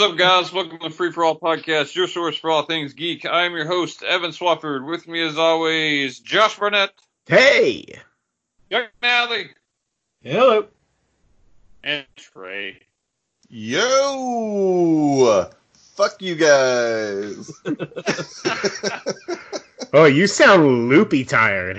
[0.00, 0.50] What's up, guys?
[0.50, 3.26] Welcome to the Free for All podcast, your source for all things geek.
[3.26, 4.88] I am your host, Evan Swafford.
[4.88, 6.88] With me, as always, Josh Burnett,
[7.26, 7.84] Hey!
[8.70, 9.50] Young Nally,
[10.22, 10.68] Hello.
[11.84, 12.78] and Trey.
[13.50, 15.50] Yo!
[15.74, 17.52] Fuck you guys.
[19.92, 21.78] Oh, you sound loopy tired.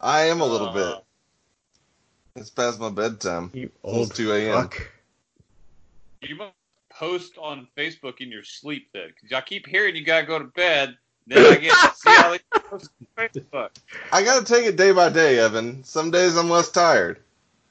[0.00, 1.04] I am a little Uh, bit.
[2.34, 3.52] It's past my bedtime.
[3.54, 4.68] You Almost old 2 a.m.
[6.22, 6.54] You must
[7.00, 10.44] post on Facebook in your sleep then, because I keep hearing you gotta go to
[10.44, 10.96] bed.
[11.26, 13.70] Then I get to see all these posts on Facebook.
[14.12, 15.82] I gotta take it day by day, Evan.
[15.82, 17.20] Some days I'm less tired.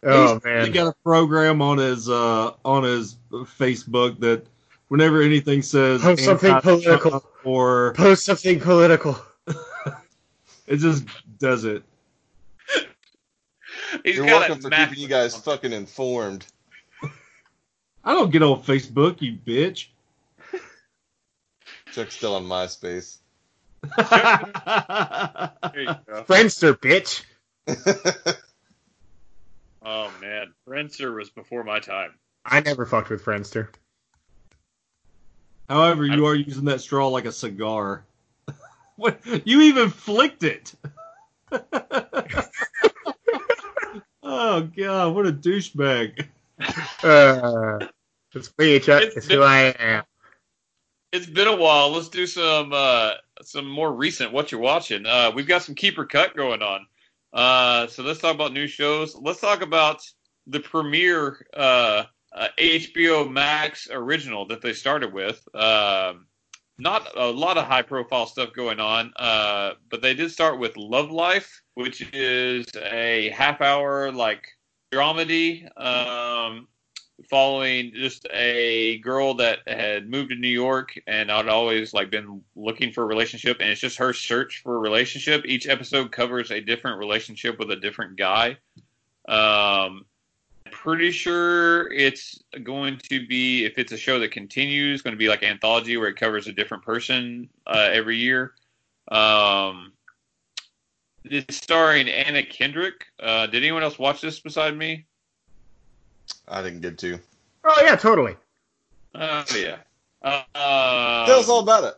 [0.02, 0.66] Oh He's man.
[0.66, 4.46] He got a program on his uh on his Facebook that
[4.88, 7.24] whenever anything says post something political.
[7.44, 9.20] or Post something political.
[10.68, 11.06] it just
[11.38, 11.84] does it.
[14.04, 16.46] He's You're welcome for keeping you guys fucking informed.
[18.10, 19.90] I don't get on Facebook, you bitch.
[21.92, 23.18] Chuck's still on MySpace.
[23.84, 26.24] There you go.
[26.24, 27.24] Friendster, bitch.
[29.82, 32.12] Oh man, Friendster was before my time.
[32.46, 33.70] I never fucked with Friendster.
[35.70, 38.04] However, you are using that straw like a cigar.
[38.98, 39.20] what?
[39.46, 40.76] You even flicked it.
[44.22, 46.28] oh god, what a douchebag!
[47.02, 47.88] Uh,
[48.34, 49.04] it's me, Chuck.
[49.04, 50.04] It's It's who I am.
[51.12, 51.90] It's been a while.
[51.90, 54.32] Let's do some uh, some more recent.
[54.32, 55.06] What you're watching?
[55.06, 56.86] Uh, we've got some keeper cut going on.
[57.34, 59.16] Uh, so let's talk about new shows.
[59.16, 60.02] Let's talk about
[60.48, 65.42] the premiere uh, uh, HBO Max original that they started with.
[65.56, 66.28] Um,
[66.78, 70.78] not a lot of high profile stuff going on, uh, but they did start with
[70.78, 74.48] Love Life, which is a half hour like
[74.92, 75.66] dramedy.
[75.80, 76.68] Um,
[77.28, 82.42] following just a girl that had moved to New York and I'd always like been
[82.56, 85.44] looking for a relationship and it's just her search for a relationship.
[85.46, 88.58] Each episode covers a different relationship with a different guy.
[89.28, 90.06] Um
[90.72, 95.28] pretty sure it's going to be if it's a show that continues going to be
[95.28, 98.54] like anthology where it covers a different person uh, every year.
[99.12, 99.94] Um
[101.50, 103.06] starring Anna Kendrick.
[103.22, 105.06] Uh, did anyone else watch this beside me?
[106.50, 107.20] I didn't get to.
[107.64, 108.36] Oh yeah, totally.
[109.16, 109.78] Oh yeah.
[110.22, 111.96] Uh, Tell us all about it.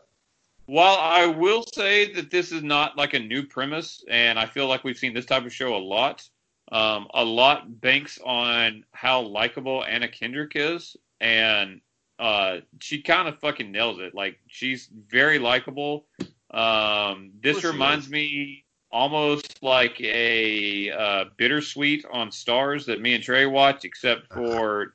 [0.66, 4.68] While I will say that this is not like a new premise, and I feel
[4.68, 6.28] like we've seen this type of show a lot.
[6.72, 11.82] Um, a lot banks on how likable Anna Kendrick is, and
[12.20, 14.16] uh, she kind of fucking nails it.
[14.16, 16.06] Like she's very likable.
[16.52, 23.02] Um, this Of course she reminds me almost like a uh, bittersweet on Starz that
[23.02, 24.94] me and Trey watch, except for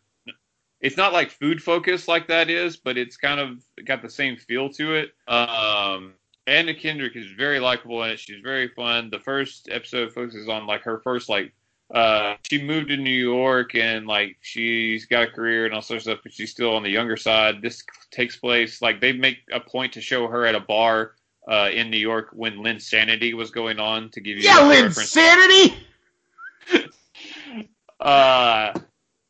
[0.80, 4.36] it's not like food focus like that is, but it's kind of got the same
[4.36, 5.14] feel to it.
[5.26, 6.14] Um,
[6.46, 8.20] Anna Kendrick is very likable in it.
[8.20, 9.10] She's very fun.
[9.10, 11.52] The first episode focuses on like her first like
[11.92, 16.06] uh, she moved to New York and like she's got a career and all sorts
[16.06, 17.62] of stuff, but she's still on the younger side.
[17.62, 21.16] This takes place like they make a point to show her at a bar
[21.46, 24.84] uh, in New York when Linsanity was going on to give you Yeah, a Lynn
[24.86, 25.10] reference.
[25.10, 25.74] Sanity.
[27.98, 28.72] Uh,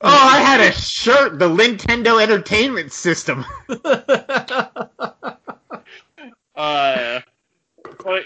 [0.03, 1.39] Oh, I had a shirt.
[1.39, 3.47] The Nintendo Entertainment System.
[6.55, 7.21] uh,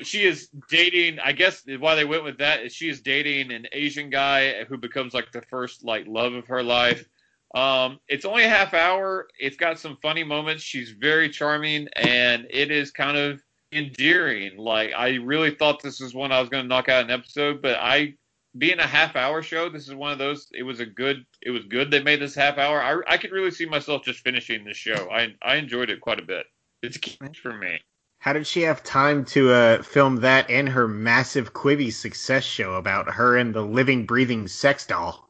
[0.02, 1.20] she is dating.
[1.20, 4.78] I guess why they went with that is she is dating an Asian guy who
[4.78, 7.08] becomes like the first like love of her life.
[7.54, 9.28] Um, it's only a half hour.
[9.38, 10.62] It's got some funny moments.
[10.64, 13.40] She's very charming, and it is kind of
[13.72, 14.56] endearing.
[14.56, 17.62] Like I really thought this was one I was going to knock out an episode,
[17.62, 18.14] but I
[18.58, 20.48] being a half hour show, this is one of those.
[20.52, 21.24] It was a good.
[21.42, 21.90] It was good.
[21.90, 22.82] They made this half hour.
[22.82, 25.08] I I could really see myself just finishing this show.
[25.10, 26.46] I I enjoyed it quite a bit.
[26.82, 27.80] It's key for me.
[28.18, 32.74] How did she have time to uh, film that and her massive Quibi success show
[32.74, 35.28] about her and the living, breathing sex doll?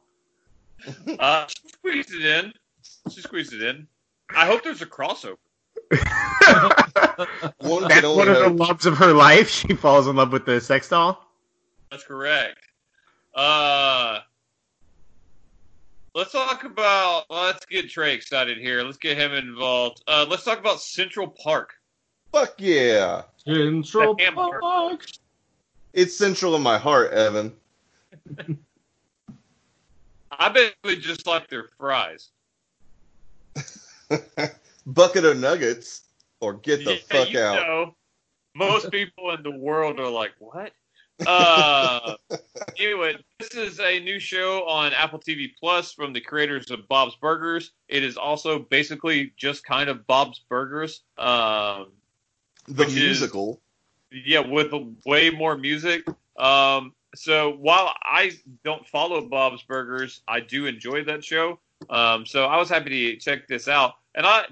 [1.19, 2.53] Uh, she squeezed it in.
[3.11, 3.87] She squeezed it in.
[4.35, 5.37] I hope there's a crossover.
[7.59, 9.49] One That's one of the loves of her life.
[9.49, 11.23] She falls in love with the sex doll.
[11.89, 12.59] That's correct.
[13.35, 14.19] Uh,
[16.15, 17.25] let's talk about.
[17.29, 18.83] Let's get Trey excited here.
[18.83, 20.03] Let's get him involved.
[20.07, 21.73] Uh, let's talk about Central Park.
[22.31, 23.23] Fuck yeah.
[23.45, 24.31] Central The.
[24.33, 25.05] Park.
[25.93, 27.53] It's central in my heart, Evan.
[30.31, 32.29] I bet we just like their fries.
[34.93, 36.01] Bucket of nuggets
[36.39, 37.55] or get the Yeah, fuck you out.
[37.55, 37.95] know,
[38.55, 40.71] most people in the world are like, what?
[41.27, 42.15] Uh,
[42.79, 47.15] anyway, this is a new show on Apple TV Plus from the creators of Bob's
[47.15, 47.71] Burgers.
[47.87, 51.01] It is also basically just kind of Bob's Burgers.
[51.17, 51.91] Um,
[52.67, 53.61] The Which is- musical.
[54.11, 54.73] yeah, with
[55.05, 56.05] way more music.
[56.37, 58.31] Um, so while I
[58.63, 61.59] don't follow Bob's Burgers, I do enjoy that show.
[61.89, 64.45] Um, so I was happy to check this out, and I,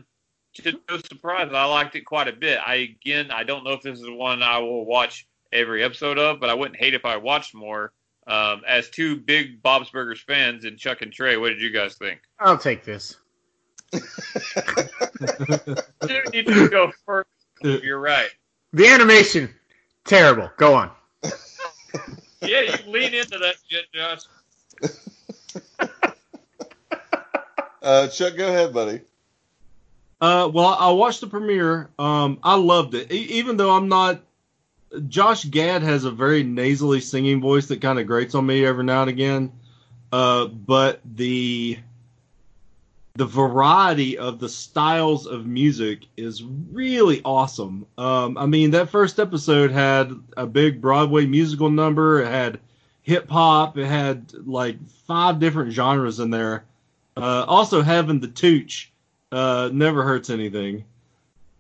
[0.64, 2.60] to no surprise, I liked it quite a bit.
[2.66, 6.40] I again, I don't know if this is one I will watch every episode of,
[6.40, 7.92] but I wouldn't hate if I watched more.
[8.28, 11.96] Um, as two big Bob's Burgers fans, and Chuck and Trey, what did you guys
[11.96, 12.22] think?
[12.40, 13.18] I'll take this.
[13.92, 14.02] You
[16.32, 17.30] need to go first.
[17.62, 18.30] You're right.
[18.72, 19.54] The animation,
[20.06, 20.52] terrible.
[20.58, 20.92] Go on.
[22.42, 24.22] Yeah, you lean into that shit, Josh.
[27.82, 29.02] Uh, Chuck, go ahead, buddy.
[30.22, 31.90] Uh, well, I watched the premiere.
[31.98, 33.12] Um, I loved it.
[33.12, 34.22] E- even though I'm not,
[35.08, 38.84] Josh Gad has a very nasally singing voice that kind of grates on me every
[38.84, 39.52] now and again.
[40.12, 41.78] Uh, but the
[43.16, 46.42] the variety of the styles of music is
[46.72, 47.86] really awesome.
[47.98, 52.22] Um, I mean, that first episode had a big Broadway musical number.
[52.22, 52.60] It had
[53.02, 53.78] hip hop.
[53.78, 56.64] It had like five different genres in there.
[57.18, 58.94] Uh, also having the tooch
[59.32, 60.86] uh, never hurts anything.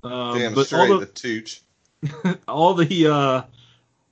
[0.03, 1.61] Um, Damn but straight, all the the tooch.
[2.47, 3.41] all the uh,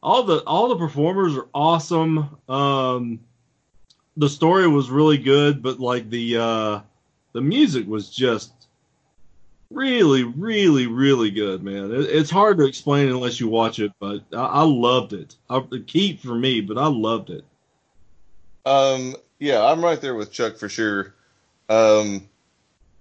[0.04, 2.30] all the all the performers are awesome.
[2.50, 3.19] Um,
[4.18, 6.80] the story was really good, but like the uh,
[7.33, 8.51] the music was just
[9.69, 11.92] really, really, really good, man.
[11.92, 15.36] It, it's hard to explain unless you watch it, but I, I loved it.
[15.50, 17.45] I, keep for me, but I loved it.
[18.65, 21.13] Um, yeah, I'm right there with Chuck for sure.
[21.69, 22.27] Um,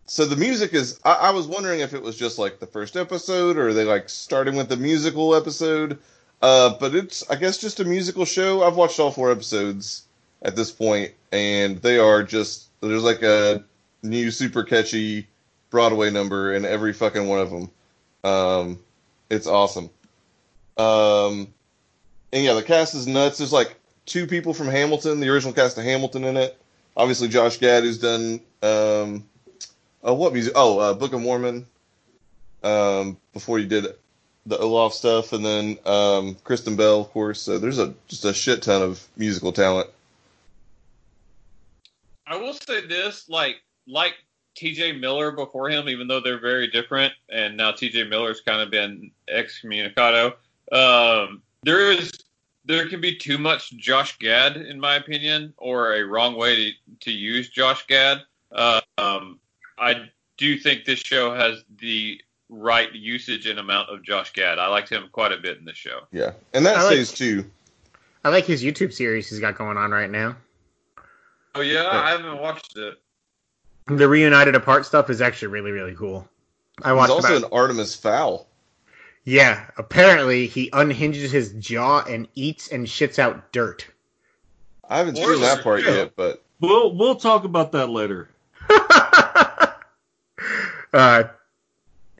[0.06, 1.00] so the music is.
[1.05, 3.85] I, I was wondering if it was just like the first episode, or are they
[3.85, 5.99] like starting with the musical episode?
[6.43, 8.62] Uh, but it's, I guess, just a musical show.
[8.62, 10.06] I've watched all four episodes
[10.43, 12.69] at this point, and they are just.
[12.81, 13.64] There's like a
[14.03, 15.26] new super catchy
[15.70, 17.70] Broadway number in every fucking one of them.
[18.23, 18.79] Um,
[19.29, 19.91] it's awesome.
[20.76, 21.49] Um,
[22.32, 23.38] and yeah, the cast is nuts.
[23.38, 26.56] There's like two people from Hamilton, the original cast of Hamilton in it.
[26.97, 29.25] Obviously, Josh Gad, who's done um,
[30.06, 30.55] oh what music?
[30.56, 31.67] Oh, uh, Book of Mormon.
[32.62, 33.87] Um, before he did
[34.47, 37.43] the Olaf stuff, and then um, Kristen Bell, of course.
[37.43, 39.91] So there's a just a shit ton of musical talent.
[42.26, 43.56] I will say this, like
[43.87, 44.14] like
[44.55, 44.93] T.J.
[44.93, 48.05] Miller before him, even though they're very different, and now T.J.
[48.05, 50.35] Miller's kind of been excommunicado.
[50.73, 52.11] Um, there is
[52.64, 56.73] there can be too much Josh Gad, in my opinion, or a wrong way to
[57.00, 58.23] to use Josh Gad.
[58.50, 59.38] Uh, um,
[59.78, 64.58] I do think this show has the right usage and amount of Josh Gad.
[64.58, 66.00] I liked him quite a bit in this show.
[66.12, 67.50] Yeah, and that I like- stays too.
[68.25, 70.37] I like his YouTube series he's got going on right now.
[71.55, 72.94] Oh yeah, I haven't watched it.
[73.87, 76.28] The reunited apart stuff is actually really really cool.
[76.82, 78.49] I He's watched also about, an Artemis Fowl.
[79.25, 79.67] yeah.
[79.78, 83.87] Apparently he unhinges his jaw and eats and shits out dirt.
[84.88, 85.94] I haven't Spoiler, seen that part yeah.
[85.94, 88.28] yet, but We'll we'll talk about that later.
[90.97, 91.25] uh,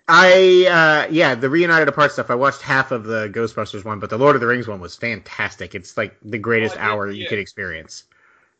[0.09, 2.31] I uh, yeah, the reunited apart stuff.
[2.31, 4.95] I watched half of the Ghostbusters one, but the Lord of the Rings one was
[4.95, 5.75] fantastic.
[5.75, 7.29] It's like the greatest Oh, did- hour you yeah.
[7.29, 8.05] could experience.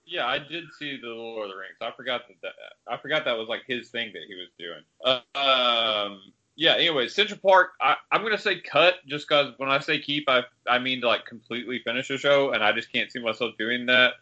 [0.09, 1.77] Yeah, I did see the Lord of the Rings.
[1.81, 2.53] I forgot that, that
[2.87, 4.83] I forgot that was like his thing that he was doing.
[5.05, 6.21] Uh, um,
[6.55, 6.75] yeah.
[6.75, 7.71] Anyway, Central Park.
[7.81, 11.09] I, I'm gonna say cut just because when I say keep, I I mean to
[11.09, 14.15] like completely finish the show, and I just can't see myself doing that.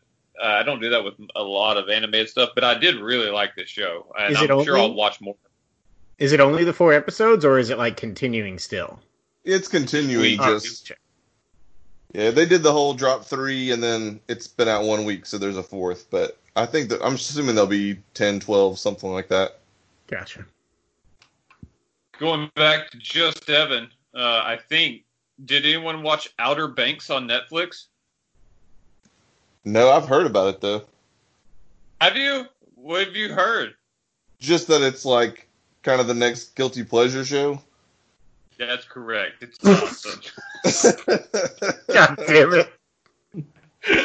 [0.42, 3.30] Uh, I don't do that with a lot of animated stuff, but I did really
[3.30, 5.36] like this show, and Is I'm sure only- I'll watch more.
[6.18, 9.00] Is it only the four episodes, or is it like continuing still?
[9.44, 10.38] it's continuing.
[10.40, 10.92] Oh, Just
[12.12, 15.36] yeah, they did the whole drop three, and then it's been out one week, so
[15.36, 16.08] there's a fourth.
[16.10, 19.58] But I think that I'm assuming there'll be 10, 12, something like that.
[20.06, 20.46] gotcha.
[22.18, 25.02] Going back to just Evan, uh, I think.
[25.44, 27.86] Did anyone watch Outer Banks on Netflix?
[29.64, 30.84] No, I've heard about it though.
[32.00, 32.46] Have you?
[32.76, 33.74] What have you heard?
[34.38, 35.43] Just that it's like
[35.84, 37.60] kind of the next guilty pleasure show.
[38.58, 39.42] That's correct.
[39.42, 40.20] It's awesome.
[41.92, 42.72] God damn it!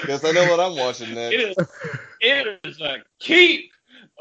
[0.05, 1.33] Guess I know what I'm watching next.
[1.33, 1.67] It is.
[2.21, 3.71] It is a keep.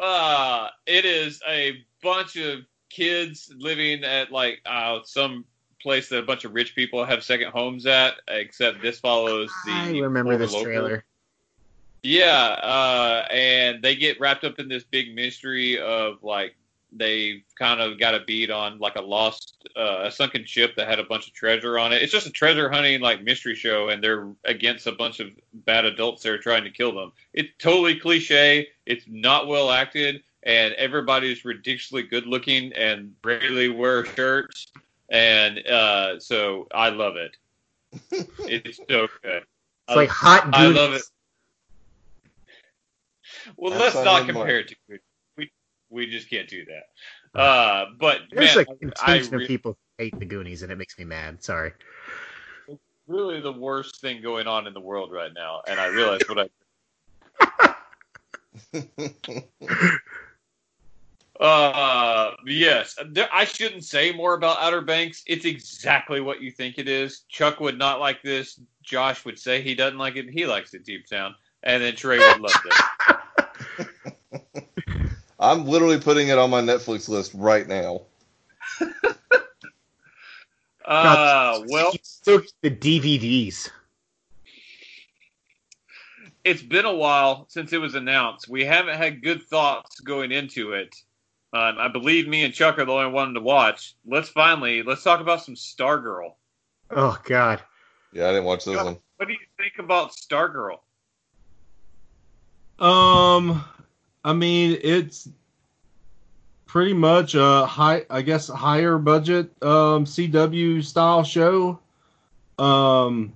[0.00, 5.45] Uh, it is a bunch of kids living at like uh, some
[5.83, 8.15] place that a bunch of rich people have second homes at.
[8.29, 9.73] Except this follows the.
[9.73, 11.05] I remember this local- trailer.
[12.05, 16.55] Yeah, uh, and they get wrapped up in this big mystery of like
[16.92, 20.88] they kind of got a beat on like a lost, uh, a sunken ship that
[20.88, 22.02] had a bunch of treasure on it.
[22.02, 25.85] It's just a treasure hunting like mystery show, and they're against a bunch of bad
[25.85, 27.12] adults that are trying to kill them.
[27.35, 28.68] It's totally cliche.
[28.87, 34.73] It's not well acted, and everybody's ridiculously good looking and rarely wear shirts,
[35.09, 37.37] and uh, so I love it.
[38.40, 39.45] it's so good.
[39.88, 41.02] It's like hot I love it.
[43.57, 45.02] Well, That's let's not compare it to Goonies.
[45.90, 47.40] We just can't do that.
[47.40, 50.76] Uh, but There's man, a contingent re- of people who hate the Goonies, and it
[50.76, 51.42] makes me mad.
[51.42, 51.73] Sorry.
[52.66, 56.21] It's really the worst thing going on in the world right now, and I realize
[56.28, 56.50] what
[57.54, 57.75] I.
[61.40, 65.23] Uh, yes, there, I shouldn't say more about Outer Banks.
[65.26, 67.21] It's exactly what you think it is.
[67.28, 68.61] Chuck would not like this.
[68.83, 70.28] Josh would say he doesn't like it.
[70.28, 73.16] He likes it deep down, and then Trey would love it.
[75.38, 78.02] I'm literally putting it on my Netflix list right now.
[80.85, 81.92] Uh, well,
[82.26, 83.68] You the DVDs.
[86.45, 88.49] it's been a while since it was announced.
[88.49, 90.97] We haven't had good thoughts going into it.
[91.52, 93.97] Um, I believe me and Chuck are the only one to watch.
[94.07, 96.33] Let's finally let's talk about some Stargirl.
[96.90, 97.61] Oh God.
[98.14, 98.97] Yeah, I didn't watch this one.
[99.16, 100.78] What do you think about Stargirl?
[102.78, 103.62] Um,
[104.25, 105.29] I mean, it's
[106.67, 111.79] pretty much a high, I guess, higher budget um, CW style show.
[112.59, 113.33] Um,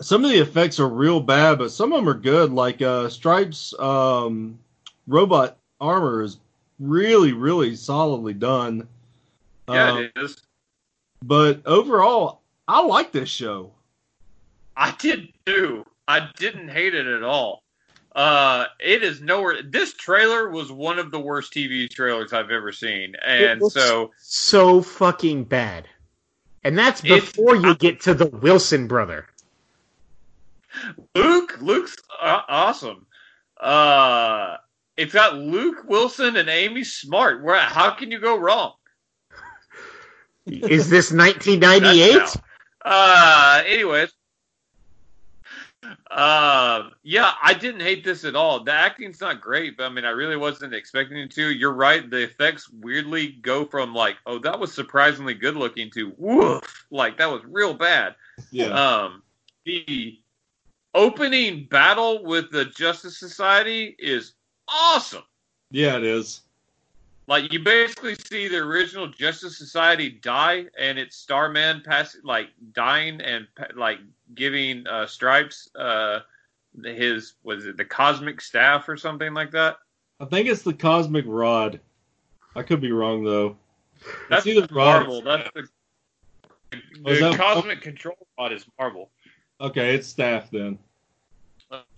[0.00, 2.52] some of the effects are real bad, but some of them are good.
[2.52, 4.58] Like uh, Stripes um,
[5.06, 6.38] robot armor is
[6.78, 8.86] really, really solidly done.
[9.68, 10.36] Yeah, Um, it is.
[11.22, 13.72] but overall, I like this show.
[14.76, 15.84] I did too.
[16.08, 17.61] I didn't hate it at all.
[18.14, 19.62] Uh, it is nowhere.
[19.62, 24.82] This trailer was one of the worst TV trailers I've ever seen, and so So
[24.82, 25.88] fucking bad.
[26.64, 29.26] And that's before you get to the Wilson brother.
[31.14, 33.06] Luke, Luke's uh, awesome.
[33.58, 34.56] Uh,
[34.96, 37.42] it's got Luke Wilson and Amy Smart.
[37.42, 38.74] Where how can you go wrong?
[40.46, 42.36] Is this 1998?
[42.84, 44.12] Uh, anyways.
[46.10, 48.62] Uh, yeah, I didn't hate this at all.
[48.62, 51.50] The acting's not great, but I mean, I really wasn't expecting it to.
[51.50, 52.08] You're right.
[52.08, 57.18] The effects weirdly go from like, oh, that was surprisingly good looking to woof, like
[57.18, 58.14] that was real bad.
[58.70, 59.22] Um,
[59.64, 60.18] the
[60.94, 64.34] opening battle with the Justice Society is
[64.68, 65.24] awesome.
[65.70, 66.42] yeah, it is.
[67.28, 73.20] Like you basically see the original Justice Society die, and it's Starman pass like dying
[73.20, 73.46] and
[73.76, 74.00] like
[74.34, 76.20] giving uh, Stripes uh,
[76.84, 79.76] his was it the cosmic staff or something like that.
[80.20, 81.80] I think it's the Cosmic Rod.
[82.54, 83.56] I could be wrong though.
[84.28, 85.22] That's either Rod- Marvel.
[85.22, 85.68] That's the
[86.70, 89.10] the Oh, that- cosmic control rod is Marvel.
[89.60, 90.78] Okay, it's staff then.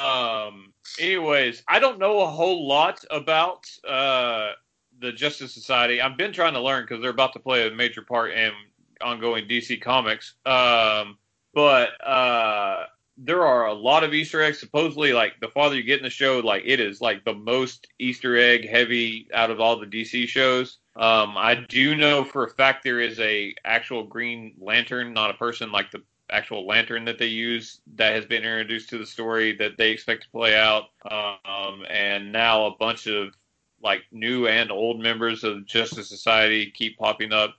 [0.00, 0.72] Um.
[1.00, 4.52] Anyways, I don't know a whole lot about uh
[5.00, 6.00] the Justice Society.
[6.00, 8.52] I've been trying to learn because they're about to play a major part in
[9.00, 10.34] ongoing DC Comics.
[10.46, 11.18] Um.
[11.54, 12.84] But uh,
[13.16, 14.60] there are a lot of Easter eggs.
[14.60, 17.86] Supposedly, like the farther you get in the show, like it is like the most
[17.98, 20.78] Easter egg heavy out of all the DC shows.
[20.96, 25.34] Um, I do know for a fact there is a actual Green Lantern, not a
[25.34, 29.54] person, like the actual lantern that they use that has been introduced to the story
[29.56, 30.84] that they expect to play out.
[31.10, 33.34] Um, and now a bunch of
[33.82, 37.54] like new and old members of Justice Society keep popping up.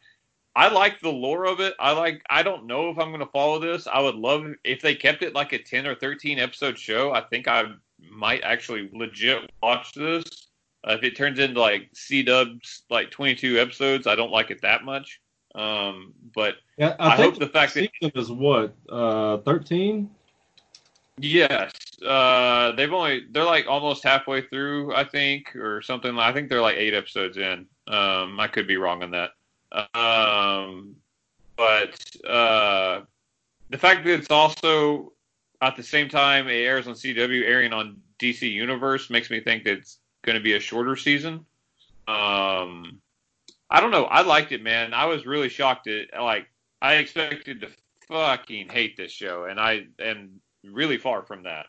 [0.55, 1.73] I like the lore of it.
[1.79, 2.21] I like.
[2.29, 3.87] I don't know if I'm going to follow this.
[3.87, 7.11] I would love if they kept it like a 10 or 13 episode show.
[7.11, 7.65] I think I
[8.09, 10.47] might actually legit watch this.
[10.87, 14.61] Uh, if it turns into like C Dubs like 22 episodes, I don't like it
[14.61, 15.19] that much.
[15.55, 20.09] Um, but Yeah, I, I, hope the fact that is what uh, thirteen.
[21.17, 21.71] Yes,
[22.05, 26.19] uh, they've only they're like almost halfway through, I think, or something.
[26.19, 27.65] I think they're like eight episodes in.
[27.87, 29.31] Um, I could be wrong on that.
[29.93, 30.95] Um,
[31.57, 33.01] but uh,
[33.69, 35.13] the fact that it's also
[35.61, 39.63] at the same time it airs on CW, airing on DC Universe, makes me think
[39.65, 41.45] that it's going to be a shorter season.
[42.07, 43.01] Um,
[43.69, 44.05] I don't know.
[44.05, 44.93] I liked it, man.
[44.93, 46.47] I was really shocked at like
[46.81, 47.69] I expected to
[48.07, 51.67] fucking hate this show, and I am really far from that.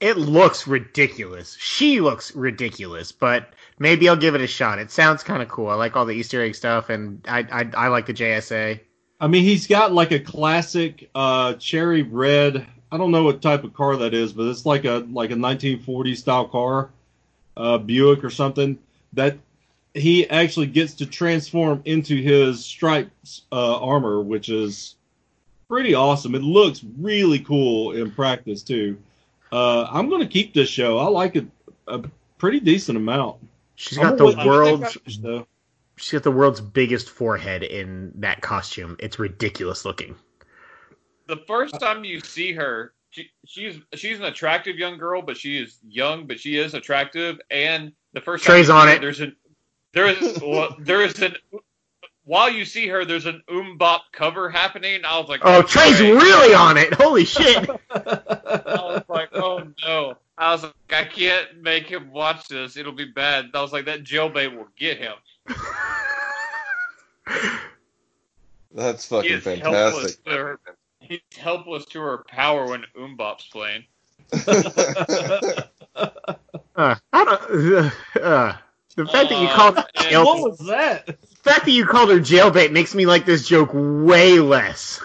[0.00, 1.56] It looks ridiculous.
[1.60, 4.78] She looks ridiculous, but maybe I'll give it a shot.
[4.78, 5.68] It sounds kind of cool.
[5.68, 8.78] I like all the Easter egg stuff, and I I, I like the JSA.
[9.18, 12.64] I mean, he's got like a classic uh, cherry red.
[12.92, 15.36] I don't know what type of car that is, but it's like a like a
[15.36, 16.90] 1940 style car,
[17.56, 18.78] uh, Buick or something.
[19.14, 19.38] That
[19.94, 24.94] he actually gets to transform into his stripes uh, armor, which is
[25.68, 26.34] pretty awesome.
[26.34, 28.98] It looks really cool in practice too.
[29.50, 30.98] Uh, I'm going to keep this show.
[30.98, 31.46] I like it
[31.88, 32.02] a
[32.38, 33.36] pretty decent amount.
[33.80, 35.46] She's I'm got gonna the wait- world's finish, though.
[35.96, 38.96] she's got the world's biggest forehead in that costume.
[38.98, 40.16] It's ridiculous looking.
[41.28, 45.56] The first time you see her, she, she's she's an attractive young girl, but she
[45.58, 47.40] is young, but she is attractive.
[47.50, 49.00] And the first time Trey's you on her, it.
[49.00, 49.32] There's a
[49.94, 51.36] there is well, there is an
[52.24, 55.00] while you see her, there's an MMMBop cover happening.
[55.06, 56.12] I was like, Oh, oh Trey's Trey.
[56.12, 56.92] really on it.
[56.92, 57.68] Holy shit.
[57.90, 58.04] I
[58.76, 60.16] was like, oh no.
[60.40, 62.76] I was like, I can't make him watch this.
[62.78, 63.50] It'll be bad.
[63.54, 65.12] I was like, that jailbait will get him.
[68.74, 70.24] That's fucking is helpless fantastic.
[70.24, 70.60] to her.
[71.00, 73.84] He's helpless to her power when MMMBop's playing.
[76.76, 78.22] Uh, I don't.
[78.24, 78.56] Uh,
[78.96, 81.04] the fact that you Uh, called her and- jail, what was that?
[81.06, 85.02] the fact that you called her jailbait makes me like this joke way less.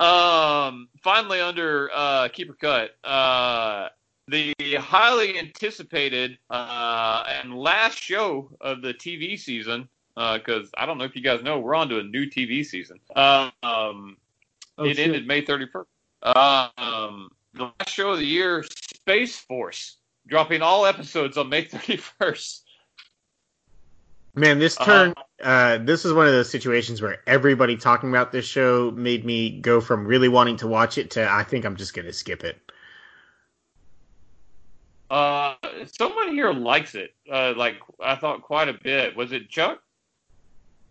[0.00, 3.88] Um, finally, under uh, Keeper Cut, uh,
[4.28, 11.04] the highly anticipated uh, and last show of the TV season, because I don't know
[11.04, 12.98] if you guys know, we're on to a new TV season.
[13.16, 14.16] Um,
[14.80, 15.06] Oh, it shit.
[15.06, 15.86] ended May 31st.
[16.22, 18.64] Um, the last show of the year,
[18.94, 19.96] Space Force,
[20.28, 22.60] dropping all episodes on May 31st.
[24.36, 24.84] Man, this Uh-huh.
[25.06, 29.24] turn, uh, this is one of those situations where everybody talking about this show made
[29.24, 32.44] me go from really wanting to watch it to I think I'm just gonna skip
[32.44, 32.58] it.
[35.10, 35.54] Uh,
[35.86, 37.14] someone here likes it.
[37.30, 39.16] Uh, like I thought quite a bit.
[39.16, 39.80] Was it Chuck?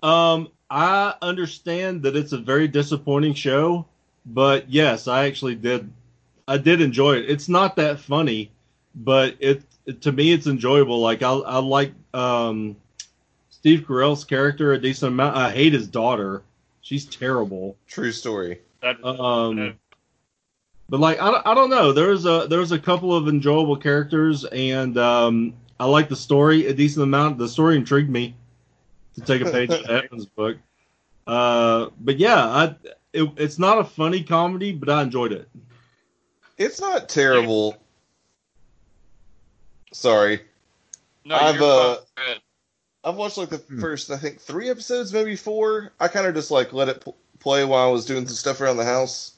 [0.01, 3.85] Um, I understand that it's a very disappointing show,
[4.25, 5.91] but yes, I actually did.
[6.47, 7.29] I did enjoy it.
[7.29, 8.51] It's not that funny,
[8.95, 10.99] but it, it- to me it's enjoyable.
[10.99, 12.75] Like I I like um
[13.67, 15.35] Steve Carell's character a decent amount.
[15.35, 16.41] I hate his daughter.
[16.79, 17.75] She's terrible.
[17.85, 18.61] True story.
[18.81, 19.77] That, Um,
[20.87, 21.91] but like I, don't- I don't know.
[21.91, 26.73] There's a there's a couple of enjoyable characters, and um, I like the story a
[26.73, 27.39] decent amount.
[27.39, 28.35] The story intrigued me
[29.15, 30.55] to take a page out of Evans' book.
[31.27, 32.75] Uh, but yeah, I
[33.11, 35.49] it, it's not a funny comedy, but I enjoyed it.
[36.57, 37.75] It's not terrible.
[39.91, 40.39] Sorry.
[41.25, 42.05] no, I've, you're uh, fine.
[42.15, 42.41] Go ahead.
[43.07, 43.79] I've watched like the Hmm.
[43.79, 45.93] first, I think, three episodes, maybe four.
[45.99, 48.59] I kind of just like let it pl- play while I was doing some stuff
[48.59, 49.31] around the house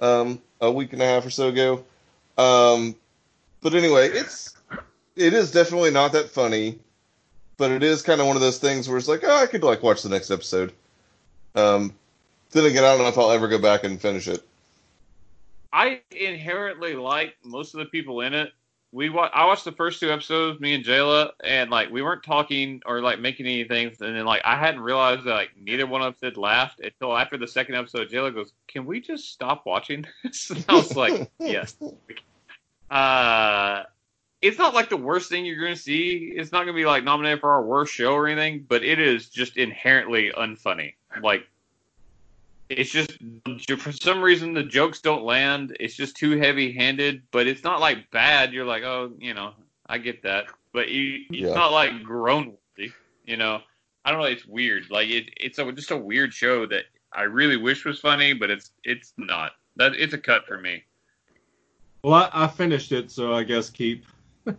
[0.00, 1.84] um, a week and a half or so ago.
[2.36, 2.94] Um,
[3.62, 4.54] but anyway, it's
[5.16, 6.78] it is definitely not that funny,
[7.56, 9.64] but it is kind of one of those things where it's like, oh, I could
[9.64, 10.74] like watch the next episode.
[11.54, 11.94] Um,
[12.50, 14.46] then again, I don't know if I'll ever go back and finish it.
[15.72, 18.52] I inherently like most of the people in it.
[18.96, 22.22] We wa- I watched the first two episodes, me and Jayla, and like we weren't
[22.22, 26.00] talking or like making anything, and then like I hadn't realized that like neither one
[26.00, 28.08] of us had laughed until after the second episode.
[28.08, 31.76] Jayla goes, "Can we just stop watching this?" And I was like, "Yes."
[32.90, 33.82] Uh,
[34.40, 36.32] it's not like the worst thing you're gonna see.
[36.34, 39.28] It's not gonna be like nominated for our worst show or anything, but it is
[39.28, 40.94] just inherently unfunny.
[41.22, 41.46] Like
[42.68, 43.12] it's just
[43.80, 45.76] for some reason the jokes don't land.
[45.80, 48.52] It's just too heavy-handed, but it's not like bad.
[48.52, 49.52] You're like, oh, you know,
[49.86, 51.54] I get that, but you, it's Yeah.
[51.54, 52.92] not like groan worthy.
[53.24, 53.60] You know,
[54.04, 54.26] I don't know.
[54.26, 54.90] It's weird.
[54.90, 58.50] Like it, it's a, just a weird show that I really wish was funny, but
[58.50, 59.52] it's it's not.
[59.76, 60.84] That it's a cut for me.
[62.02, 64.04] Well, I, I finished it, so I guess keep.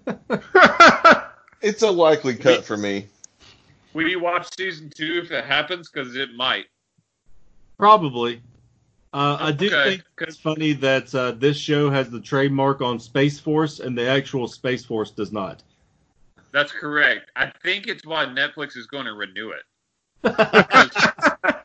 [1.62, 3.08] It's a likely cut for me.
[3.93, 5.89] We watch season two if it happens?
[5.89, 6.65] Because it might.
[7.78, 8.42] Probably.
[9.13, 12.82] Uh, I do Okay, think 'cause- it's funny that uh, this show has the trademark
[12.82, 15.63] on Space Force, and the actual Space Force does not.
[16.52, 17.32] That's correct.
[17.36, 19.63] I think it's why Netflix is going to renew it.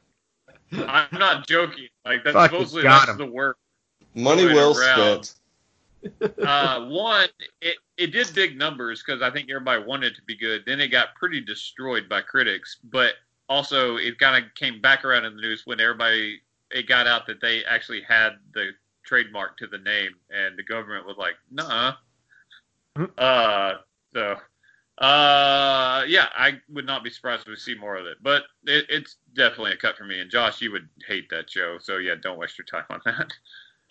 [0.73, 1.89] I'm not joking.
[2.05, 3.19] Like that's Fucking supposedly that's him.
[3.19, 3.57] the word.
[4.15, 5.25] Money Going well around.
[5.25, 5.39] spent.
[6.45, 7.29] Uh, one,
[7.61, 10.65] it, it did big numbers because I think everybody wanted it to be good.
[10.67, 13.13] Then it got pretty destroyed by critics, but
[13.53, 17.27] also it kind of came back around in the news when everybody it got out
[17.27, 18.71] that they actually had the
[19.05, 21.95] trademark to the name, and the government was like, "Nah."
[22.97, 23.05] Hmm.
[23.19, 23.75] Uh,
[24.15, 24.37] so,
[24.99, 28.87] uh, yeah, I would not be surprised if we see more of it, but it,
[28.89, 30.21] it's definitely a cut for me.
[30.21, 33.01] And Josh, you would hate that show, so yeah, don't waste your time on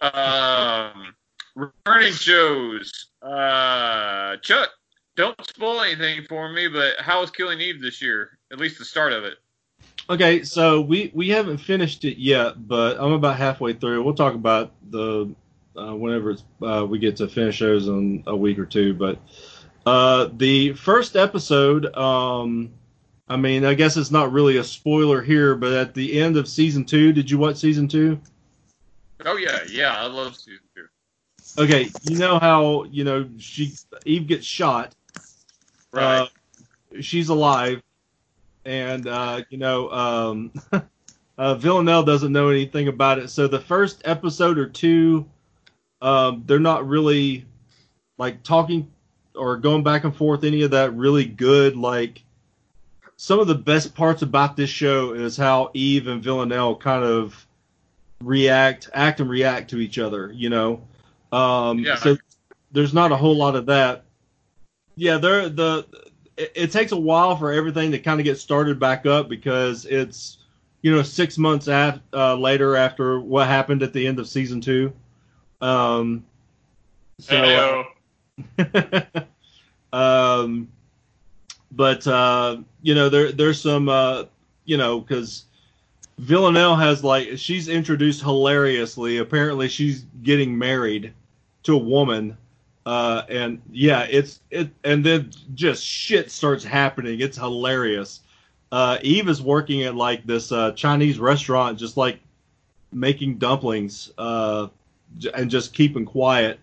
[0.02, 0.16] that.
[0.16, 1.16] Um.
[1.56, 3.10] Returning shows.
[3.22, 4.70] Uh, Chuck,
[5.16, 8.38] don't spoil anything for me, but how was Killing Eve this year?
[8.52, 9.38] At least the start of it.
[10.12, 14.04] Okay, so we we haven't finished it yet, but I'm about halfway through.
[14.04, 15.34] We'll talk about the
[15.78, 18.94] uh, whenever it's, uh, we get to finish those in a week or two.
[18.94, 19.20] But
[19.86, 22.72] Uh, the first episode, um,
[23.28, 26.48] I mean, I guess it's not really a spoiler here, but at the end of
[26.48, 28.20] season two, did you watch season two?
[29.26, 30.88] Oh yeah, yeah, I love season two.
[31.58, 33.74] Okay, you know how you know she
[34.06, 34.94] Eve gets shot.
[35.92, 36.22] Right.
[36.22, 36.28] Uh,
[37.02, 37.82] she's alive,
[38.66, 40.52] and uh, you know um,
[41.38, 43.30] uh, Villanelle doesn't know anything about it.
[43.30, 45.26] So the first episode or two,
[46.02, 47.46] um, they're not really
[48.18, 48.92] like talking
[49.36, 51.76] or going back and forth any of that really good.
[51.76, 52.24] Like
[53.18, 57.46] some of the best parts about this show is how Eve and Villanelle kind of
[58.22, 60.32] react, act and react to each other.
[60.34, 60.88] You know,
[61.32, 61.96] um, Yeah.
[61.96, 62.18] so
[62.72, 64.04] there's not a whole lot of that.
[64.96, 65.86] Yeah, there the
[66.38, 69.86] it, it takes a while for everything to kind of get started back up because
[69.86, 70.38] it's
[70.82, 74.62] you know six months af- uh, later after what happened at the end of season
[74.62, 74.94] two.
[75.62, 76.26] Um,
[77.20, 77.86] so
[79.94, 80.68] um,
[81.72, 84.26] but uh, you know there there's some uh,
[84.66, 85.46] you know because
[86.18, 89.18] Villanelle has like she's introduced hilariously.
[89.18, 91.14] Apparently she's getting married
[91.64, 92.38] to a woman.
[92.86, 97.20] Uh, and yeah, it's it, and then just shit starts happening.
[97.22, 98.22] It's hilarious.
[98.72, 102.20] Uh, Eve is working at like this uh, Chinese restaurant, just like
[102.92, 104.68] making dumplings, uh,
[105.34, 106.60] and just keeping quiet.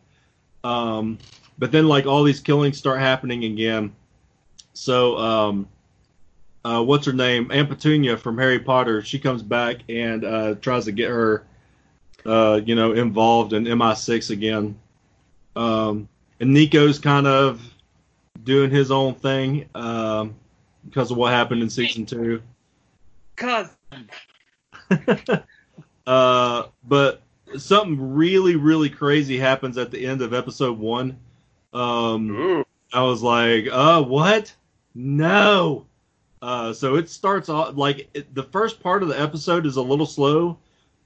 [0.64, 1.18] Um,
[1.58, 3.92] but then like all these killings start happening again.
[4.72, 5.68] So um,
[6.64, 7.50] uh, what's her name?
[7.52, 9.02] Aunt Petunia from Harry Potter.
[9.02, 11.44] She comes back and uh, tries to get her,
[12.26, 14.78] uh, you know, involved in MI6 again.
[15.58, 17.60] Um, and Niko's kind of
[18.44, 20.36] doing his own thing um,
[20.84, 22.40] because of what happened in season two.
[23.34, 23.68] God.
[26.06, 27.22] uh, but
[27.56, 31.18] something really, really crazy happens at the end of episode one.
[31.74, 32.64] Um, Ooh.
[32.92, 34.54] I was like, uh, what?
[34.94, 35.86] No.
[36.40, 39.82] Uh, so it starts off like it, the first part of the episode is a
[39.82, 40.56] little slow,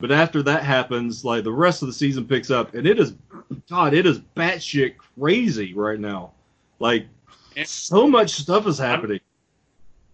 [0.02, 3.14] but after that happens, like the rest of the season picks up, and it is,
[3.70, 6.32] God, it is batshit crazy right now.
[6.80, 7.06] Like,
[7.54, 7.62] Yeah.
[7.64, 9.20] so much stuff is happening.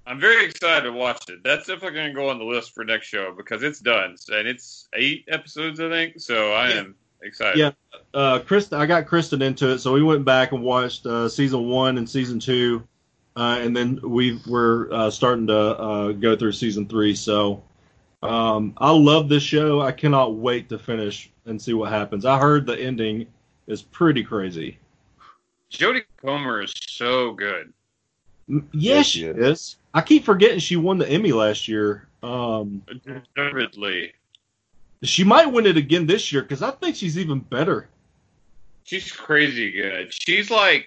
[0.06, 1.42] I'm very excited to watch it.
[1.42, 4.46] That's definitely going to go on the list for next show because it's done and
[4.46, 6.20] it's eight episodes, I think.
[6.20, 7.58] So I am excited.
[7.58, 7.70] Yeah.
[8.12, 8.40] uh,
[8.72, 12.08] I got Kristen into it, so we went back and watched uh, season one and
[12.08, 12.82] season two,
[13.36, 17.14] uh, and then we were uh, starting to uh, go through season three.
[17.14, 17.62] So
[18.22, 19.80] um, I love this show.
[19.80, 22.24] I cannot wait to finish and see what happens.
[22.24, 23.26] I heard the ending
[23.66, 24.78] is pretty crazy.
[25.70, 27.72] Jodie Comer is so good.
[28.48, 29.36] Yes, Yes, she she is.
[29.36, 29.76] is.
[29.94, 32.08] I keep forgetting she won the Emmy last year.
[32.22, 32.82] Um,
[33.36, 34.12] Deservedly.
[35.02, 37.88] she might win it again this year because I think she's even better.
[38.84, 40.12] She's crazy good.
[40.12, 40.86] She's like,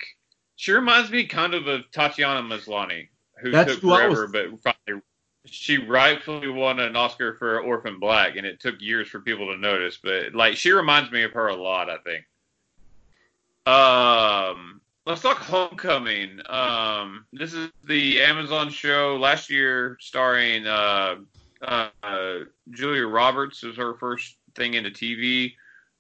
[0.56, 4.76] she reminds me kind of of Tatiana Maslany, who That's took who forever, was- but
[4.88, 5.02] finally,
[5.46, 9.58] she rightfully won an Oscar for Orphan Black, and it took years for people to
[9.58, 9.98] notice.
[10.02, 11.90] But like, she reminds me of her a lot.
[11.90, 12.26] I think.
[13.66, 16.40] Um, let's talk Homecoming.
[16.48, 21.16] Um, this is the Amazon show last year, starring uh,
[21.62, 21.90] uh,
[22.72, 23.64] Julia Roberts.
[23.64, 25.54] Is her first thing into TV.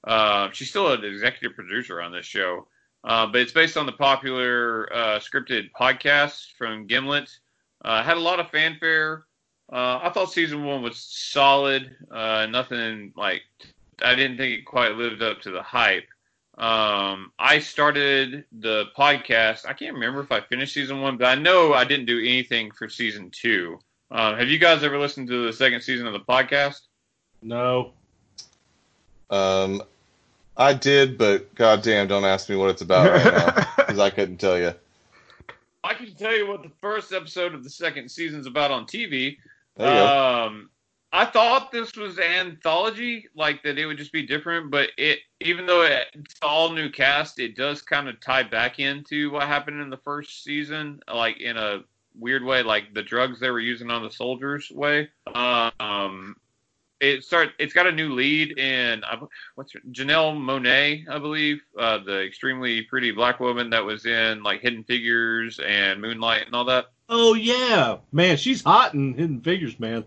[0.03, 2.67] Uh, she's still an executive producer on this show,
[3.03, 7.29] uh, but it's based on the popular uh, scripted podcast from Gimlet.
[7.83, 9.25] Uh, had a lot of fanfare.
[9.71, 11.95] Uh, I thought season one was solid.
[12.11, 13.43] Uh, nothing like
[14.01, 16.07] I didn't think it quite lived up to the hype.
[16.57, 19.65] Um, I started the podcast.
[19.65, 22.71] I can't remember if I finished season one, but I know I didn't do anything
[22.71, 23.79] for season two.
[24.11, 26.81] Um, have you guys ever listened to the second season of the podcast?
[27.41, 27.93] No.
[29.29, 29.81] Um,
[30.57, 34.37] I did, but goddamn, don't ask me what it's about right now because I couldn't
[34.37, 34.73] tell you.
[35.83, 39.37] I can tell you what the first episode of the second season's about on TV.
[39.77, 40.07] You go.
[40.47, 40.69] Um,
[41.13, 45.65] I thought this was anthology, like that it would just be different, but it even
[45.65, 49.89] though it's all new cast, it does kind of tie back into what happened in
[49.89, 51.83] the first season, like in a
[52.17, 55.09] weird way, like the drugs they were using on the soldiers way.
[55.33, 56.35] Um,
[57.01, 59.01] it start it's got a new lead in
[59.55, 64.43] what's her, Janelle Monae, I believe, uh, the extremely pretty black woman that was in
[64.43, 66.85] like Hidden Figures and Moonlight and all that.
[67.13, 70.05] Oh yeah, man, she's hot in Hidden Figures, man.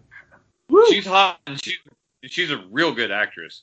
[0.71, 0.87] Woo.
[0.89, 1.79] She's hot and she's
[2.25, 3.63] she's a real good actress.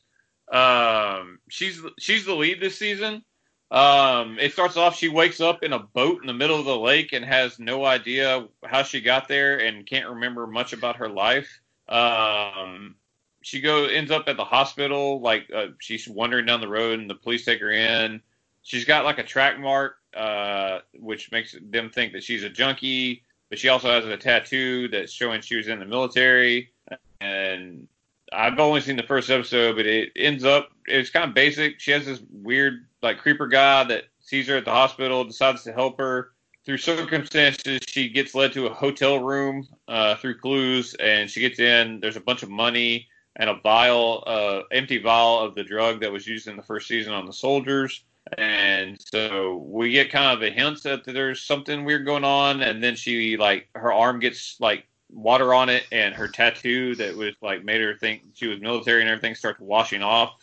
[0.51, 3.23] Um, she's she's the lead this season.
[3.71, 6.77] Um, it starts off she wakes up in a boat in the middle of the
[6.77, 11.09] lake and has no idea how she got there and can't remember much about her
[11.09, 11.61] life.
[11.89, 12.95] Um,
[13.41, 17.09] she go ends up at the hospital like uh, she's wandering down the road and
[17.09, 18.21] the police take her in.
[18.61, 23.23] She's got like a track mark uh, which makes them think that she's a junkie.
[23.51, 26.71] But she also has a tattoo that's showing she was in the military.
[27.19, 27.85] And
[28.31, 31.77] I've only seen the first episode, but it ends up it's kind of basic.
[31.79, 35.73] She has this weird like creeper guy that sees her at the hospital, decides to
[35.73, 36.31] help her.
[36.63, 41.59] Through circumstances, she gets led to a hotel room uh, through clues, and she gets
[41.59, 41.99] in.
[41.99, 46.11] There's a bunch of money and a vial, uh, empty vial of the drug that
[46.11, 48.05] was used in the first season on the soldiers.
[48.37, 52.81] And so we get kind of a hint that there's something weird going on, and
[52.81, 57.33] then she like her arm gets like water on it, and her tattoo that was
[57.41, 60.35] like made her think she was military and everything starts washing off.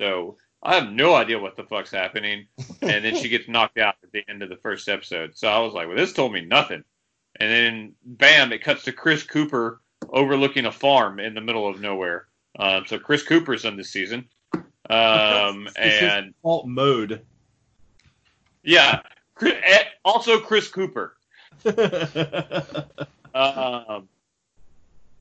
[0.00, 2.46] So I have no idea what the fuck's happening,
[2.80, 5.36] and then she gets knocked out at the end of the first episode.
[5.36, 6.82] So I was like, well, this told me nothing.
[7.38, 11.80] And then bam, it cuts to Chris Cooper overlooking a farm in the middle of
[11.80, 12.26] nowhere.
[12.58, 14.28] Um, so Chris Cooper's in this season.
[14.90, 17.22] Um, and alt mode.
[18.62, 19.00] yeah,
[19.40, 21.16] eh, also Chris Cooper.
[23.34, 24.08] Um,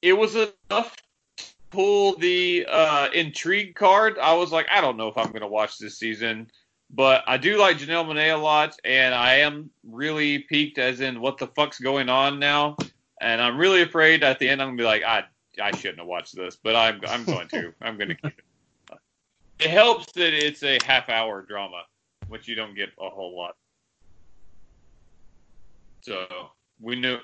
[0.01, 0.95] it was enough
[1.37, 4.17] to pull the uh, intrigue card.
[4.19, 6.51] I was like, I don't know if I'm going to watch this season,
[6.89, 11.21] but I do like Janelle Monae a lot, and I am really peaked as in
[11.21, 12.75] what the fuck's going on now.
[13.21, 15.25] And I'm really afraid at the end I'm gonna be like, I
[15.61, 17.73] I shouldn't have watched this, but I'm I'm going to.
[17.81, 18.43] I'm going to keep it.
[19.61, 21.83] It helps that it's a half hour drama,
[22.29, 23.55] which you don't get a whole lot.
[26.01, 26.25] So
[26.79, 27.19] we know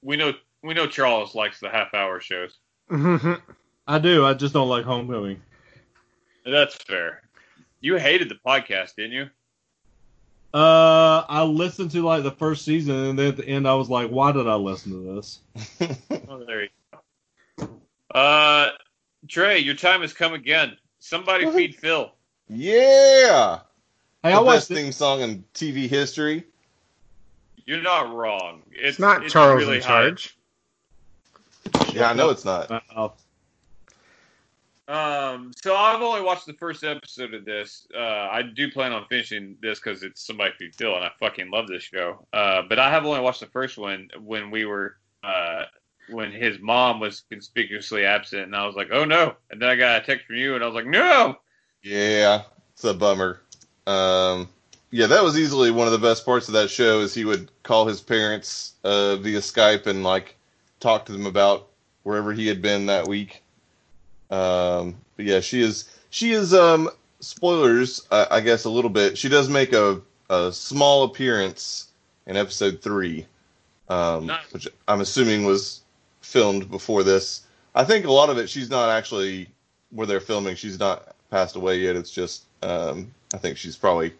[0.00, 2.58] we know we know Charles likes the half hour shows.
[2.90, 4.24] I do.
[4.24, 5.42] I just don't like Homecoming.
[6.46, 7.22] That's fair.
[7.80, 9.30] You hated the podcast, didn't you?
[10.54, 13.90] Uh, I listened to like the first season, and then at the end, I was
[13.90, 15.40] like, "Why did I listen to this?"
[16.28, 16.68] Oh, there you
[17.58, 17.68] go.
[18.14, 18.68] Uh,
[19.26, 20.76] Trey, your time has come again.
[21.04, 21.56] Somebody What?
[21.56, 22.12] feed Phil.
[22.48, 23.58] yeah.
[24.22, 24.74] Hey, I the watched best it.
[24.76, 26.44] theme song in TV history.
[27.66, 28.62] You're not wrong.
[28.70, 30.36] It's, It's not Charles really in charge.
[31.92, 32.70] Yeah, I know it's not.
[32.70, 33.10] Uh, High.
[34.88, 37.88] Um, so I've only watched the first episode of this.
[37.92, 37.98] Uh,
[38.30, 41.66] I do plan on finishing this because it's somebody feed Phil, and I fucking love
[41.66, 42.24] this show.
[42.32, 45.64] Uh, but I have only watched the first one when we were uh,
[46.08, 49.34] when his mom was conspicuously absent, and I was like, oh no.
[49.50, 51.36] And then I got a text from you, and I was like, no.
[51.82, 53.40] Yeah, it's a bummer.
[53.86, 54.48] Um,
[54.90, 57.00] yeah, that was easily one of the best parts of that show.
[57.00, 60.36] Is he would call his parents uh, via Skype and like
[60.80, 61.68] talk to them about
[62.02, 63.42] wherever he had been that week.
[64.30, 66.88] Um, but yeah, she is she is um
[67.20, 69.16] spoilers, uh, I guess a little bit.
[69.18, 71.88] She does make a a small appearance
[72.26, 73.26] in episode three,
[73.88, 74.52] um, Nice.
[74.52, 75.81] which I'm assuming was
[76.22, 77.42] filmed before this.
[77.74, 79.48] I think a lot of it she's not actually
[79.90, 80.56] where they're filming.
[80.56, 81.96] She's not passed away yet.
[81.96, 84.12] It's just um, I think she's probably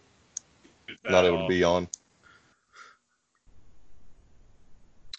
[1.08, 1.88] not able to be on.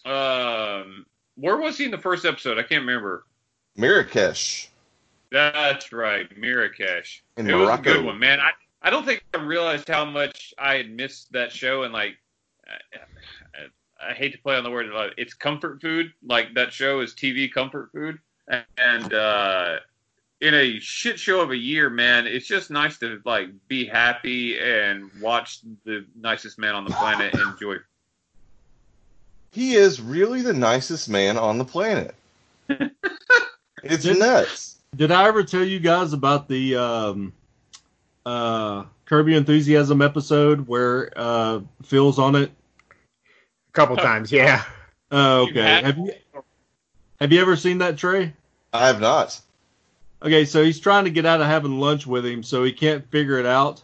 [0.04, 2.58] Um, where was he in the first episode?
[2.58, 3.24] I can't remember.
[3.76, 4.68] Marrakesh.
[5.30, 7.24] That's right, Marrakesh.
[7.36, 7.94] In it was a Morocco.
[7.94, 8.38] good one, man.
[8.38, 8.50] I,
[8.82, 12.16] I don't think I realized how much I had missed that show, and like,
[14.04, 16.12] I, I hate to play on the word, uh, it's comfort food.
[16.26, 19.76] Like that show is TV comfort food, and uh,
[20.40, 24.58] in a shit show of a year, man, it's just nice to like be happy
[24.58, 27.76] and watch the nicest man on the planet enjoy.
[29.52, 32.14] He is really the nicest man on the planet.
[33.82, 34.78] it's Did- nuts.
[34.96, 37.32] Did I ever tell you guys about the um,
[38.24, 42.52] uh, Curb Your Enthusiasm episode where uh, Phil's on it?
[43.74, 44.62] A couple times, yeah.
[45.10, 45.62] Oh, You okay.
[45.62, 46.12] had- Have you
[47.20, 48.32] have you ever seen that Trey?
[48.72, 49.40] I have not.
[50.22, 53.08] Okay, so he's trying to get out of having lunch with him, so he can't
[53.10, 53.82] figure it out.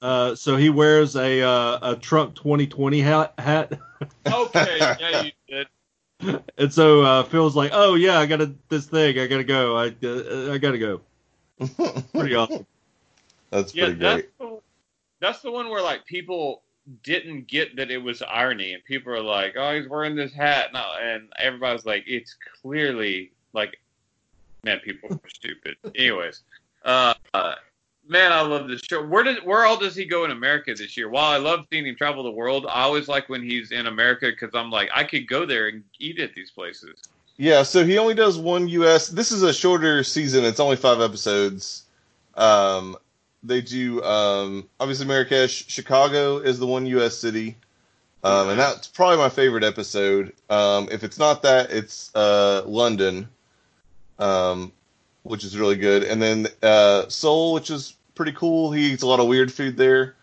[0.00, 3.78] Uh, so he wears a uh, a Trump 2020 hat, hat.
[4.32, 6.42] Okay, yeah, you did.
[6.56, 9.18] and so uh, Phil's like, "Oh yeah, I got to this thing.
[9.18, 9.76] I gotta go.
[9.76, 11.00] I uh, I gotta go."
[12.14, 12.58] Pretty awesome.
[12.58, 12.64] Yeah,
[13.50, 14.38] That's pretty that's great.
[14.38, 14.60] the,
[15.20, 16.62] that's the one where like people
[17.02, 20.72] didn't get that it was irony, and people are like, "Oh, he's wearing this hat,"
[20.72, 23.78] no, and everybody's like, "It's clearly like,
[24.64, 26.42] man, people are stupid." Anyways,
[26.84, 27.54] uh, uh,
[28.06, 29.04] man, I love this show.
[29.04, 31.08] Where did where all does he go in America this year?
[31.08, 34.30] While I love seeing him travel the world, I always like when he's in America
[34.30, 36.98] because I'm like, I could go there and eat at these places.
[37.36, 39.08] Yeah, so he only does one U.S.
[39.08, 40.44] This is a shorter season.
[40.44, 41.84] It's only five episodes.
[42.34, 42.96] Um,
[43.42, 45.66] they do um, obviously Marrakesh.
[45.68, 47.16] Chicago is the one U.S.
[47.16, 47.56] city,
[48.24, 50.32] um, and that's probably my favorite episode.
[50.50, 53.28] Um, if it's not that, it's uh, London,
[54.18, 54.72] um,
[55.22, 58.72] which is really good, and then uh, Seoul, which is pretty cool.
[58.72, 60.14] He eats a lot of weird food there.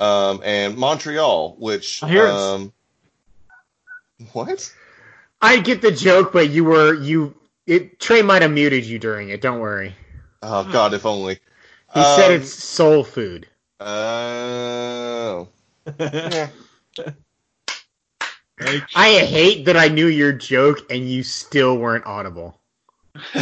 [0.00, 2.72] um, and Montreal, which I hear um,
[4.32, 4.72] what?
[5.40, 7.34] I get the joke, but you were you.
[7.66, 9.40] It Trey might have muted you during it.
[9.40, 9.94] Don't worry.
[10.42, 11.38] Oh God, if only.
[11.94, 13.48] He said Um, it's soul food.
[13.80, 15.48] Oh.
[15.98, 16.48] yeah.
[18.94, 22.58] I hate that I knew your joke and you still weren't audible.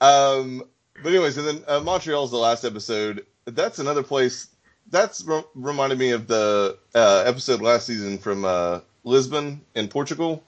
[0.00, 0.62] um,
[1.02, 3.26] but anyways, and then uh, Montreal's the last episode.
[3.46, 4.48] That's another place.
[4.90, 10.42] That's re- reminded me of the uh, episode last season from uh, Lisbon in Portugal.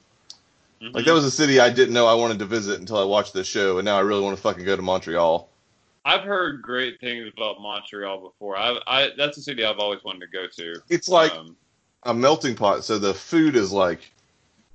[0.81, 3.33] Like that was a city I didn't know I wanted to visit until I watched
[3.33, 5.49] this show, and now I really want to fucking go to Montreal.
[6.05, 8.57] I've heard great things about Montreal before.
[8.57, 10.81] I, I that's a city I've always wanted to go to.
[10.89, 11.57] It's like Um,
[12.05, 12.85] a melting pot.
[12.85, 14.01] So the food is like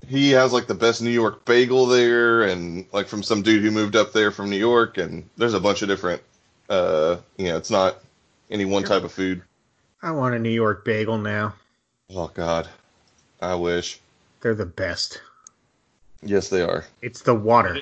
[0.08, 3.72] he has like the best New York bagel there, and like from some dude who
[3.72, 6.22] moved up there from New York, and there's a bunch of different.
[6.70, 7.98] Uh, you know, it's not
[8.50, 9.42] any one type of food.
[10.02, 11.54] I want a New York bagel now.
[12.14, 12.68] Oh God,
[13.42, 14.00] I wish.
[14.42, 15.22] They're the best.
[16.24, 16.86] Yes, they are.
[17.02, 17.80] It's the water.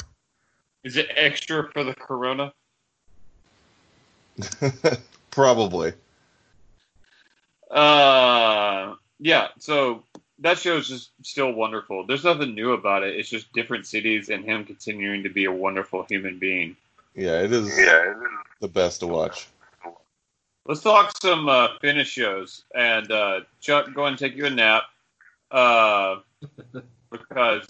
[0.83, 2.53] is it extra for the Corona?
[5.31, 5.93] Probably.
[7.69, 9.49] Uh, yeah.
[9.59, 10.03] So
[10.39, 12.05] that show is just still wonderful.
[12.05, 13.15] There's nothing new about it.
[13.15, 16.75] It's just different cities and him continuing to be a wonderful human being.
[17.15, 18.29] Yeah, it is Yeah, it is.
[18.61, 19.47] the best to watch.
[20.65, 22.63] Let's talk some uh, Finnish shows.
[22.75, 24.83] And uh, Chuck, go ahead and take you a nap
[25.51, 26.17] uh,
[27.11, 27.67] because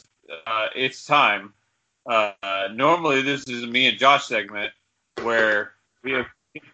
[0.48, 1.54] uh, it's time.
[2.06, 2.32] Uh,
[2.74, 4.72] normally, this is a me and Josh segment
[5.22, 6.26] where we have,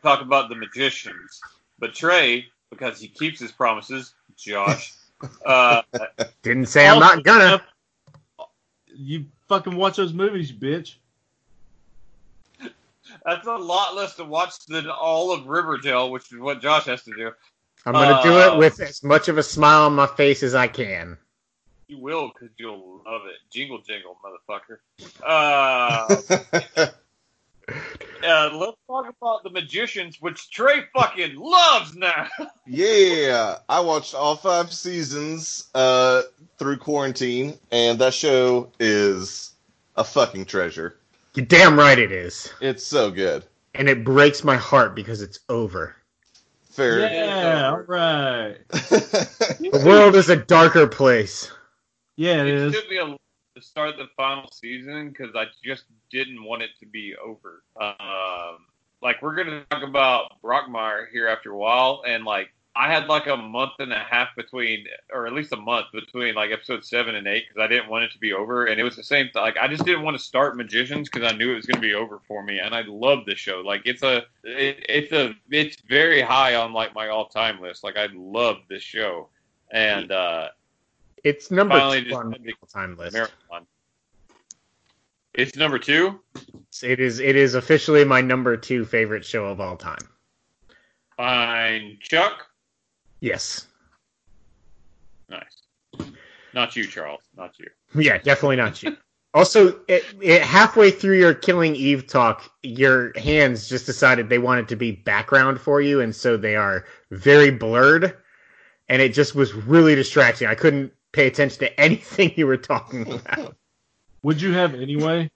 [0.02, 1.40] talk about the magicians.
[1.80, 4.94] But Trey, because he keeps his promises, Josh,
[5.46, 5.82] uh,
[6.42, 7.62] Didn't say I'm not gonna.
[8.88, 10.96] you fucking watch those movies, bitch.
[13.26, 17.04] that's a lot less to watch than all of Riverdale, which is what Josh has
[17.04, 17.32] to do.
[17.86, 20.56] I'm gonna do Uh, it with as much of a smile on my face as
[20.56, 21.18] I can.
[21.88, 23.36] You will, because you'll love it.
[23.52, 24.80] Jingle, jingle, motherfucker.
[25.24, 26.22] Uh,
[28.24, 32.28] uh, let's talk about the magicians, which Trey fucking loves now.
[32.68, 36.24] yeah, I watched all five seasons uh,
[36.58, 39.54] through quarantine, and that show is
[39.96, 40.98] a fucking treasure.
[41.36, 42.52] You're damn right it is.
[42.62, 43.46] It's so good.
[43.76, 45.96] And it breaks my heart because it's over.
[46.72, 47.00] Fair.
[47.12, 48.58] Yeah, all right.
[49.60, 51.52] The world is a darker place.
[52.16, 52.74] Yeah, it it is.
[52.74, 53.18] took me a
[53.56, 57.64] to start the final season because I just didn't want it to be over.
[57.80, 58.66] Um,
[59.02, 63.28] like we're gonna talk about Brockmire here after a while, and like I had like
[63.28, 67.16] a month and a half between, or at least a month between like episode seven
[67.16, 69.26] and eight because I didn't want it to be over, and it was the same.
[69.28, 71.80] Th- like I just didn't want to start Magicians because I knew it was gonna
[71.80, 73.62] be over for me, and I love the show.
[73.66, 77.86] Like it's a, it, it's a, it's very high on like my all time list.
[77.86, 79.30] Like I love this show,
[79.72, 80.50] and uh,
[81.26, 83.14] It's number Finally two on the time list.
[83.14, 83.66] marathon.
[85.34, 86.20] It's number two.
[86.84, 90.08] It is it is officially my number two favorite show of all time.
[91.18, 92.46] Fine, Chuck.
[93.22, 93.66] Yes.
[95.28, 96.12] Nice.
[96.54, 97.22] Not you, Charles.
[97.36, 97.68] Not you.
[98.00, 98.96] Yeah, definitely not you.
[99.34, 104.68] Also, it, it, halfway through your Killing Eve talk, your hands just decided they wanted
[104.70, 108.16] to be background for you, and so they are very blurred,
[108.88, 110.48] and it just was really distracting.
[110.48, 113.56] I couldn't pay attention to anything you were talking about.
[114.24, 115.32] Would you have anyway?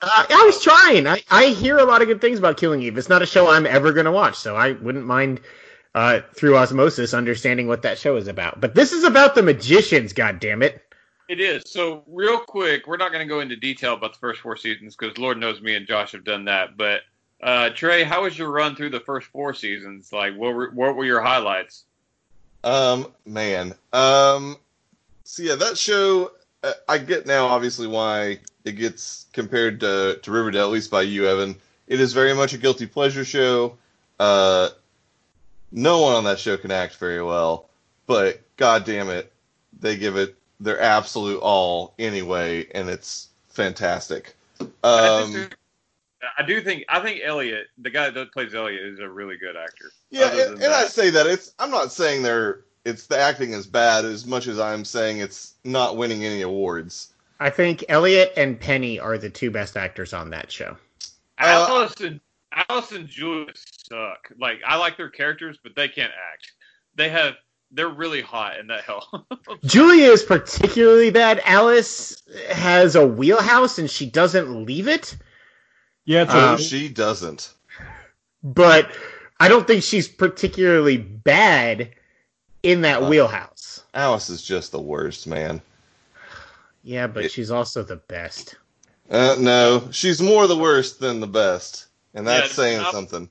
[0.00, 1.06] Uh, I was trying.
[1.06, 2.98] I, I hear a lot of good things about Killing Eve.
[2.98, 5.40] It's not a show I'm ever going to watch, so I wouldn't mind
[5.94, 8.60] uh, through osmosis understanding what that show is about.
[8.60, 10.82] But this is about the magicians, God damn it!
[11.28, 11.62] It is.
[11.66, 14.94] So, real quick, we're not going to go into detail about the first four seasons
[14.94, 16.76] because Lord knows me and Josh have done that.
[16.76, 17.00] But,
[17.42, 20.12] uh, Trey, how was your run through the first four seasons?
[20.12, 21.84] Like, what were, what were your highlights?
[22.62, 23.74] Um, man.
[23.92, 24.58] Um,
[25.24, 26.32] so yeah, that show.
[26.62, 31.02] uh, I get now, obviously, why it gets compared to to Riverdale, at least by
[31.02, 31.56] you, Evan.
[31.86, 33.76] It is very much a guilty pleasure show.
[34.18, 34.70] Uh,
[35.70, 37.68] no one on that show can act very well,
[38.06, 39.32] but god damn it,
[39.80, 44.36] they give it their absolute all anyway, and it's fantastic.
[44.82, 45.48] I, Um,
[46.38, 49.56] I do think I think Elliot, the guy that plays Elliot, is a really good
[49.56, 49.90] actor.
[50.10, 51.52] Yeah, and, and I say that it's.
[51.58, 52.60] I'm not saying they're.
[52.84, 57.12] It's the acting is bad as much as I'm saying it's not winning any awards.
[57.40, 60.76] I think Elliot and Penny are the two best actors on that show.
[61.38, 62.20] Uh, Alice and
[62.68, 64.30] Alice Julius suck.
[64.38, 66.52] Like, I like their characters, but they can't act.
[66.94, 67.34] They have.
[67.72, 69.26] They're really hot in that hell.
[69.64, 71.40] Julia is particularly bad.
[71.44, 75.16] Alice has a wheelhouse and she doesn't leave it.
[76.04, 77.52] Yeah, it's Um, a, she doesn't.
[78.44, 78.94] But
[79.40, 81.90] I don't think she's particularly bad
[82.64, 83.84] in that Uh, wheelhouse.
[83.92, 85.60] Alice is just the worst, man.
[86.82, 88.56] Yeah, but it- she's also the best.
[89.10, 93.30] Uh, no, she's more the worst than the best, and that's Yeah, saying I'm- something.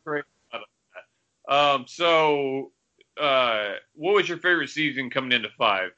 [1.49, 2.71] Um, so,
[3.19, 5.91] uh, what was your favorite season coming into five?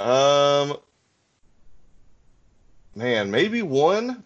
[0.00, 0.76] Um,
[2.94, 4.24] man, maybe one.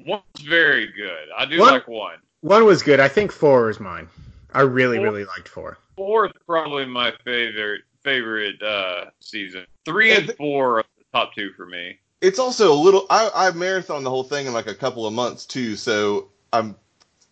[0.00, 1.28] One's very good.
[1.36, 2.18] I do One- like one.
[2.40, 3.00] One was good.
[3.00, 4.08] I think four was mine.
[4.54, 5.04] I really, Four?
[5.06, 5.78] really liked four.
[5.96, 9.66] Four is probably my favorite favorite uh, season.
[9.84, 11.98] Three Yeah, and th- four are the top two for me.
[12.20, 13.06] It's also a little.
[13.10, 16.76] I I marathon the whole thing in like a couple of months too, so I'm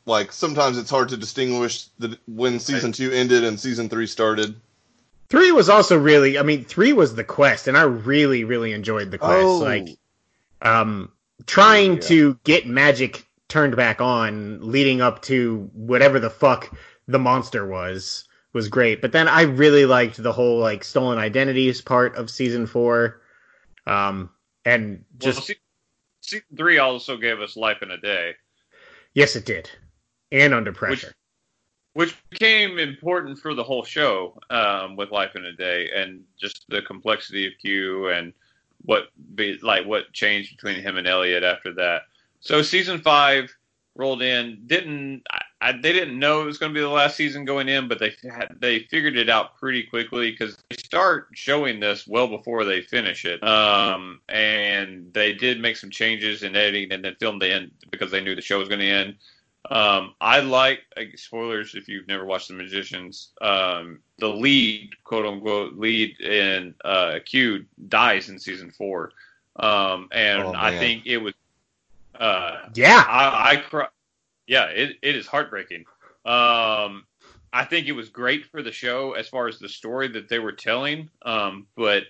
[0.06, 4.54] like sometimes it's hard to distinguish the when season two ended and season three started.
[5.28, 6.38] Three was also really.
[6.38, 9.44] I mean, three was the quest, and I really, really enjoyed the quest.
[9.46, 9.58] Oh.
[9.58, 9.88] Like,
[10.60, 11.10] um,
[11.46, 12.00] trying Yeah.
[12.00, 16.70] to get magic turned back on, leading up to whatever the fuck
[17.06, 19.00] the monster was, was great.
[19.00, 23.22] But then I really liked the whole like stolen identities part of season four,
[23.86, 24.30] um,
[24.64, 25.56] and Well, just se-
[26.20, 28.34] season three also gave us Life in a Day,
[29.14, 29.70] yes, it did,
[30.30, 31.12] and under pressure.
[31.94, 36.64] which became important for the whole show um, with Life in a Day and just
[36.68, 38.32] the complexity of Q and
[38.84, 42.02] what be like what changed between him and Elliot after that.
[42.40, 43.54] So season five
[43.94, 44.62] rolled in.
[44.66, 45.22] Didn't
[45.62, 48.00] I, they didn't know it was going to be the last season going in, but
[48.00, 52.64] they had, they figured it out pretty quickly because they start showing this well before
[52.64, 53.42] they finish it.
[53.44, 58.10] Um, and they did make some changes in editing and then filmed the end because
[58.10, 59.14] they knew the show was going to end.
[59.70, 60.80] Um, I like
[61.14, 63.30] spoilers if you've never watched The Magicians.
[63.40, 69.12] Um, the lead, quote unquote, lead in uh, Q dies in season four,
[69.56, 71.34] um, and Oh, I think it was.
[72.18, 73.86] Uh, Yeah, I, I cry.
[74.46, 75.84] Yeah, it, it is heartbreaking.
[76.24, 77.06] Um,
[77.52, 80.38] I think it was great for the show as far as the story that they
[80.38, 81.10] were telling.
[81.22, 82.04] Um, but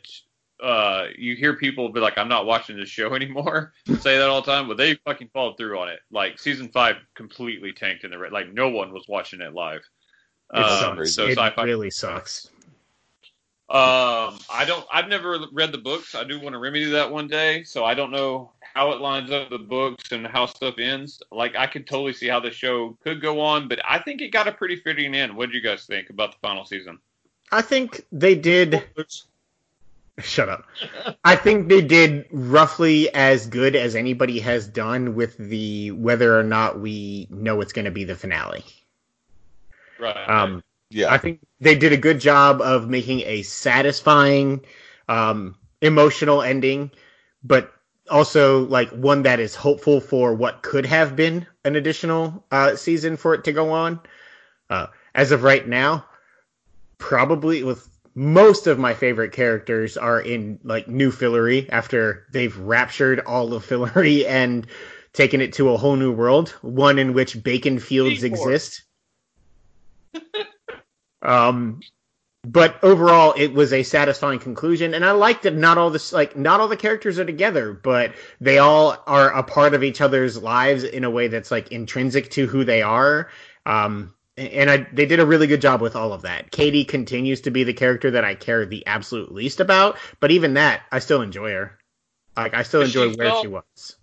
[0.63, 4.43] uh, you hear people be like, "I'm not watching this show anymore," say that all
[4.43, 4.69] the time.
[4.69, 6.01] But they fucking followed through on it.
[6.11, 8.33] Like season five completely tanked in the red.
[8.33, 9.83] Like no one was watching it live.
[10.55, 11.15] it Um, sucks.
[11.15, 12.49] so it sci-fi really sucks.
[13.71, 14.87] um, I don't.
[14.93, 16.15] I've never read the books.
[16.15, 17.65] I do want to remedy that one day.
[17.65, 21.23] So I don't know how it lines up the books and how stuff ends.
[21.31, 24.29] Like I could totally see how the show could go on, but I think it
[24.29, 25.37] got a pretty fitting end.
[25.37, 26.99] What do you guys think about the final season?
[27.51, 28.83] I think they did.
[30.19, 30.67] Shut up.
[31.25, 36.43] I think they did roughly as good as anybody has done with the whether or
[36.43, 38.63] not we know it's going to be the finale.
[39.99, 40.29] Right.
[40.29, 44.61] Um, Yeah, I think they did a good job of making a satisfying,
[45.09, 46.91] um, emotional ending,
[47.43, 47.73] but
[48.13, 53.17] also like one that is hopeful for what could have been an additional uh, season
[53.17, 53.99] for it to go on.
[54.71, 56.05] Uh, as of right now,
[56.99, 63.21] probably with most of my favorite characters are in like new Fillory after they've raptured
[63.21, 64.67] all of Fillory and
[65.13, 68.83] taken it to a whole new world, one in which bacon fields exist.
[71.23, 71.81] um,
[72.45, 76.37] but overall, it was a satisfying conclusion, and I like that not all this like
[76.37, 80.37] not all the characters are together, but they all are a part of each other's
[80.43, 83.29] lives in a way that's like intrinsic to who they are.
[83.65, 86.51] Um, and I, they did a really good job with all of that.
[86.51, 90.55] Kady continues to be the character that I care the absolute least about, but even
[90.55, 91.79] that, I still enjoy her.
[92.37, 93.97] Like I still enjoy she where felt- she was.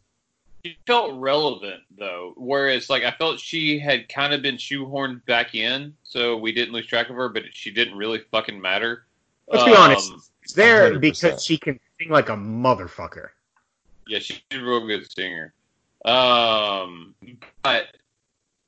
[0.65, 5.55] She felt relevant though, whereas like I felt she had kind of been shoehorned back
[5.55, 9.05] in, so we didn't lose track of her, but she didn't really fucking matter.
[9.47, 10.11] Let's be Um, honest,
[10.43, 11.01] it's there 100%.
[11.01, 13.29] because she can sing like a motherfucker.
[14.07, 15.53] Yeah, she's a real good singer.
[16.05, 17.15] Um,
[17.63, 17.87] but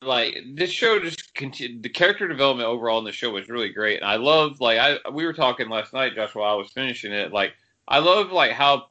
[0.02, 1.84] like this show just continued.
[1.84, 5.10] The character development overall in the show was really great, and I love like I
[5.12, 7.32] we were talking last night, Josh, while I was finishing it.
[7.34, 7.54] Like
[7.88, 8.88] I love like how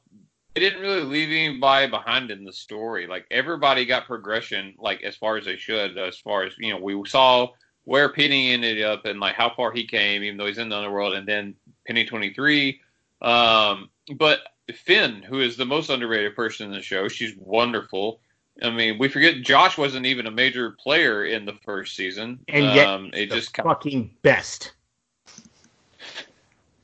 [0.53, 3.07] they didn't really leave anybody behind in the story.
[3.07, 5.97] Like everybody got progression, like as far as they should.
[5.97, 7.49] As far as you know, we saw
[7.85, 10.77] where Penny ended up and like how far he came, even though he's in the
[10.77, 11.55] underworld, and then
[11.87, 12.81] Penny twenty three.
[13.21, 14.39] Um, but
[14.85, 18.19] Fen, who is the most underrated person in the show, she's wonderful.
[18.61, 22.65] I mean, we forget Josh wasn't even a major player in the first season, And
[22.75, 24.73] yet, um, it just fucking best.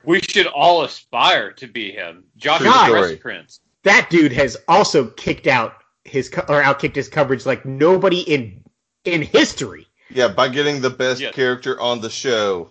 [0.08, 2.24] We should all aspire to be him.
[2.38, 3.02] Josh True is the story.
[3.02, 3.60] Rest Prince.
[3.84, 5.74] That dude has also kicked out
[6.06, 8.64] his co- or outkicked his coverage like nobody in
[9.04, 9.86] in history.
[10.10, 11.36] yeah, by getting the best Yes.
[11.36, 12.70] character on the show.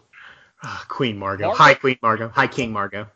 [0.63, 1.45] Ah, Queen Margo.
[1.49, 1.59] Margo?
[1.63, 2.29] Hi, Queen Margo.
[2.35, 3.07] Hi, King Margo.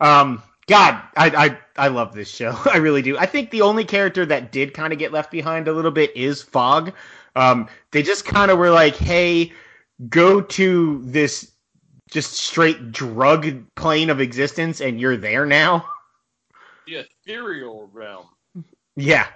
[0.00, 1.28] Um, God, I,
[1.76, 2.56] I I love this show.
[2.72, 3.18] I really do.
[3.18, 6.16] I think the only character that did kind of get left behind a little bit
[6.16, 6.92] is Fogg.
[7.36, 9.52] Um, they just kind of were like, hey,
[10.08, 11.52] go to this
[12.10, 15.86] just straight drug plane of existence, and you're there now.
[16.86, 18.26] The ethereal realm.
[18.96, 19.26] Yeah,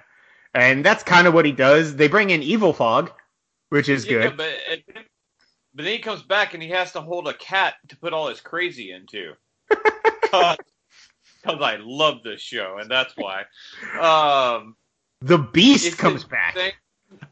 [0.55, 1.97] and that's kind of what he does.
[1.97, 3.13] They bring in Evil Fogg,
[3.71, 4.37] which is Yeah, good.
[4.37, 4.55] but
[5.75, 8.29] but then he comes back and he has to hold a cat to put all
[8.29, 9.35] his crazy into.
[11.45, 13.45] Because I love this show, and that's why.
[14.01, 14.77] Um,
[15.21, 16.55] The Beast comes back.
[16.55, 16.73] thing-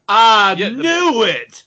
[0.07, 1.65] I Yeah, the- knew it.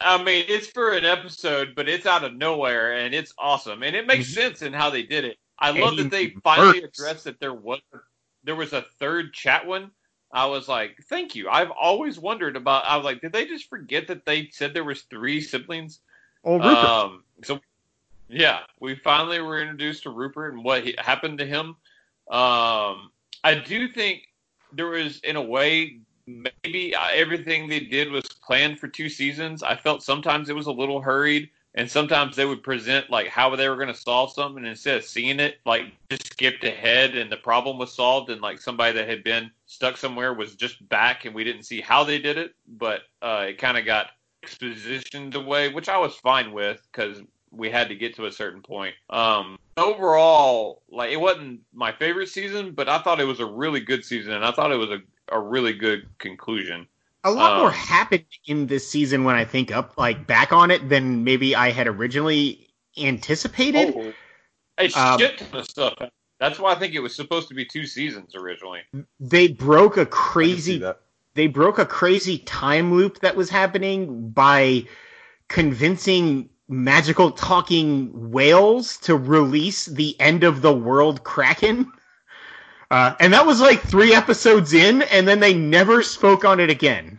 [0.00, 3.94] I- mean, it's for an episode, but it's out of nowhere, and it's awesome, and
[3.94, 4.34] it makes Mhm.
[4.34, 5.38] sense in how they did it.
[5.58, 6.98] I And love that they finally works.
[6.98, 7.80] addressed that there was
[8.42, 9.90] there was a third Chatwin.
[10.32, 11.50] I was like, thank you.
[11.50, 12.86] I've always wondered about.
[12.86, 16.00] I was like, did they just forget that they said there was three siblings?
[16.44, 16.70] Oh, Rupert.
[16.72, 17.60] Um, so
[18.28, 21.76] yeah, we finally were introduced to Rupert and what he, happened to him.
[22.30, 23.10] Um,
[23.44, 24.28] I do think
[24.72, 25.98] there was, in a way,
[26.64, 29.62] maybe uh, everything they did was planned for two seasons.
[29.62, 33.54] I felt sometimes it was a little hurried, and sometimes they would present like how
[33.54, 37.16] they were going to solve something, and instead of seeing it, like just skipped ahead,
[37.16, 40.86] and the problem was solved, and like somebody that had been stuck somewhere was just
[40.88, 44.10] back, and we didn't see how they did it, but uh, it kind of got
[44.44, 48.62] expositioned away, which I was fine with because we had to get to a certain
[48.62, 48.94] point.
[49.10, 53.80] Um, overall, like it wasn't my favorite season, but I thought it was a really
[53.80, 55.00] good season, and I thought it was a,
[55.30, 56.86] a really good conclusion.
[57.24, 60.70] a lot more um, happened in this season when I think up like back on
[60.70, 63.94] it than maybe I had originally anticipated.
[63.96, 64.12] Oh,
[64.78, 65.94] a Um, shit ton of stuff.
[66.38, 68.80] That's why I think it was supposed to be two seasons originally.
[69.18, 70.82] They broke a crazy
[71.34, 74.86] they broke a crazy time loop that was happening by
[75.48, 81.90] convincing magical talking whales to release the end of the world kraken.
[82.90, 86.70] Uh, and that was like three episodes in, and then they never spoke on it
[86.70, 87.18] again.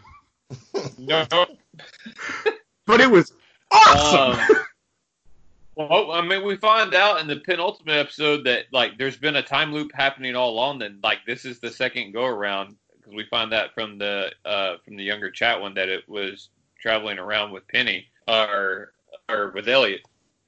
[0.97, 1.25] No,
[2.85, 3.31] But it was
[3.71, 4.39] awesome.
[4.39, 4.65] Um,
[5.75, 9.41] well, I mean, we find out in the penultimate episode that like there's been a
[9.41, 10.79] time loop happening all along.
[10.79, 14.75] Then like this is the second go around because we find that from the uh,
[14.83, 16.49] from the younger Chatwin that it was
[16.81, 18.91] traveling around with Penny or
[19.29, 20.01] or with Elliot.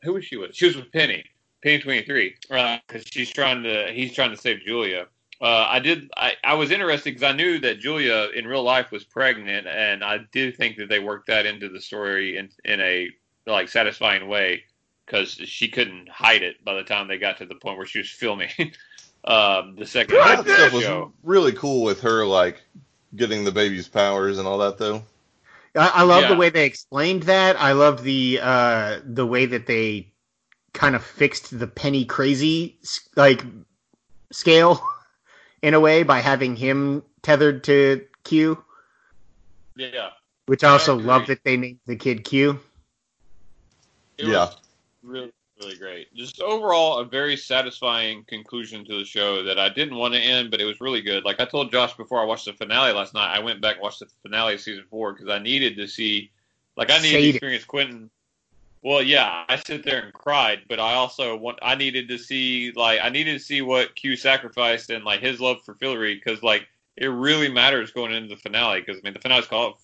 [0.04, 0.54] Who was she with?
[0.54, 1.24] She was with Penny.
[1.64, 2.36] Penny twenty three.
[2.42, 5.08] Because she's trying to he's trying to save Julia.
[5.42, 6.10] Uh, I did.
[6.16, 10.04] I, I was interested because I knew that Julia in real life was pregnant, and
[10.04, 13.10] I do think that they worked that into the story in in a
[13.46, 14.64] like satisfying way
[15.06, 18.00] because she couldn't hide it by the time they got to the point where she
[18.00, 18.50] was filming
[19.26, 22.62] um, the second That half of the stuff was really cool with her, like
[23.16, 25.04] getting the baby's powers and all that, though.
[25.76, 26.30] I, I love Yeah.
[26.30, 27.60] the way they explained that.
[27.60, 30.13] I love the uh, the way that they
[30.74, 32.80] kind of fixed the penny crazy
[33.16, 33.44] like
[34.32, 34.82] scale
[35.62, 38.64] in a way by having him tethered to Q.
[39.76, 40.10] Yeah,
[40.46, 41.08] Which I also agree.
[41.08, 42.60] love that they named the kid Q.
[44.18, 44.50] it Yeah.
[45.02, 46.14] really really great.
[46.14, 50.52] Just overall, a very satisfying conclusion to the show that I didn't want to end,
[50.52, 51.24] but it was really good.
[51.24, 53.84] Like I told Josh before I watched the finale last night, I went back and
[53.84, 56.32] watched the finale of season four because I needed to see,
[56.76, 58.10] like I needed Shade to experience Quentin.
[58.84, 62.74] Well, yeah, I sit there and cried, but I also want I needed to see
[62.76, 66.44] like I needed to see what Q sacrificed and like his love for Fillory because
[66.44, 66.68] like
[66.98, 69.76] it really matters going into the finale because I mean the finale's called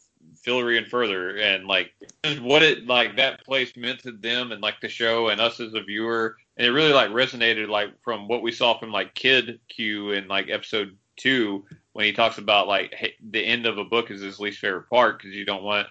[0.45, 1.91] Fillory and Further and like
[2.25, 5.61] just what it like that place meant to them and like the show and us
[5.61, 9.15] as a viewer and it really like resonated like from what we saw from like
[9.15, 12.93] Kid Q in like episode two when he talks about like
[13.31, 15.87] the end of a book is his least favorite part because you don't want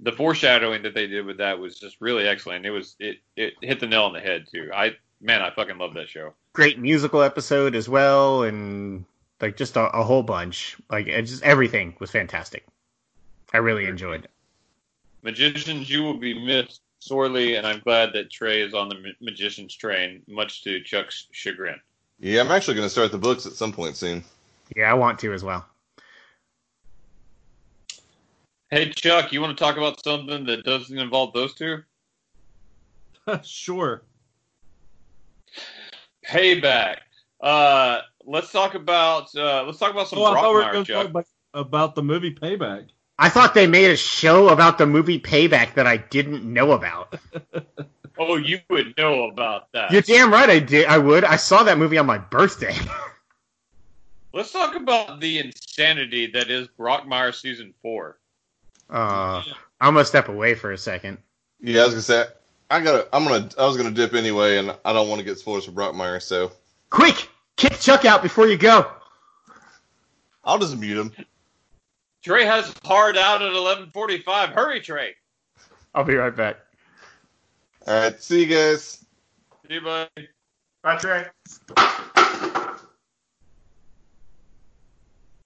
[0.00, 2.66] the foreshadowing that they did with that was just really excellent.
[2.66, 4.70] It was it it hit the nail on the head too.
[4.74, 6.34] I man, I fucking love that show.
[6.52, 9.04] Great musical episode as well, and
[9.40, 10.76] like just a, a whole bunch.
[10.90, 12.66] Like it just everything was fantastic.
[13.52, 14.30] I really enjoyed it.
[15.22, 19.08] Magicians, you will be missed sorely, and I'm glad that Trey is on the ma-
[19.20, 21.80] magician's train, much to Chuck's chagrin.
[22.18, 24.24] Yeah, I'm actually going to start the books at some point soon.
[24.74, 25.66] Yeah, I want to as well.
[28.70, 31.82] Hey Chuck, you want to talk about something that doesn't involve those two?
[33.44, 34.02] sure.
[36.28, 36.96] Payback.
[37.40, 40.72] Uh, let's talk about uh, let's talk about some Oh, I thought we were Brockmire,
[40.72, 42.88] going to talk about, about the movie Payback.
[43.18, 47.18] I thought they made a show about the movie Payback that I didn't know about.
[48.18, 49.92] Oh, you would know about that.
[49.92, 50.86] You're damn right I did.
[50.86, 51.22] I would.
[51.24, 52.74] I saw that movie on my birthday.
[54.32, 58.18] Let's talk about the insanity that is Brockmire season four.
[58.88, 59.42] Uh,
[59.80, 61.18] I'm gonna step away for a second.
[61.60, 62.24] Yeah, I was going to say,
[62.70, 65.08] I got to I'm going to, I was going to dip anyway, and I don't
[65.08, 66.52] want to get spoilers for Brockmire, so
[66.90, 68.90] Quick, kick Chuck out before you go.
[70.44, 71.12] I'll just mute him.
[72.22, 74.48] Trey has hard out at 11:45.
[74.50, 75.14] Hurry, Trey.
[75.94, 76.58] I'll be right back.
[77.86, 79.04] All right, see you guys.
[79.66, 80.28] See you, buddy.
[80.82, 81.26] Bye, Trey.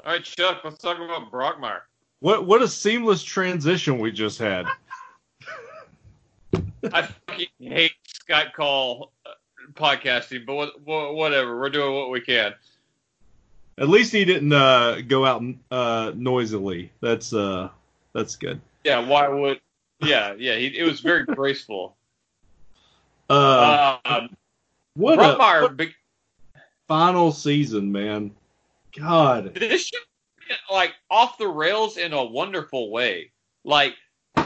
[0.04, 0.62] All right, Chuck.
[0.64, 1.82] Let's talk about Brockmire.
[2.20, 4.66] What what a seamless transition we just had.
[6.92, 9.30] I fucking hate Scott call uh,
[9.74, 11.58] podcasting, but what, what, whatever.
[11.58, 12.54] We're doing what we can.
[13.78, 16.90] At least he didn't uh, go out uh, noisily.
[17.00, 17.70] That's uh,
[18.12, 18.60] that's good.
[18.84, 19.06] Yeah.
[19.06, 19.60] Why would?
[20.02, 20.34] Yeah.
[20.38, 20.56] Yeah.
[20.56, 21.96] He, it was very graceful.
[23.28, 24.36] Uh, Um,
[24.94, 25.62] what a Brockmire.
[25.62, 25.94] what be-
[26.88, 28.32] final season, man.
[28.98, 29.54] God.
[29.54, 30.00] this shit
[30.70, 33.32] like off the rails in a wonderful way.
[33.64, 33.94] Like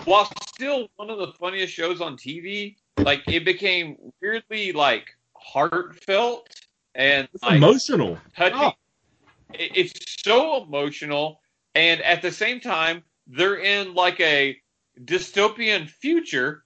[0.05, 6.49] while still one of the funniest shows on TV, like it became weirdly like heartfelt
[6.95, 8.19] and like emotional.
[8.37, 8.59] touching.
[8.61, 8.73] Oh.
[9.53, 11.41] It- It's so emotional,
[11.75, 14.61] and at the same time, they're in like a
[15.05, 16.65] dystopian future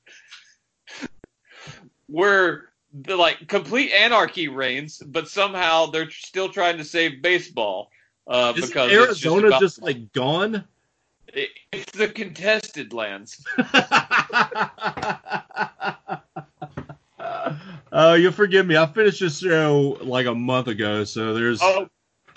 [2.06, 2.70] where
[3.02, 7.90] the like complete anarchy reigns, but somehow they're still trying to save baseball.
[8.28, 10.64] Uh, Is because Arizona just, just, like gone?
[11.32, 13.42] it- it's the contested lands.
[17.90, 18.76] Oh, you'll forgive me.
[18.76, 21.88] I finished this show like a month ago, so there's Oh,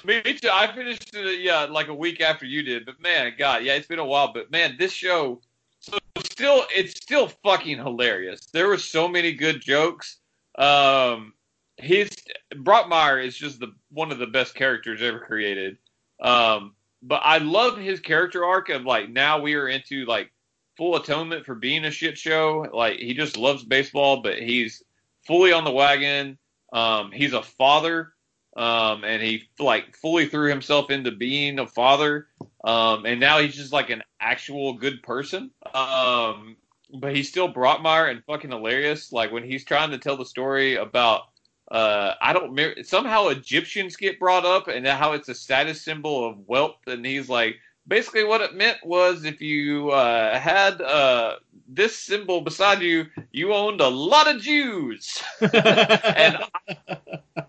[0.06, 0.50] me too.
[0.52, 2.86] I finished it, yeah, like a week after you did.
[2.86, 4.32] But man, God, yeah, it's been a while.
[4.34, 5.42] But man, this show,
[5.80, 8.40] so still, it's still fucking hilarious.
[8.54, 10.18] There were so many good jokes.
[10.58, 11.34] Um,
[11.82, 12.10] his
[12.54, 15.78] Brockmire is just the one of the best characters ever created.
[16.20, 20.32] Um, but I love his character arc of like now we are into like
[20.78, 22.68] full atonement for being a shit show.
[22.74, 24.84] Like he just loves baseball, but he's
[25.26, 26.38] fully on the wagon.
[26.72, 28.14] Um, he's a father
[28.56, 32.28] um, and he like fully threw himself into being a father,
[32.64, 35.52] um, and now he's just like an actual good person.
[35.74, 36.58] Um,
[36.94, 39.14] but he's still Brockmire and fucking hilarious.
[39.14, 41.24] Like when he's trying to tell the story about,
[41.72, 46.48] uh, I don't somehow Egyptians get brought up and how it's a status symbol of
[46.48, 47.58] wealth, and he's like.
[47.88, 53.54] Basically, what it meant was if you uh, had uh, this symbol beside you, you
[53.56, 55.22] owned a lot of Jews.
[55.42, 56.38] and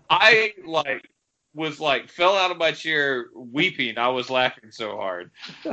[0.09, 1.07] I like
[1.53, 3.97] was like fell out of my chair weeping.
[3.97, 5.31] I was laughing so hard.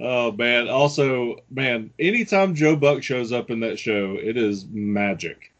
[0.00, 0.68] oh man.
[0.68, 5.52] Also, man, anytime Joe Buck shows up in that show, it is magic.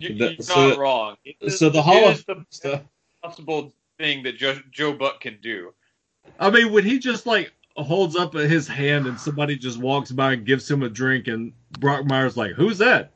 [0.00, 1.16] You, That- you're so- not wrong.
[1.24, 2.82] It is- so the it Hall of the stuff.
[3.22, 5.72] possible thing that Joe, Joe Buck can do.
[6.38, 10.32] I mean, when he just like holds up his hand and somebody just walks by
[10.34, 13.12] and gives him a drink, and Brockmire's like, "Who's that?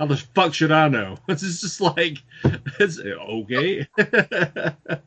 [0.00, 2.18] How the fuck should I know?" It's just like,
[2.78, 3.86] it's okay.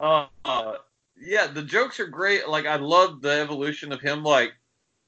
[0.00, 0.74] Uh, uh,
[1.20, 2.48] yeah, the jokes are great.
[2.48, 4.52] Like I love the evolution of him, like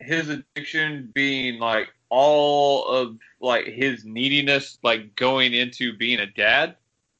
[0.00, 6.76] his addiction being like all of like his neediness, like going into being a dad,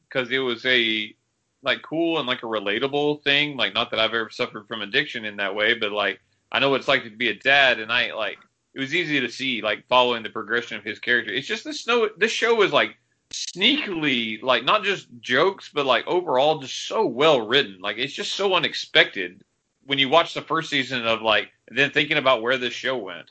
[0.09, 1.15] because it was a
[1.63, 3.57] like cool and like a relatable thing.
[3.57, 6.21] Like not that I've ever suffered from addiction in that way, but like
[6.53, 8.39] I know what it's like to be a dad, and I like
[8.75, 11.33] it was easy to see like following the progression of his character.
[11.33, 12.09] It's just this snow.
[12.19, 12.97] This show is like
[13.33, 18.33] sneakily like not just jokes but like overall just so well written like it's just
[18.33, 19.45] so unexpected
[19.87, 23.31] when you watch the first season of like then thinking about where this show went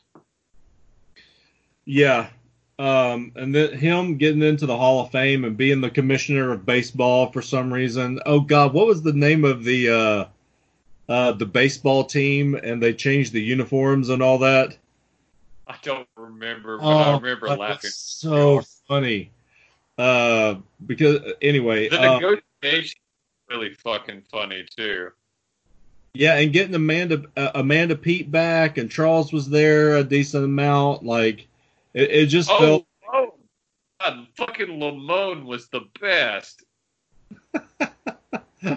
[1.90, 2.28] yeah.
[2.78, 6.66] Um, and then him getting into the Hall of Fame and being the commissioner of
[6.66, 8.20] baseball for some reason.
[8.26, 10.26] Oh God, what was the name of the uh,
[11.12, 12.54] uh, the baseball team?
[12.54, 14.78] And they changed the uniforms and all that.
[15.68, 19.32] i don't remember but i remember laughing so funny.
[19.98, 23.00] Uh, because anyway, the uh, negotiation
[23.50, 25.12] really fucking funny too
[26.14, 31.04] yeah, and getting Amanda uh, Amanda Peet back and Charles was there a decent amount.
[31.04, 31.48] Like
[32.00, 33.34] it, it just oh, felt oh
[34.00, 36.64] God, fucking lamone was the best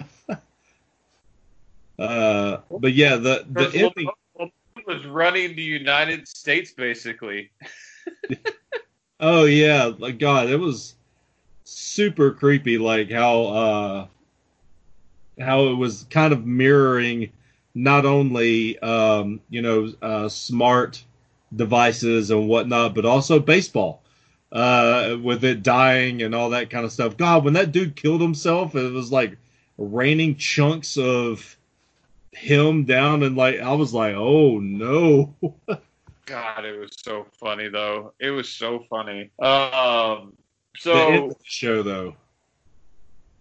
[1.99, 4.09] uh, but yeah, the the ending.
[4.39, 4.51] Lamone
[4.87, 7.51] was running the united states basically
[9.25, 10.95] Oh yeah, like God, it was
[11.63, 12.77] super creepy.
[12.77, 14.07] Like how uh,
[15.39, 17.31] how it was kind of mirroring
[17.73, 21.05] not only um, you know uh, smart
[21.55, 24.01] devices and whatnot, but also baseball
[24.51, 27.17] uh, with it dying and all that kind of stuff.
[27.17, 29.37] God, when that dude killed himself, it was like
[29.77, 31.57] raining chunks of
[32.31, 35.33] him down, and like I was like, oh no.
[36.25, 38.13] God, it was so funny though.
[38.19, 39.29] It was so funny.
[39.39, 40.33] Um,
[40.77, 42.15] So show though.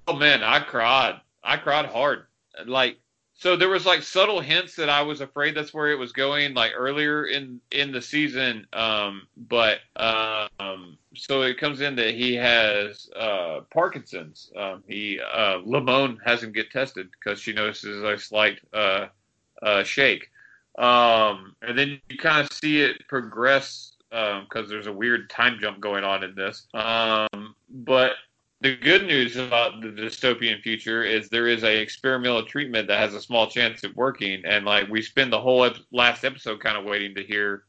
[0.09, 1.21] Oh man, I cried.
[1.45, 2.27] I cried hard.
[2.67, 2.99] Like
[3.43, 6.55] so there was like subtle hints that I was afraid that's where it was going
[6.55, 12.37] like earlier in in the season um but um so it comes in that he
[12.37, 14.53] has uh Parkinson's.
[14.57, 19.07] Um he uh Lamone has him get tested cuz she notices a slight uh
[19.61, 20.31] uh shake.
[20.79, 25.59] Um and then you kind of see it progress um cuz there's a weird time
[25.61, 26.69] jump going on in this.
[26.75, 28.13] Um but
[28.63, 33.13] the good news about the dystopian future is there is a experimental treatment that has
[33.13, 36.77] a small chance of working, and like we spend the whole ep- last episode kind
[36.77, 37.65] of waiting to hear,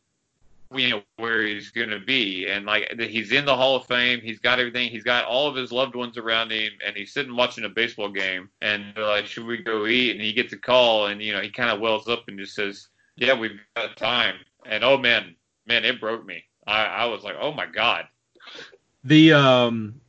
[0.72, 4.22] you know, where he's going to be, and like he's in the Hall of Fame,
[4.22, 7.36] he's got everything, he's got all of his loved ones around him, and he's sitting
[7.36, 10.12] watching a baseball game, and they're like, should we go eat?
[10.12, 12.54] And he gets a call, and you know, he kind of wells up and just
[12.54, 14.36] says, yeah, we've got time,
[14.68, 15.36] and oh man,
[15.66, 16.44] man, it broke me.
[16.68, 18.06] I, I was like, oh my god.
[19.04, 20.00] The um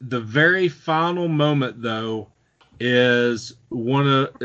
[0.00, 2.28] the very final moment though
[2.80, 4.36] is one of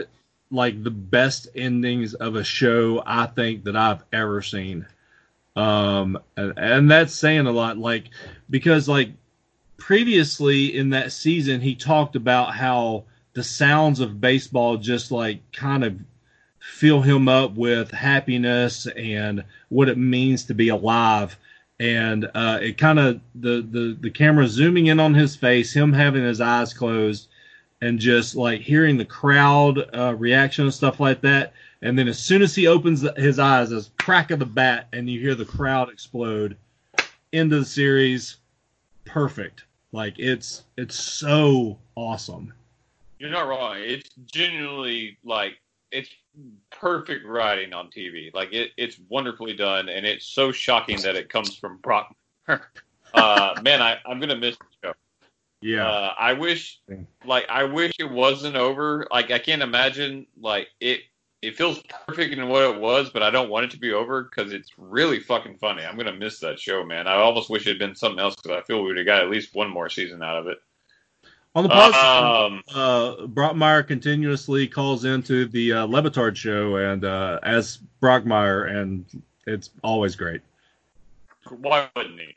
[0.50, 4.86] like the best endings of a show I think that I've ever seen.
[5.56, 8.10] Um and, and that's saying a lot like
[8.50, 9.12] because like
[9.78, 15.84] previously in that season he talked about how the sounds of baseball just like kind
[15.84, 16.00] of
[16.60, 21.38] fill him up with happiness and what it means to be alive
[21.80, 25.92] and uh, it kind of the, the the camera zooming in on his face, him
[25.94, 27.28] having his eyes closed,
[27.82, 31.54] and just like hearing the crowd uh, reaction and stuff like that.
[31.82, 34.88] And then as soon as he opens the, his eyes, there's crack of the bat,
[34.94, 36.58] and you hear the crowd explode.
[37.32, 38.38] Into the series,
[39.06, 39.64] perfect.
[39.92, 42.54] Like it's it's so awesome.
[43.20, 43.78] You're not wrong.
[43.80, 45.58] It's genuinely like
[45.92, 46.10] it's
[46.72, 48.34] perfect writing on TV.
[48.34, 52.16] Like it, it's wonderfully done, and it's so shocking that it comes from Brock.
[52.48, 52.60] uh,
[53.62, 54.94] man, I, I'm gonna miss the show.
[55.62, 56.82] Yeah, Uh, I wish,
[57.26, 59.08] like, I wish it wasn't over.
[59.12, 61.02] Like, I can't imagine, like, it.
[61.42, 64.24] It feels perfect in what it was, but I don't want it to be over
[64.24, 65.84] because it's really fucking funny.
[65.84, 67.06] I'm gonna miss that show, man.
[67.06, 69.22] I almost wish it had been something else because I feel we would have got
[69.22, 70.60] at least one more season out of it.
[71.56, 77.06] On the positive, Um, uh, Brockmire continuously calls into the uh, Le Batard show and
[77.06, 79.06] uh, as Brockmire, and
[79.46, 80.42] it's always great.
[81.50, 82.36] Why wouldn't he?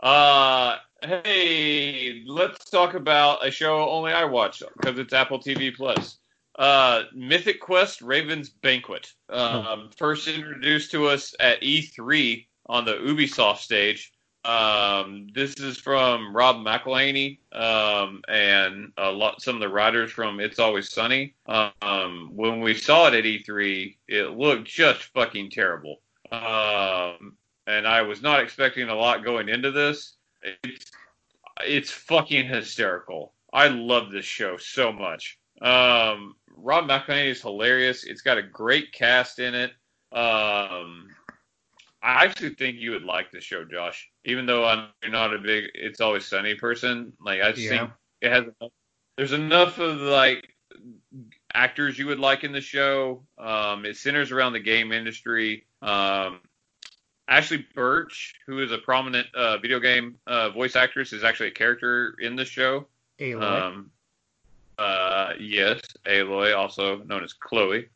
[0.00, 6.18] Uh, hey, let's talk about a show only I watch because it's Apple TV Plus.
[6.56, 9.12] Uh, Mythic Quest: Raven's Banquet.
[9.28, 14.12] Um, First introduced to us at E3 on the Ubisoft stage.
[14.44, 20.58] Um, this is from Rob McElhenney um, and lot some of the writers from It's
[20.58, 21.34] Always Sunny.
[21.46, 26.00] Um, when we saw it at E3, it looked just fucking terrible.
[26.32, 27.36] Um,
[27.66, 30.16] and I was not expecting a lot going into this.
[30.64, 30.90] It's
[31.62, 33.34] it's fucking hysterical.
[33.52, 35.38] I love this show so much.
[35.60, 38.04] Um, Rob McElhenney is hilarious.
[38.04, 39.72] It's got a great cast in it.
[40.12, 41.08] Um,
[42.02, 44.10] I actually think you would like the show, Josh.
[44.24, 47.68] Even though I'm not a big "It's Always Sunny" person, like I just Yeah.
[47.68, 47.90] think
[48.22, 48.44] it has.
[48.44, 48.72] Enough,
[49.16, 50.54] there's enough of like
[51.52, 53.26] actors you would like in the show.
[53.38, 55.66] Um, it centers around the game industry.
[55.82, 56.40] Um,
[57.28, 61.52] Ashly Burch, who is a prominent uh, video game uh, voice actress, is actually a
[61.52, 62.86] character in the show.
[63.20, 63.62] Aloy.
[63.62, 63.90] Um,
[64.78, 67.88] uh, yes, Aloy, also known as Chloe.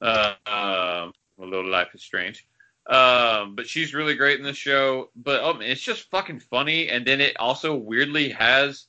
[0.00, 2.46] Uh, um, a little Life is Strange.
[2.88, 5.10] Um, but she's really great in the show.
[5.16, 8.86] But um, it's just fucking funny, and then it also weirdly has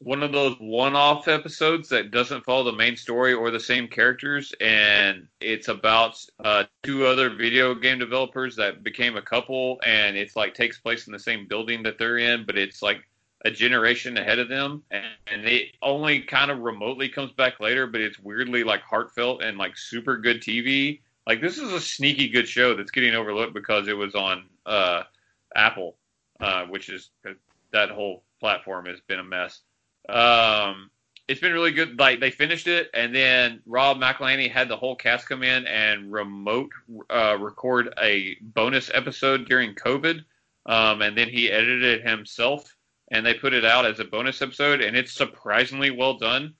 [0.00, 4.54] one of those one-off episodes that doesn't follow the main story or the same characters,
[4.58, 10.36] and it's about uh, two other video game developers that became a couple, and it's
[10.36, 13.06] like takes place in the same building that they're in, but it's like
[13.44, 17.86] a generation ahead of them, and, and it only kind of remotely comes back later,
[17.86, 21.00] but it's weirdly like heartfelt and like super good TV.
[21.26, 25.02] Like this is a sneaky good show that's getting overlooked because it was on uh,
[25.54, 25.96] Apple,
[26.40, 27.10] uh, which is
[27.72, 29.60] that whole platform has been a mess.
[30.08, 30.90] Um,
[31.28, 31.98] it's been really good.
[31.98, 36.10] Like they finished it, and then Rob McElhenney had the whole cast come in and
[36.10, 36.70] remote
[37.08, 40.24] uh, record a bonus episode during COVID,
[40.66, 42.76] um, and then he edited it himself,
[43.12, 46.54] and they put it out as a bonus episode, and it's surprisingly well done.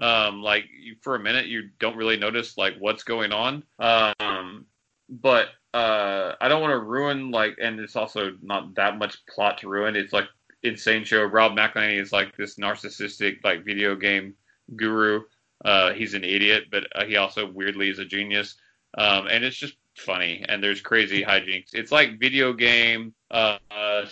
[0.00, 3.62] Um, like you, for a minute, you don't really notice like what's going on.
[3.78, 4.66] Um,
[5.08, 9.58] but uh, I don't want to ruin like, and it's also not that much plot
[9.58, 9.96] to ruin.
[9.96, 10.26] It's like
[10.62, 11.22] insane show.
[11.24, 14.34] Rob McElhenney is like this narcissistic like video game
[14.74, 15.22] guru.
[15.64, 18.56] Uh, he's an idiot, but uh, he also weirdly is a genius.
[18.96, 20.44] Um, and it's just funny.
[20.48, 21.74] And there's crazy hijinks.
[21.74, 23.58] It's like video game uh,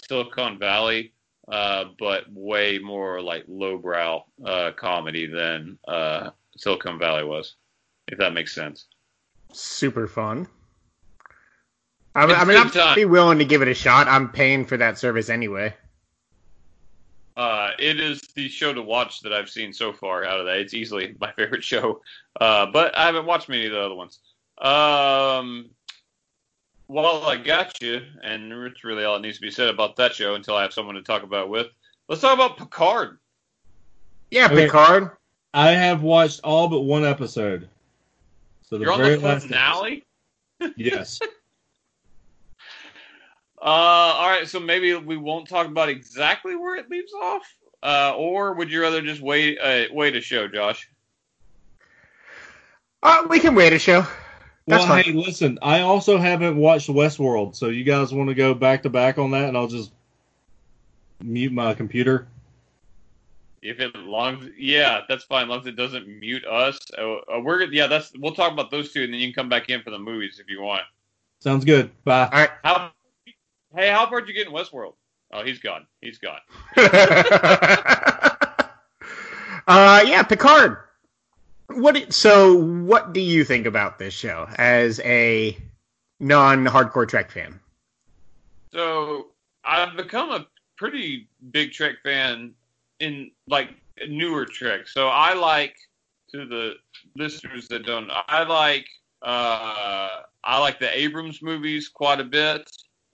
[0.06, 1.12] Silicon Valley.
[1.50, 7.56] Uh, but way more like lowbrow uh, comedy than uh, Silicon Valley was,
[8.08, 8.86] if that makes sense.
[9.52, 10.46] Super fun.
[12.14, 12.94] I, I mean, I'd time.
[12.94, 14.08] be willing to give it a shot.
[14.08, 15.74] I'm paying for that service anyway.
[17.36, 20.58] Uh, it is the show to watch that I've seen so far out of that.
[20.58, 22.02] It's easily my favorite show,
[22.40, 24.18] uh, but I haven't watched many of the other ones.
[24.60, 25.70] Um,
[26.88, 30.14] while I got you, and it's really all that needs to be said about that
[30.14, 31.68] show until I have someone to talk about with.
[32.08, 33.18] Let's talk about Picard.
[34.30, 34.64] Yeah, Okay.
[34.66, 35.10] Picard.
[35.54, 37.68] I have watched all but one episode.
[38.62, 40.04] So the You're on very the last finale.
[40.76, 41.20] Yes.
[43.60, 47.42] Uh, all right, so maybe we won't talk about exactly where it leaves off,
[47.82, 50.88] uh, or would you rather just wait uh, wait a show, Josh?
[53.02, 54.06] Uh, we can wait a show.
[54.68, 55.04] That's well, fine.
[55.04, 58.90] hey, listen, I also haven't watched Westworld, so you guys want to go back to
[58.90, 59.92] back on that, and I'll just
[61.22, 62.26] mute my computer.
[63.62, 65.44] If it long, yeah, that's fine.
[65.44, 67.64] As long as it doesn't mute us, uh, uh, we're.
[67.72, 69.90] Yeah, that's we'll talk about those two, and then you can come back in for
[69.90, 70.82] the movies if you want.
[71.40, 71.90] Sounds good.
[72.04, 72.24] Bye.
[72.24, 72.50] All right.
[72.62, 72.90] How?
[73.74, 74.92] Hey, how far did you get in Westworld?
[75.32, 75.86] Oh, he's gone.
[76.02, 76.40] He's gone.
[76.76, 76.84] uh,
[80.06, 80.76] yeah, Picard.
[81.68, 82.12] What?
[82.12, 85.56] So, what do you think about this show as a
[86.20, 87.60] non-hardcore Trek fan?
[88.72, 89.28] So
[89.64, 90.46] I've become a
[90.76, 92.52] pretty big Trek fan
[93.00, 93.70] in like
[94.08, 94.88] newer Trek.
[94.88, 95.76] So I like
[96.30, 96.74] to the
[97.16, 98.10] listeners that don't.
[98.28, 98.88] I like
[99.22, 102.70] uh, I like the Abrams movies quite a bit.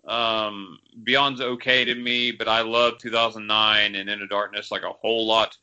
[0.06, 5.26] Um, Beyond's okay to me, but I love 2009 and Into Darkness like a whole
[5.26, 5.56] lot.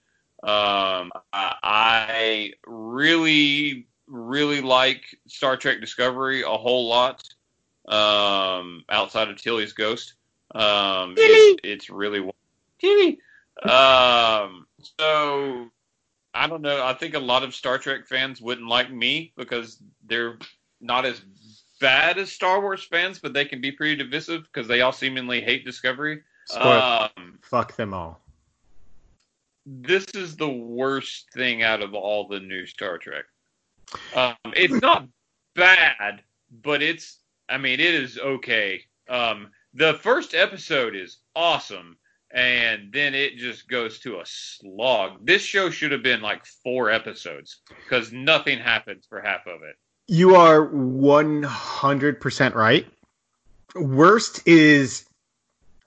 [0.43, 7.23] Um, I, I really, really like Star Trek Discovery a whole lot
[7.87, 10.15] um, outside of Tilly's Ghost.
[10.53, 11.27] Um, Tilly.
[11.27, 12.27] it's, it's really
[12.79, 13.19] Tilly.
[13.63, 14.65] Um,
[14.97, 15.69] so
[16.33, 16.83] I don't know.
[16.83, 20.37] I think a lot of Star Trek fans wouldn't like me because they're
[20.79, 21.21] not as
[21.79, 25.41] bad as Star Wars fans, but they can be pretty divisive because they all seemingly
[25.41, 26.21] hate Discovery.
[26.45, 27.09] Spoiler.
[27.17, 28.20] Um, Fuck them all.
[29.65, 33.25] This is the worst thing out of all the new Star Trek.
[34.15, 35.07] Um, it's not
[35.55, 36.23] bad,
[36.63, 38.83] but it's I mean it is okay.
[39.09, 41.97] Um, the first episode is awesome,
[42.31, 45.25] and then it just goes to a slog.
[45.25, 49.75] This show should have been like four episodes because nothing happens for half of it.
[50.07, 52.85] You are 100% right.
[53.75, 55.05] Worst is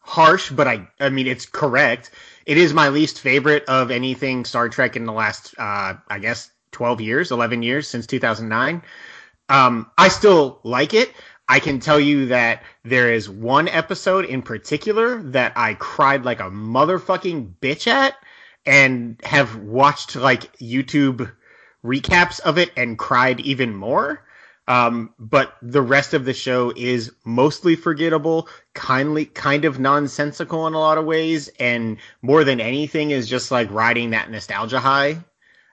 [0.05, 2.11] harsh, but I I mean it's correct.
[2.46, 6.50] It is my least favorite of anything Star Trek in the last uh I guess
[6.72, 8.82] 12 years, 11 years since 2009.
[9.48, 11.12] Um I still like it.
[11.48, 16.40] I can tell you that there is one episode in particular that I cried like
[16.40, 18.14] a motherfucking bitch at
[18.66, 21.30] and have watched like YouTube
[21.84, 24.24] recaps of it and cried even more.
[24.66, 30.72] Um, but the rest of the show is mostly forgettable, kindly, kind of nonsensical in
[30.72, 35.18] a lot of ways, and more than anything is just like riding that nostalgia high,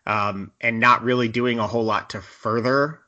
[0.05, 2.99] um, and not really doing a whole lot to further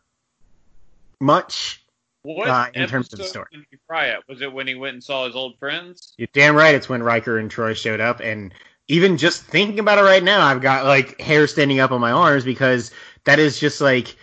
[1.19, 1.83] much.
[2.21, 3.47] What Uh, in terms of the story.
[3.51, 4.25] did you cry at?
[4.29, 6.13] Was it when he went and saw his old friends?
[6.17, 6.73] You're damn right.
[6.73, 8.53] It's when Riker and Troi showed up, and
[8.87, 12.11] even just thinking about it right now, I've got like hair standing up on my
[12.11, 12.91] arms because
[13.25, 14.15] that is just like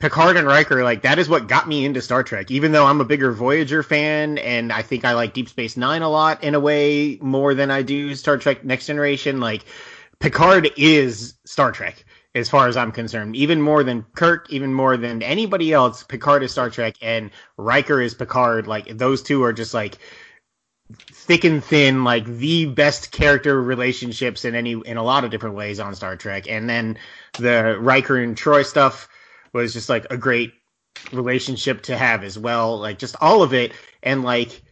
[0.00, 0.82] Picard and Riker.
[0.82, 2.50] Like that is what got me into Star Trek.
[2.50, 6.02] Even though I'm a bigger Voyager fan, and I think I like Deep Space Nine
[6.02, 9.40] a lot in a way more than I do Star Trek Next Generation.
[9.40, 9.64] Like
[10.18, 13.36] Picard is Star Trek as far as I'm concerned.
[13.36, 18.00] Even more than Kirk, even more than anybody else, Picard is Star Trek and Riker
[18.00, 18.66] is Picard.
[18.66, 19.98] Like those two are just like
[20.92, 25.56] thick and thin, like the best character relationships in any in a lot of different
[25.56, 26.48] ways on Star Trek.
[26.48, 26.98] And then
[27.38, 29.08] the Riker and Troi stuff
[29.54, 30.52] was just like a great
[31.12, 32.78] relationship to have as well.
[32.78, 34.62] Like just all of it and like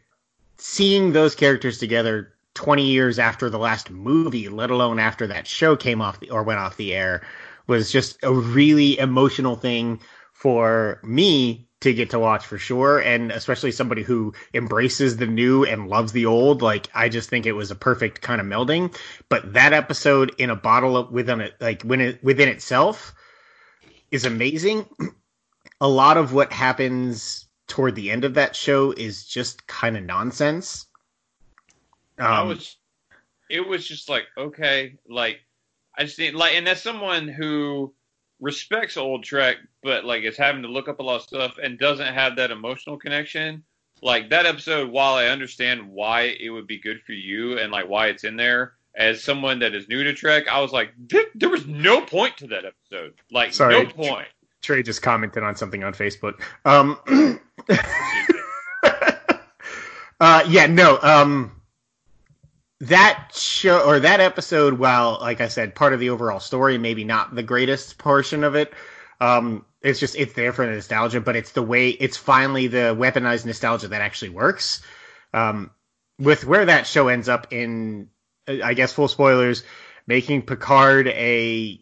[0.59, 5.77] seeing those characters together 20 years after the last movie, let alone after that show
[5.77, 7.23] came off the, or went off the air,
[7.67, 10.01] was just a really emotional thing
[10.33, 12.99] for me to get to watch for sure.
[12.99, 16.63] And especially somebody who embraces the new and loves the old.
[16.63, 18.95] Like, I just think it was a perfect kind of melding.
[19.29, 23.15] But that episode in a bottle of, within it, like when it, within itself
[24.13, 24.87] is amazing.
[25.81, 30.05] A lot of what happens toward the end of that show is just kind of
[30.05, 30.87] nonsense.
[32.19, 32.77] I Um, was,
[33.51, 35.41] it was just like okay, like
[35.99, 37.93] I just think like, and as someone who
[38.39, 41.79] respects old Trek, but like is having to look up a lot of stuff and
[41.79, 43.65] doesn't have that emotional connection,
[44.03, 44.91] like that episode.
[44.91, 48.37] While I understand why it would be good for you and like why it's in
[48.37, 50.93] there, as someone that is new to Trek, I was like,
[51.35, 53.15] there, was no point to that episode.
[53.31, 53.85] Like Sorry.
[53.85, 54.29] no point.
[54.61, 56.41] Trey just commented on something on Facebook.
[56.65, 56.99] Um,
[60.21, 60.99] uh, yeah, no.
[61.03, 61.63] Um,
[62.81, 67.05] that show or that episode, while like I said, part of the overall story, maybe
[67.05, 68.73] not the greatest portion of it.
[69.21, 72.95] Um, it's just it's there for the nostalgia, but it's the way it's finally the
[72.99, 74.83] weaponized nostalgia that actually works.
[75.33, 75.71] Um,
[76.19, 78.09] with where that show ends up in,
[78.49, 79.65] I guess full spoilers,
[80.07, 81.81] making Picard a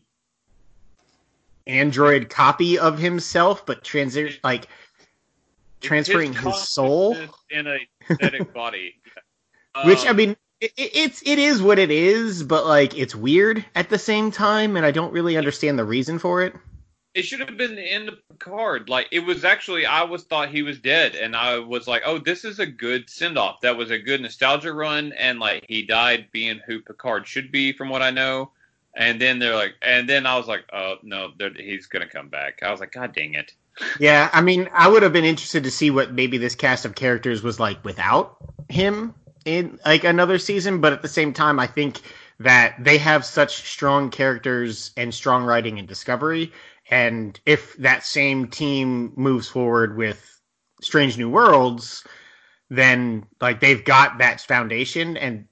[1.66, 4.68] android copy of himself, but transi- like
[5.80, 7.16] transferring his soul,
[7.50, 8.94] in a synthetic body.
[9.84, 13.64] which I Um, mean, it, it's it is what it is, but like it's weird
[13.74, 16.54] at the same time, and I don't really understand the reason for it.
[17.12, 18.88] It should have been in the end of Picard.
[18.88, 22.18] Like it was actually, I was thought he was dead, and I was like, oh,
[22.18, 23.61] this is a good send off.
[23.62, 27.72] That was a good nostalgia run, and like he died being who Picard should be,
[27.72, 28.52] from what I know.
[28.94, 32.62] And then they're like, and then I was like, oh no, he's gonna come back.
[32.62, 33.54] I was like, god dang it.
[33.98, 36.94] Yeah, I mean, I would have been interested to see what maybe this cast of
[36.94, 38.36] characters was like without
[38.68, 42.00] him in like another season, but at the same time, I think
[42.40, 46.52] that they have such strong characters and strong writing in Discovery,
[46.91, 50.41] and if that same team moves forward with
[50.82, 52.05] Strange New Worlds,
[52.68, 55.47] then like they've got that foundation, and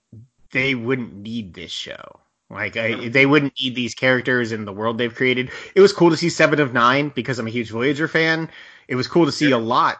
[0.52, 2.20] they wouldn't need this show.
[2.50, 5.50] Like I, they wouldn't need these characters in the world they've created.
[5.74, 8.48] It was cool to see Seven of Nine because I'm a huge Voyager fan.
[8.88, 9.98] It was cool to see a lot.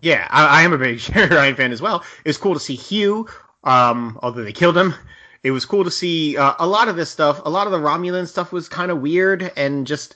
[0.00, 0.28] Yeah.
[0.30, 2.04] I, I am a big Ryan fan as well.
[2.24, 3.26] It was cool to see Hugh,
[3.64, 4.94] um, although they killed him.
[5.42, 7.42] It was cool to see uh, a lot of this stuff.
[7.44, 10.14] A lot of the Romulan stuff was kind of weird and just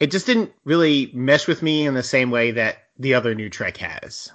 [0.00, 3.50] it just didn't really mesh with me in the same way that the other new
[3.50, 4.30] Trek has.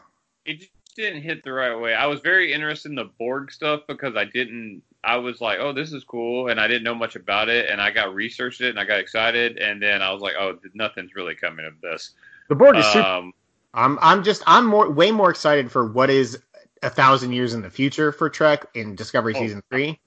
[0.45, 1.93] It just didn't hit the right way.
[1.93, 4.82] I was very interested in the Borg stuff because I didn't.
[5.03, 7.82] I was like, oh, this is cool, and I didn't know much about it, and
[7.82, 11.16] I got researched it, and I got excited, and then I was like, oh, nothing's
[11.16, 12.11] really coming of this.
[12.49, 13.34] The Borg is super Um,
[13.74, 16.41] I'm I'm just I'm more way more excited for what is
[16.84, 19.99] a thousand years in the future for Trek in Discovery Oh, season three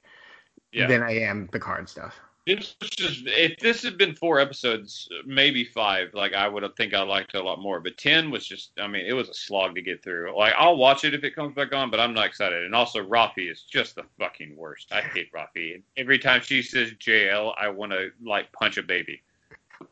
[0.72, 0.86] yeah.
[0.86, 2.20] than I am Picard stuff.
[2.46, 6.76] This was just if this had been four episodes, maybe five, like I would have
[6.76, 7.80] think I liked it a lot more.
[7.80, 10.32] But ten was just, I mean, it was a slog to get through.
[10.36, 12.64] Like I'll watch it if it comes back on, but I'm not excited.
[12.64, 14.92] And also, Raffi is just the fucking worst.
[14.92, 15.82] I hate Raffi.
[15.96, 19.22] Every time she says JL, I want to like punch a baby.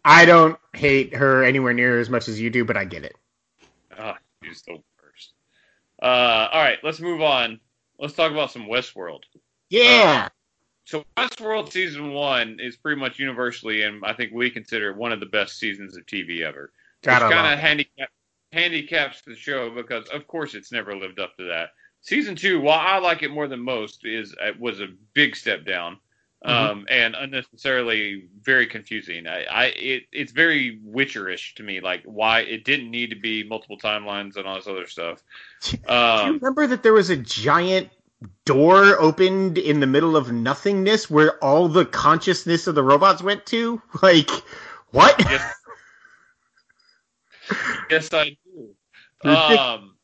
[0.05, 3.17] I don't hate her anywhere near as much as you do, but I get it.
[3.99, 5.33] Ah, she's the worst.
[6.01, 7.59] Uh, all right, let's move on.
[7.99, 9.23] Let's talk about some Westworld.
[9.71, 10.29] Yeah.
[10.87, 15.13] So Westworld season one is pretty much universally, and I think we consider it one
[15.13, 16.73] of the best seasons of TV ever.
[17.03, 18.11] Gotta which kind of handicap,
[18.53, 21.71] handicaps the show because, of course, it's never lived up to that.
[22.03, 25.65] Season two, while I like it more than most, is it was a big step
[25.65, 25.99] down,
[26.45, 29.27] um, and unnecessarily very confusing.
[29.27, 33.43] I, I it, it's very Witcherish to me, like why it didn't need to be
[33.43, 35.23] multiple timelines and all this other stuff.
[36.17, 37.91] Do you Um, remember that there was a giant
[38.45, 43.47] door opened in the middle of nothingness where all the consciousness of the robots went
[43.47, 43.81] to?
[44.03, 44.31] Like,
[44.91, 45.19] what?
[45.19, 45.55] yes,
[47.91, 49.29] yes, I do.
[49.29, 49.97] Um,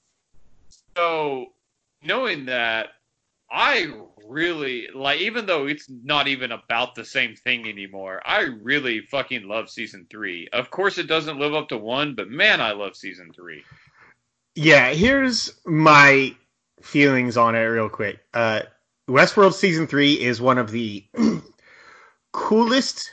[0.96, 1.52] so
[2.02, 2.88] knowing that,
[3.50, 3.92] I
[4.26, 8.22] really like, even though it's not even about the same thing anymore.
[8.24, 10.48] I really fucking love season three.
[10.52, 13.64] Of course, it doesn't live up to one, but man, I love season three.
[14.54, 16.34] Yeah, here's my
[16.82, 18.20] feelings on it real quick.
[18.34, 18.60] Uh,
[19.08, 21.04] Westworld season three is one of the
[22.32, 23.12] coolest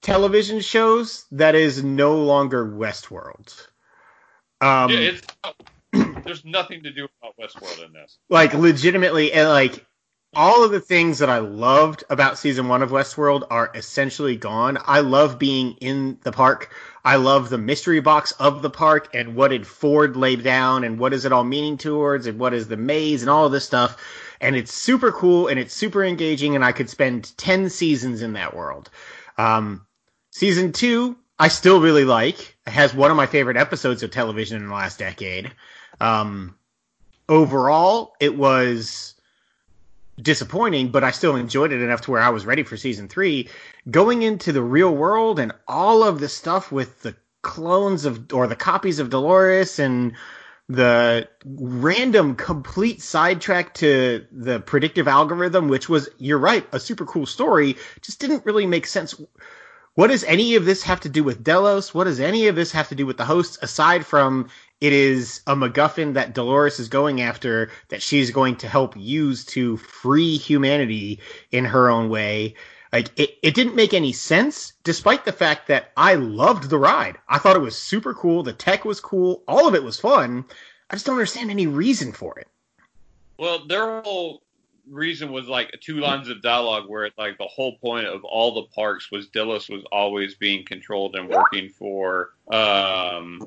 [0.00, 3.68] television shows that is no longer Westworld.
[4.60, 5.26] Um, yeah, it's
[6.24, 8.18] there's nothing to do about Westworld in this.
[8.28, 9.86] like legitimately, and like
[10.34, 14.78] all of the things that I loved about season one of Westworld are essentially gone.
[14.86, 16.72] I love being in the park.
[17.04, 20.98] I love the mystery box of the park and what did Ford lay down and
[20.98, 23.66] what is it all meaning towards and what is the maze and all of this
[23.66, 23.98] stuff.
[24.40, 28.32] And it's super cool and it's super engaging and I could spend 10 seasons in
[28.32, 28.88] that world.
[29.36, 29.86] Um,
[30.30, 32.56] season two, I still really like.
[32.66, 35.52] It has one of my favorite episodes of television in the last decade.
[36.00, 36.56] Um,
[37.28, 39.11] overall, it was
[40.20, 43.48] disappointing, but I still enjoyed it enough to where I was ready for season three.
[43.90, 48.46] Going into the real world and all of the stuff with the clones of or
[48.46, 50.12] the copies of Dolores and
[50.68, 57.26] the random complete sidetrack to the predictive algorithm, which was, you're right, a super cool
[57.26, 59.20] story, just didn't really make sense.
[59.94, 61.92] What does any of this have to do with Delos?
[61.92, 64.48] What does any of this have to do with the hosts aside from
[64.82, 69.44] it is a MacGuffin that Dolores is going after that she's going to help use
[69.44, 71.20] to free humanity
[71.52, 72.56] in her own way.
[72.92, 77.16] Like it, it didn't make any sense, despite the fact that I loved the ride.
[77.28, 78.42] I thought it was super cool.
[78.42, 79.44] The tech was cool.
[79.46, 80.44] All of it was fun.
[80.90, 82.48] I just don't understand any reason for it.
[83.38, 84.42] Well, their whole
[84.90, 88.68] reason was like two lines of dialogue where like the whole point of all the
[88.74, 93.40] parks was Delos was always being controlled and working for um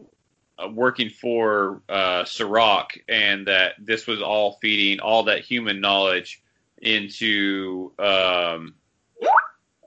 [0.71, 6.41] working for uh Serac and that this was all feeding all that human knowledge
[6.81, 8.75] into um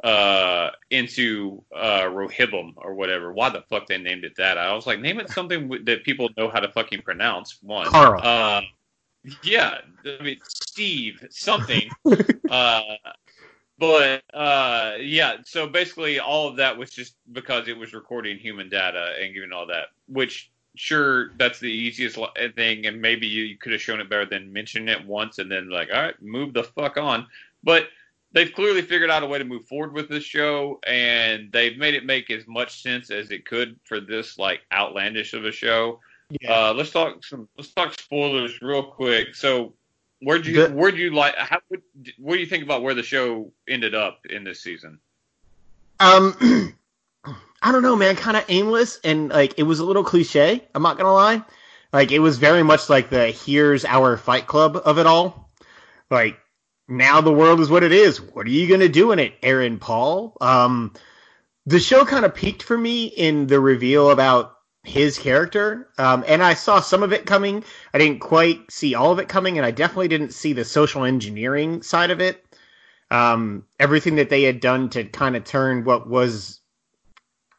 [0.04, 3.32] uh into uh Rehoboam or whatever.
[3.32, 4.58] Why the fuck they named it that?
[4.58, 7.58] I was like, name it something that people know how to fucking pronounce.
[7.62, 7.86] One.
[7.86, 8.20] Carl.
[8.22, 8.62] Uh,
[9.42, 11.90] yeah, I mean Steve something.
[12.50, 12.82] uh,
[13.78, 18.68] but uh, yeah, so basically all of that was just because it was recording human
[18.68, 19.88] data and giving all that.
[20.08, 22.18] Which sure, that's the easiest
[22.54, 25.50] thing, and maybe you, you could have shown it better than mentioning it once and
[25.50, 27.26] then like, all right, move the fuck on.
[27.62, 27.88] But
[28.32, 31.94] they've clearly figured out a way to move forward with this show, and they've made
[31.94, 36.00] it make as much sense as it could for this like outlandish of a show.
[36.46, 37.48] Uh, let's talk some.
[37.56, 39.34] Let's talk spoilers real quick.
[39.34, 39.72] So,
[40.20, 40.74] where'd you Good.
[40.74, 41.34] where'd you like?
[41.36, 41.80] How, what,
[42.18, 45.00] what do you think about where the show ended up in this season?
[46.00, 46.76] Um,
[47.62, 48.16] I don't know, man.
[48.16, 50.66] Kind of aimless and like it was a little cliche.
[50.74, 51.42] I'm not gonna lie.
[51.92, 55.50] Like it was very much like the here's our Fight Club of it all.
[56.10, 56.38] Like
[56.86, 58.20] now the world is what it is.
[58.20, 60.36] What are you gonna do in it, Aaron Paul?
[60.40, 60.92] Um,
[61.66, 64.54] the show kind of peaked for me in the reveal about
[64.84, 65.88] his character.
[65.98, 67.64] Um, and I saw some of it coming.
[67.92, 71.04] I didn't quite see all of it coming, and I definitely didn't see the social
[71.04, 72.44] engineering side of it.
[73.10, 76.57] Um, everything that they had done to kind of turn what was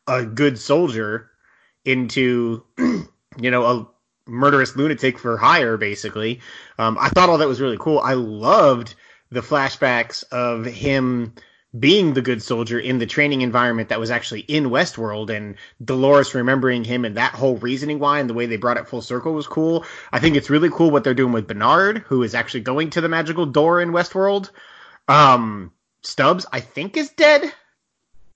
[0.10, 1.30] a good soldier
[1.86, 3.88] into, you know, a
[4.30, 6.41] murderous lunatic for hire, basically.
[6.78, 7.99] Um, I thought all that was really cool.
[7.99, 8.95] I loved
[9.32, 11.34] the flashbacks of him
[11.78, 16.34] being the good soldier in the training environment that was actually in Westworld and Dolores
[16.34, 19.34] remembering him and that whole reasoning why and the way they brought it full circle
[19.34, 19.86] was cool.
[20.12, 23.01] I think it's really cool what they're doing with Bernard, who is actually going to
[23.01, 24.49] the magical door in Westworld.
[25.07, 27.53] Um, Stubbs, I think, is dead,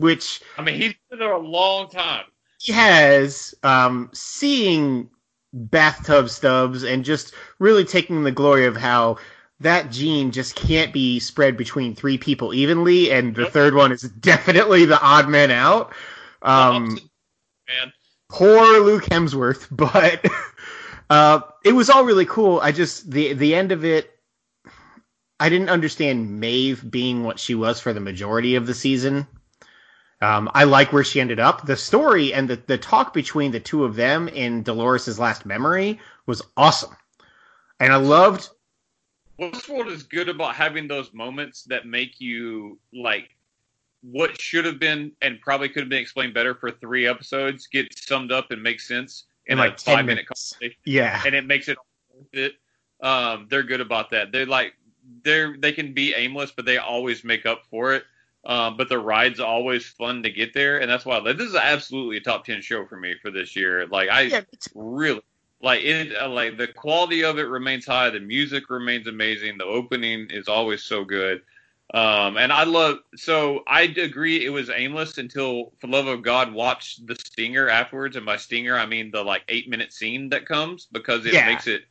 [0.03, 2.25] which I mean, he's been there a long time.
[2.59, 5.09] he has um, seeing
[5.53, 9.17] bathtub Stubbs and just really taking the glory of how
[9.61, 14.01] that gene just can't be spread between three people evenly, and the third one is
[14.01, 15.93] definitely the odd man out.
[16.41, 16.99] Um,
[17.69, 17.93] Man,
[18.29, 20.25] poor Luke Hemsworth, but
[21.09, 22.59] uh, it was all really cool.
[22.59, 24.11] I just the the end of it,
[25.39, 29.27] I didn't understand Maeve being what she was for the majority of the season.
[30.23, 31.65] Um, I like where she ended up.
[31.65, 35.99] The story and the, the talk between the two of them in Dolores' last memory
[36.25, 36.95] was awesome.
[37.79, 38.49] And I loved
[39.39, 43.35] Westworld is good about having those moments that make you like
[44.01, 47.87] what should have been and probably could have been explained better for three episodes get
[47.97, 50.75] summed up and make sense in In, like, a 10 five minute conversation.
[50.85, 51.21] yeah.
[51.25, 51.77] and it makes it
[52.13, 52.53] worth it.
[53.01, 54.31] Um, they're good about that.
[54.31, 54.73] They're like
[55.23, 58.03] they're they can be aimless, but they always make up for it.
[58.45, 61.55] Um, but the ride's always fun to get there, and that's why like, this is
[61.55, 63.87] absolutely a top ten show for me for this year.
[63.87, 64.41] Like I Yeah,
[64.75, 65.21] really
[65.61, 66.13] like it.
[66.15, 68.09] Uh, like the quality of it remains high.
[68.09, 69.57] The music remains amazing.
[69.57, 71.41] The opening is always so good.
[71.93, 72.99] Um, and I love.
[73.15, 74.45] So I agree.
[74.45, 78.15] It was aimless until, for love of God, watch the stinger afterwards.
[78.17, 81.45] And by stinger, I mean the like eight minute scene that comes because it Yeah.
[81.45, 81.83] makes it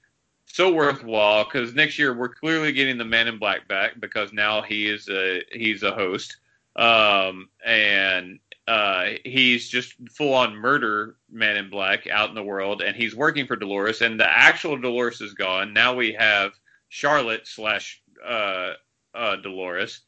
[0.47, 1.45] so worthwhile.
[1.45, 5.09] Because next year we're clearly getting the Man in Black back because now he is
[5.09, 6.37] a he's a host.
[6.77, 12.83] Um, and uh, he's just full on murder Man in Black out in the world,
[12.83, 14.03] and he's working for Dolores.
[14.03, 15.73] And the actual Dolores is gone.
[15.73, 16.53] Now we have
[16.89, 18.73] Charlotte slash uh,
[19.15, 20.01] uh, Dolores,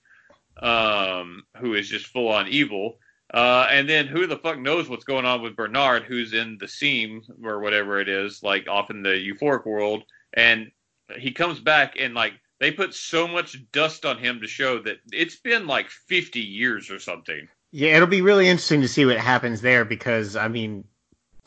[0.62, 2.98] um, who is just full on evil.
[3.32, 6.68] Uh, and then who the fuck knows what's going on with Bernard, who's in the
[6.68, 10.04] seam or whatever it is, like off in the euphoric world,
[10.34, 10.70] and
[11.18, 12.34] he comes back and like
[12.64, 16.90] they put so much dust on him to show that it's been like 50 years
[16.90, 17.46] or something.
[17.72, 20.84] Yeah, it'll be really interesting to see what happens there because I mean,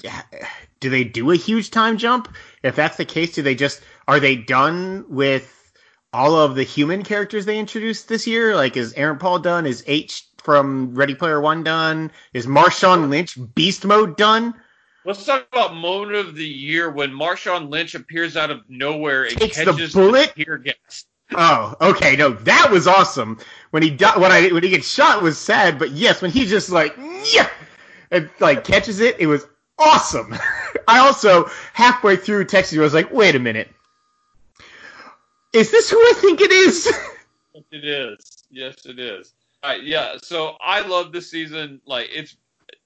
[0.80, 2.32] do they do a huge time jump?
[2.62, 5.74] If that's the case, do they just are they done with
[6.14, 8.56] all of the human characters they introduced this year?
[8.56, 9.66] Like, is Aaron Paul done?
[9.66, 12.12] Is H from Ready Player One done?
[12.32, 14.54] Is Marshawn Lynch Beast Mode done?
[15.08, 19.38] Let's talk about moment of the year when Marshawn Lynch appears out of nowhere and
[19.38, 20.34] Takes the catches bullet?
[20.36, 21.06] tear gas.
[21.34, 23.40] Oh, okay, no, that was awesome.
[23.72, 26.46] When he di- when I when he gets shot was sad, but yes, when he
[26.46, 26.98] just like
[27.34, 27.50] yeah,
[28.12, 29.48] and like catches it, it was
[29.80, 30.36] awesome.
[30.90, 32.82] I also halfway through texted you.
[32.82, 33.70] I was like, wait a minute,
[35.54, 36.86] is this who I think it is?
[37.72, 38.44] it is.
[38.52, 39.34] Yes, it is.
[39.64, 40.18] Right, yeah.
[40.22, 41.80] So I love this season.
[41.86, 42.36] Like it's,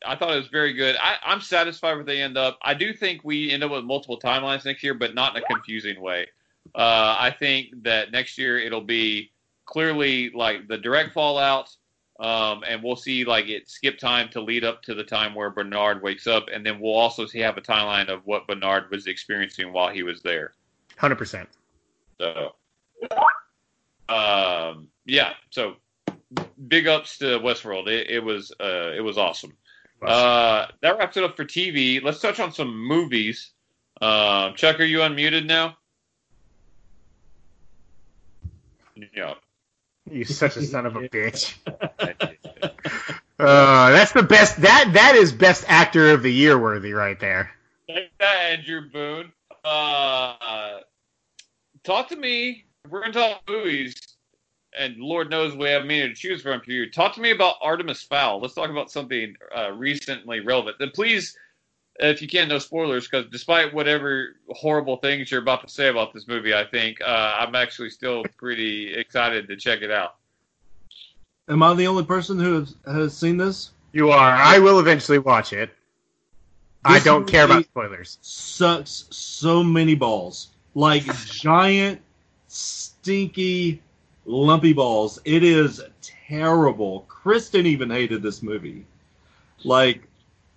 [0.05, 0.95] I thought it was very good.
[1.01, 2.57] I, I'm satisfied where they end up.
[2.61, 5.45] I do think we end up with multiple timelines next year, but not in a
[5.45, 6.27] confusing way.
[6.75, 9.31] Uh, I think that next year it'll be
[9.65, 11.75] clearly like the direct fallout,
[12.19, 15.49] um, and we'll see like it skip time to lead up to the time where
[15.49, 19.07] Bernard wakes up, and then we'll also see have a timeline of what Bernard was
[19.07, 20.53] experiencing while he was there.
[20.97, 21.49] Hundred percent.
[22.19, 22.53] So,
[24.07, 25.33] um, yeah.
[25.49, 25.77] So,
[26.67, 27.87] big ups to Westworld.
[27.87, 29.53] It, it was uh, it was awesome.
[30.01, 32.01] Uh, that wraps it up for TV.
[32.01, 33.51] Let's touch on some movies.
[34.01, 35.77] Um, Chuck, are you unmuted now?
[39.15, 39.35] Yeah.
[40.09, 41.55] You such a son of a bitch.
[43.41, 44.61] Uh, that's the best.
[44.61, 47.49] That that is best actor of the year worthy right there.
[47.87, 49.31] Take that, Andrew Boone.
[49.65, 50.81] Uh,
[51.83, 52.65] talk to me.
[52.87, 53.95] We're gonna talk movies,
[54.77, 56.89] and Lord knows we have many to choose from for you.
[56.89, 58.39] Talk to me about Artemis Fowl.
[58.39, 60.77] Let's talk about something uh, recently relevant.
[60.80, 61.38] Then please,
[61.99, 66.14] if you can, no spoilers, because despite whatever horrible things you're about to say about
[66.14, 70.15] this movie, I think uh, I'm actually still pretty excited to check it out.
[71.49, 73.72] Am I the only person who has, has seen this?
[73.91, 74.31] You are.
[74.31, 75.69] I will eventually watch it.
[76.84, 78.18] I don't care about spoilers.
[78.22, 80.48] Sucks so many balls.
[80.73, 82.02] Like giant,
[82.48, 83.81] stinky,
[84.31, 85.19] lumpy balls.
[85.25, 87.01] It is terrible.
[87.07, 88.85] Kristen even hated this movie.
[89.63, 90.07] Like,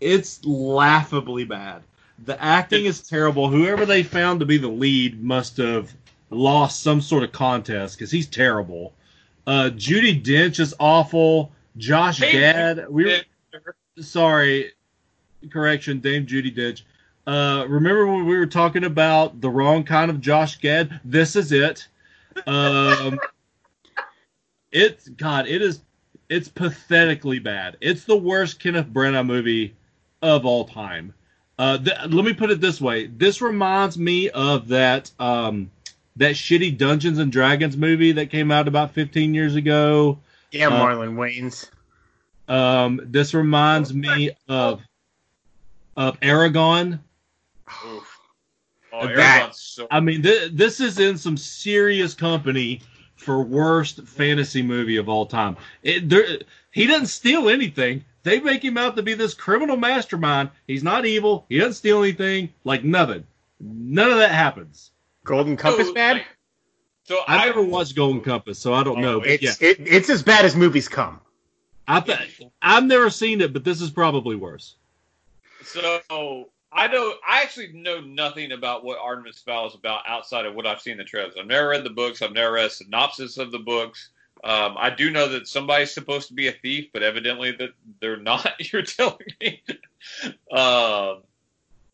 [0.01, 1.83] it's laughably bad.
[2.25, 3.49] The acting is terrible.
[3.49, 5.93] Whoever they found to be the lead must have
[6.31, 8.93] lost some sort of contest because he's terrible.
[9.47, 11.51] Uh, Judi Dench is awful.
[11.77, 14.73] Josh Hey, Gad, we were, sorry,
[15.51, 16.83] correction, Dame Judi Dench.
[17.27, 21.01] Uh, remember when we were talking about the wrong kind of Josh Gad?
[21.05, 21.89] This is it.
[22.47, 23.19] Um,
[24.75, 25.81] it's God, it is,
[26.29, 27.77] it's pathetically bad.
[27.81, 29.75] It's the worst Kenneth Branagh movie
[30.21, 31.15] of all time.
[31.59, 35.71] Uh, th- let me put it this way: this reminds me of that um,
[36.17, 40.19] that shitty Dungeons and Dragons movie that came out about 15 years ago.
[40.51, 41.71] Yeah, Uh, Marlon Wayans.
[42.53, 44.83] Um, this reminds me of
[45.97, 46.99] of Eragon.
[47.87, 48.19] Oof.
[48.93, 52.81] Oh, That- so I mean, th- this is in some serious company
[53.17, 55.57] for worst fantasy movie of all time.
[55.83, 56.39] It, there,
[56.71, 58.05] he doesn't steal anything.
[58.23, 60.51] They make him out to be this criminal mastermind.
[60.67, 61.45] He's not evil.
[61.49, 62.53] He doesn't steal anything.
[62.65, 63.27] Like nothing.
[63.61, 64.91] None of that happens.
[65.25, 66.17] Golden Compass So, bad?
[66.17, 66.27] like,
[67.05, 69.21] So I I never watched Golden Compass, so I don't know.
[69.21, 71.21] But yeah, It's it, it's as bad as movies come.
[71.87, 74.77] I th- I've never seen it, but this is probably worse.
[75.63, 80.55] So I know I actually know nothing about what Artemis Fowl is about outside of
[80.55, 81.35] what I've seen in the trailers.
[81.39, 82.21] I've never read the books.
[82.21, 84.11] I've never read a synopsis of the books.
[84.43, 87.71] Um, I do know that somebody's supposed to be a thief, but evidently that
[88.01, 88.55] they're not.
[88.73, 89.63] You're telling me.
[90.53, 91.23] um,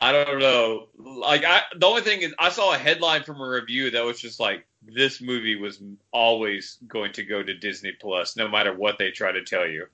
[0.01, 0.89] I don't know.
[0.98, 4.19] Like I, the only thing is, I saw a headline from a review that was
[4.19, 8.98] just like, "This movie was always going to go to Disney Plus, no matter what
[8.98, 9.86] they try to tell you."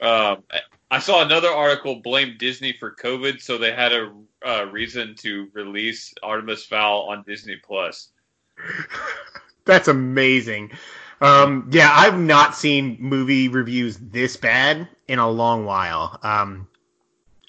[0.00, 0.42] Um,
[0.90, 4.12] I saw another article blame Disney for COVID, so they had a
[4.46, 8.08] uh, reason to release Artemis Fowl on Disney Plus.
[9.64, 10.72] That's amazing.
[11.20, 16.18] Um, yeah, I've not seen movie reviews this bad in a long while.
[16.22, 16.68] Um,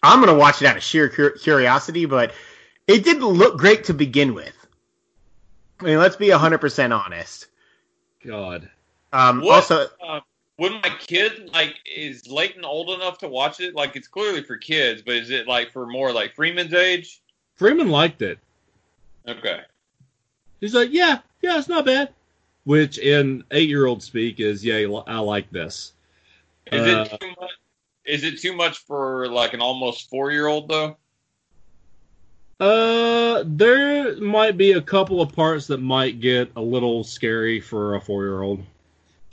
[0.02, 2.34] I'm gonna watch it out of sheer curiosity, but
[2.88, 4.54] it didn't look great to begin with.
[5.80, 7.48] I mean, let's be 100% honest.
[8.26, 8.70] God.
[9.12, 9.56] Um, What?
[9.56, 10.22] also, Uh,
[10.58, 13.76] would my kid like is Leighton old enough to watch it?
[13.76, 17.22] Like it's clearly for kids, but is it like for more like Freeman's age?
[17.56, 18.40] Freeman liked it.
[19.28, 19.62] Okay.
[20.62, 22.10] He's like, yeah, yeah, it's not bad.
[22.64, 24.78] Which in eight year old speak is, yeah,
[25.08, 25.94] I like this.
[26.72, 27.52] Is Uh, it too much?
[28.06, 30.98] Is it too much for like an almost four year old though?
[32.60, 37.96] Uh, there might be a couple of parts that might get a little scary for
[37.96, 38.64] a four year old.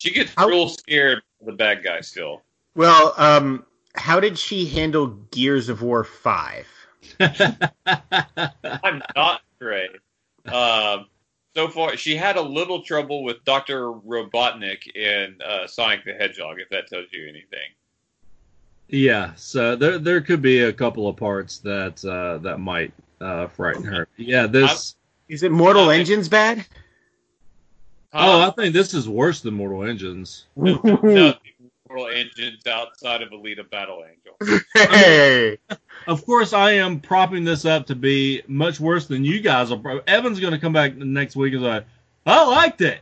[0.02, 2.42] She gets How- real scared of the bad guy still.
[2.74, 3.64] well, um,
[3.94, 6.66] how did she handle Gears of War 5?
[7.20, 9.90] I'm not great.
[10.50, 11.06] Um,
[11.54, 16.58] so far, she had a little trouble with Doctor Robotnik in uh, Sonic the Hedgehog.
[16.58, 17.70] If that tells you anything.
[18.88, 23.46] yeah, so there there could be a couple of parts that uh, that might uh,
[23.46, 24.08] frighten her.
[24.16, 24.96] Yeah, this.
[25.28, 26.00] Is it Mortal Okay.
[26.00, 26.66] Engines bad?
[28.14, 30.46] Oh, I think this is worse than Mortal Engines.
[30.56, 30.82] no,
[31.88, 34.60] immortal engines outside of Alita Battle Angel.
[34.74, 35.58] Hey,
[36.06, 39.78] Of course, I am propping this up to be much worse than you guys are.
[39.78, 41.84] pro- Evan's going to come back next week and say,
[42.26, 43.00] "I liked it,"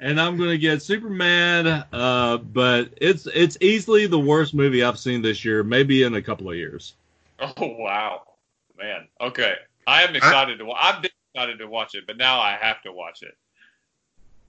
[0.00, 1.86] and I'm going to get super mad.
[1.92, 6.22] Uh, but it's it's easily the worst movie I've seen this year, maybe in a
[6.22, 6.94] couple of years.
[7.40, 8.22] Oh wow,
[8.78, 9.08] man.
[9.20, 9.54] Okay,
[9.86, 10.64] I am excited to.
[10.66, 13.34] wa- I've been excited to watch it, but now I have to watch it.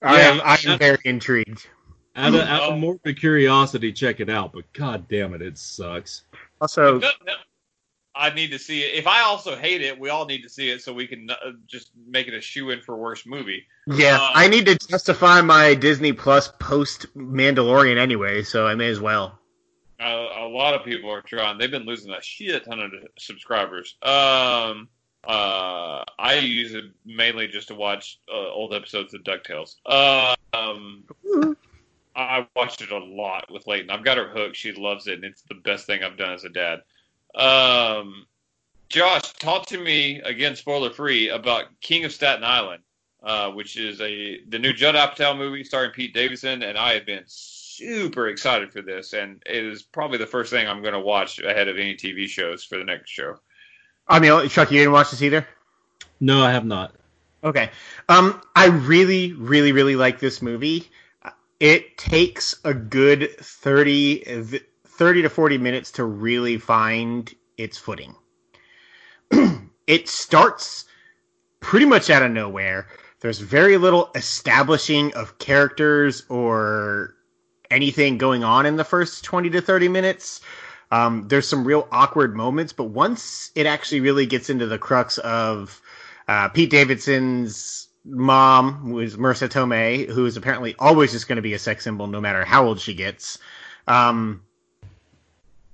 [0.05, 0.73] I am, I Yeah.
[0.73, 1.67] am very intrigued.
[2.17, 4.53] Out of, out of morbid curiosity, check it out.
[4.53, 6.23] But god damn it, it sucks.
[6.61, 7.33] Also, No, no,
[8.15, 8.93] I need to see it.
[8.95, 11.35] If I also hate it, we all need to see it so we can uh,
[11.67, 13.65] just make it a shoe in for worst movie.
[13.87, 18.87] yeah, Uh, I need to justify my Disney Plus post Mandalorian anyway, so I may
[18.87, 19.37] as well.
[19.99, 20.05] Uh,
[20.37, 21.57] a lot of people are trying.
[21.57, 23.95] They've been losing a shit ton of subscribers.
[24.01, 24.87] Um,
[25.27, 29.75] uh, I use it mainly just to watch uh, old episodes of Ducktales.
[29.85, 31.03] Uh, um,
[32.15, 33.89] I watched it a lot with Layton.
[33.89, 34.55] I've got her hooked.
[34.55, 36.81] She loves it, and it's the best thing I've done as a dad.
[37.35, 38.25] Um,
[38.89, 42.83] Josh, talk to me again, spoiler free, about King of Staten Island,
[43.23, 47.05] uh, which is a the new Judd Apatow movie starring Pete Davidson, and I have
[47.05, 50.99] been super excited for this, and it is probably the first thing I'm going to
[50.99, 53.37] watch ahead of any TV shows for the next show.
[54.07, 55.47] I mean, Chuck, you didn't watch this either?
[56.19, 56.93] No, I have not.
[57.43, 57.69] Okay.
[58.09, 60.89] Um, I really, really, really like this movie.
[61.59, 68.15] It takes a good 30, 30 to 40 minutes to really find its footing.
[69.87, 70.85] it starts
[71.59, 72.87] pretty much out of nowhere.
[73.21, 77.15] There's very little establishing of characters or
[77.71, 80.41] anything going on in the first 20 to 30 minutes.
[80.95, 85.17] Um, there's some real awkward moments, but once it actually really gets into the crux
[85.17, 85.81] of
[86.29, 91.41] uh, Pete Davidson's mom, who is Marisa Tomei, who is apparently always just going to
[91.41, 93.39] be a sex symbol no matter how old she gets.
[93.87, 94.43] Um,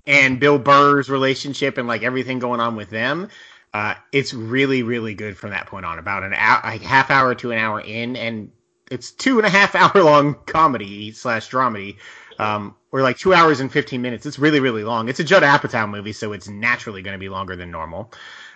[0.07, 3.29] and Bill Burr's relationship and like everything going on with them.
[3.75, 5.99] Uh, it's really, really good from that point on.
[5.99, 8.51] About an hour, a half hour to an hour in, and
[8.89, 11.97] it's two and a half hour long comedy slash dramedy,
[12.41, 14.25] um, or like two hours and fifteen minutes.
[14.25, 15.09] It's really, really long.
[15.09, 18.11] It's a Judd Apatow movie, so it's naturally going to be longer than normal.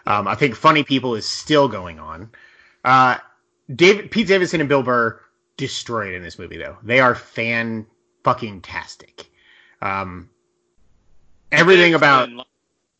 [0.07, 2.31] Um, I think Funny People is still going on.
[2.83, 3.17] Uh,
[3.73, 5.19] David Pete Davidson and Bill Burr
[5.57, 6.77] destroyed in this movie though.
[6.83, 7.85] They are fan
[8.23, 9.29] fucking tastic.
[9.81, 10.29] Um,
[11.51, 12.29] everything about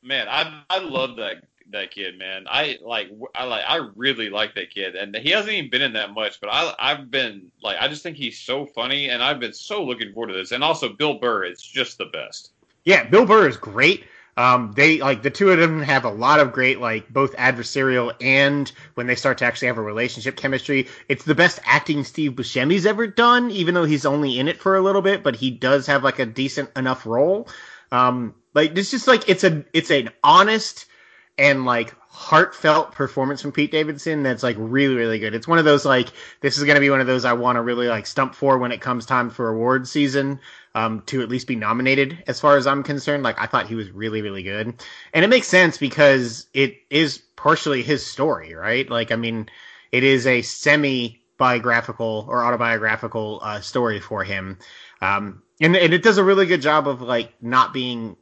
[0.03, 1.43] man, I I love that
[1.75, 2.45] that kid, man.
[2.49, 5.93] I like I like I really like that kid, and he hasn't even been in
[5.93, 9.39] that much, but I I've been like I just think he's so funny, and I've
[9.39, 10.51] been so looking forward to this.
[10.51, 12.51] And also Bill Burr is just the best.
[12.83, 14.05] yeah, Bill Burr is great.
[14.37, 18.13] Um, they like the two of them have a lot of great like both adversarial
[18.19, 20.87] and when they start to actually have a relationship chemistry.
[21.07, 24.75] It's the best acting Steve Buscemi's ever done, even though he's only in it for
[24.75, 27.47] a little bit, but he does have like a decent enough role.
[27.93, 30.87] Um, like it's just like it's a it's an honest
[31.37, 35.35] and like heartfelt performance from Pete Davidson that's like really really good.
[35.35, 36.09] It's one of those like
[36.41, 38.57] this is going to be one of those I want to really like stump for
[38.57, 40.39] when it comes time for award season
[40.75, 43.23] um, to at least be nominated as far as I'm concerned.
[43.23, 44.81] Like I thought he was really really good.
[45.13, 48.89] And it makes sense because it is partially his story, right?
[48.89, 49.49] Like I mean,
[49.91, 54.57] it is a semi biographical or autobiographical uh, story for him.
[55.01, 58.15] Um, and, and it does a really good job of like not being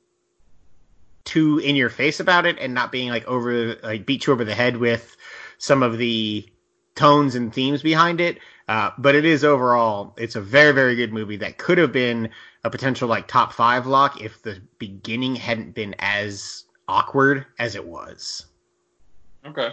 [1.25, 4.43] too in your face about it and not being like over like beat you over
[4.43, 5.15] the head with
[5.57, 6.45] some of the
[6.95, 8.39] tones and themes behind it.
[8.67, 12.29] Uh, but it is overall, it's a very, very good movie that could have been
[12.63, 17.85] a potential like top five lock if the beginning hadn't been as awkward as it
[17.85, 18.45] was.
[19.45, 19.71] Okay.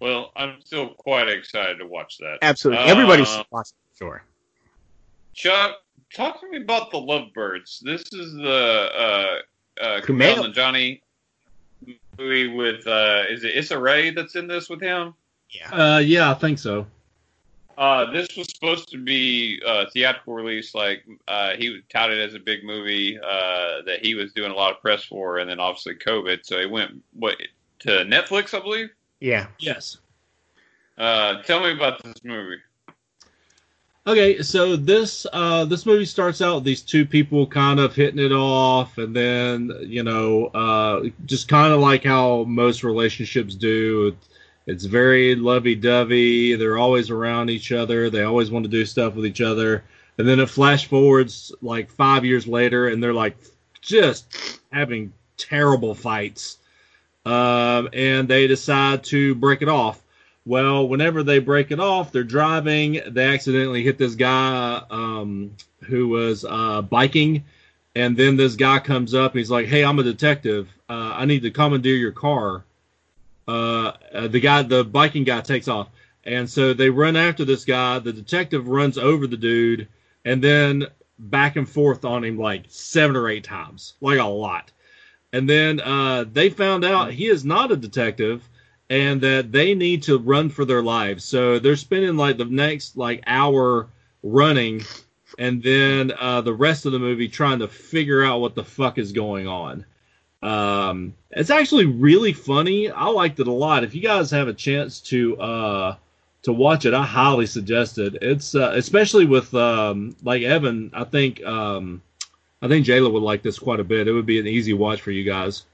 [0.00, 2.38] Well, I'm still quite excited to watch that.
[2.42, 2.84] Absolutely.
[2.84, 4.24] Uh, Everybody's watching it, sure.
[5.34, 5.76] Chuck,
[6.12, 7.80] talk to me about the Lovebirds.
[7.80, 9.42] This is the
[9.80, 10.36] uh, uh, Kumail.
[10.36, 11.00] Kumail Nanjiani
[12.18, 15.14] movie with uh, is it Issa Rae that's in this with him?
[15.50, 15.70] Yeah.
[15.70, 16.86] Uh, yeah, I think so.
[17.78, 20.74] Uh, this was supposed to be a theatrical release.
[20.74, 24.54] Like uh, he was touted as a big movie uh, that he was doing a
[24.54, 27.36] lot of press for, and then obviously COVID, so it went what
[27.80, 28.90] to Netflix, I believe.
[29.20, 29.46] Yeah.
[29.58, 29.96] Yes.
[30.98, 32.58] Uh, tell me about this movie.
[34.10, 38.32] Okay, so this uh, this movie starts out these two people kind of hitting it
[38.32, 44.16] off, and then you know, uh, just kind of like how most relationships do.
[44.66, 46.56] It's very lovey-dovey.
[46.56, 48.10] They're always around each other.
[48.10, 49.84] They always want to do stuff with each other.
[50.18, 53.36] And then it flash forwards like five years later, and they're like
[53.80, 56.58] just having terrible fights.
[57.24, 60.02] Um, and they decide to break it off.
[60.50, 63.00] Well, whenever they break it off, they're driving.
[63.06, 65.52] They accidentally hit this guy um,
[65.84, 67.44] who was uh, biking
[67.94, 70.68] and then this guy comes up he's like, "Hey, I'm a detective.
[70.88, 72.64] Uh, I need to commandeer your car."
[73.48, 75.88] Uh, uh, the guy, the biking guy, takes off,
[76.24, 77.98] and so they run after this guy.
[77.98, 79.88] The detective runs over the dude,
[80.24, 80.86] and then
[81.18, 84.70] back and forth on him like seven or eight times, like a lot.
[85.32, 88.48] And then uh, they found out he is not a detective
[88.90, 91.24] and that they need to run for their lives.
[91.24, 93.86] So they're spending like the next like hour
[94.22, 94.82] running
[95.38, 98.98] and then uh, the rest of the movie trying to figure out what the fuck
[98.98, 99.86] is going on.
[100.42, 102.90] Um, it's actually really funny.
[102.90, 103.84] I liked it a lot.
[103.84, 105.96] If you guys have a chance to uh,
[106.42, 108.16] to watch it, I highly suggest it.
[108.20, 110.90] It's uh, especially with um, like Evan.
[110.94, 112.02] I think um,
[112.60, 114.08] I think Jayla would like this quite a bit.
[114.08, 115.66] It would be an easy watch for you guys.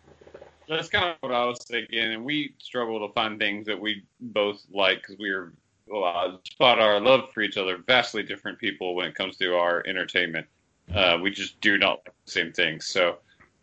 [0.69, 4.05] That's kind of what I was thinking, and we struggle to find things that we
[4.21, 5.53] both like because we are
[5.89, 9.85] well, spot our love for each other vastly different people when it comes to our
[9.87, 10.47] entertainment.
[10.93, 12.87] Uh, we just do not like the same things.
[12.87, 13.19] So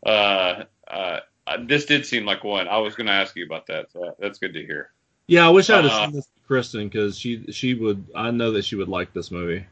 [0.05, 1.19] uh, uh,
[1.65, 2.67] this did seem like one.
[2.67, 3.91] I was going to ask you about that.
[3.91, 4.91] So that's good to hear.
[5.27, 8.05] Yeah, I wish I'd have Uh, seen this to Kristen because she she would.
[8.15, 9.65] I know that she would like this movie.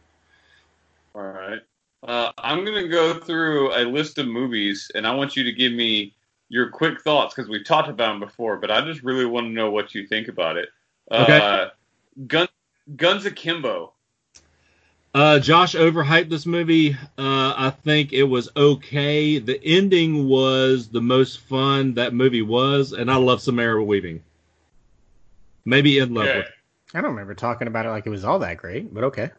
[1.16, 1.60] All right.
[2.04, 5.52] Uh, I'm going to go through a list of movies, and I want you to
[5.52, 6.16] give me
[6.52, 9.52] your quick thoughts because we've talked about them before, but I just really want to
[9.52, 10.68] know what you think about it.
[11.10, 11.40] Okay.
[11.40, 11.70] Uh,
[12.28, 12.50] Gun,
[12.94, 13.94] Guns Akimbo.
[15.14, 16.94] Uh, Josh overhyped this movie.
[17.18, 19.40] Uh, I think it was okay.
[19.40, 24.22] The ending was the most fun that movie was, and I love Samara Weaving.
[25.64, 26.38] Maybe in love Okay.
[26.40, 26.48] with.
[26.94, 29.32] I don't remember talking about it like it was all that great, but okay.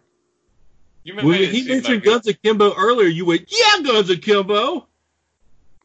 [1.05, 3.09] You Well, he mentioned like Guns Akimbo earlier.
[3.09, 4.86] You went, yeah, Guns Akimbo.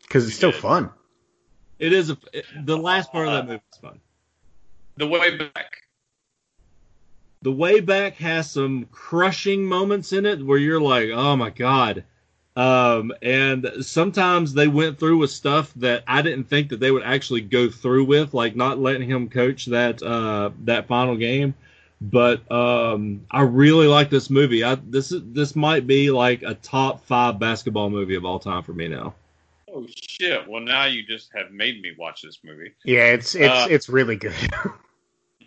[0.03, 0.61] Because it's still did.
[0.61, 0.91] fun.
[1.79, 2.17] It is a,
[2.63, 3.99] the last part of that movie is fun.
[4.97, 5.83] The Way Back.
[7.43, 12.03] The way back has some crushing moments in it where you're like, oh my god.
[12.55, 17.03] Um, and sometimes they went through with stuff that I didn't think that they would
[17.03, 21.53] actually go through with, like not letting him coach that uh, that final game.
[22.01, 24.63] But um, I really like this movie.
[24.63, 28.63] I, this is this might be like a top five basketball movie of all time
[28.63, 29.13] for me now.
[29.77, 30.47] Oh shit!
[30.47, 32.73] Well, now you just have made me watch this movie.
[32.83, 34.35] Yeah, it's it's Uh, it's really good.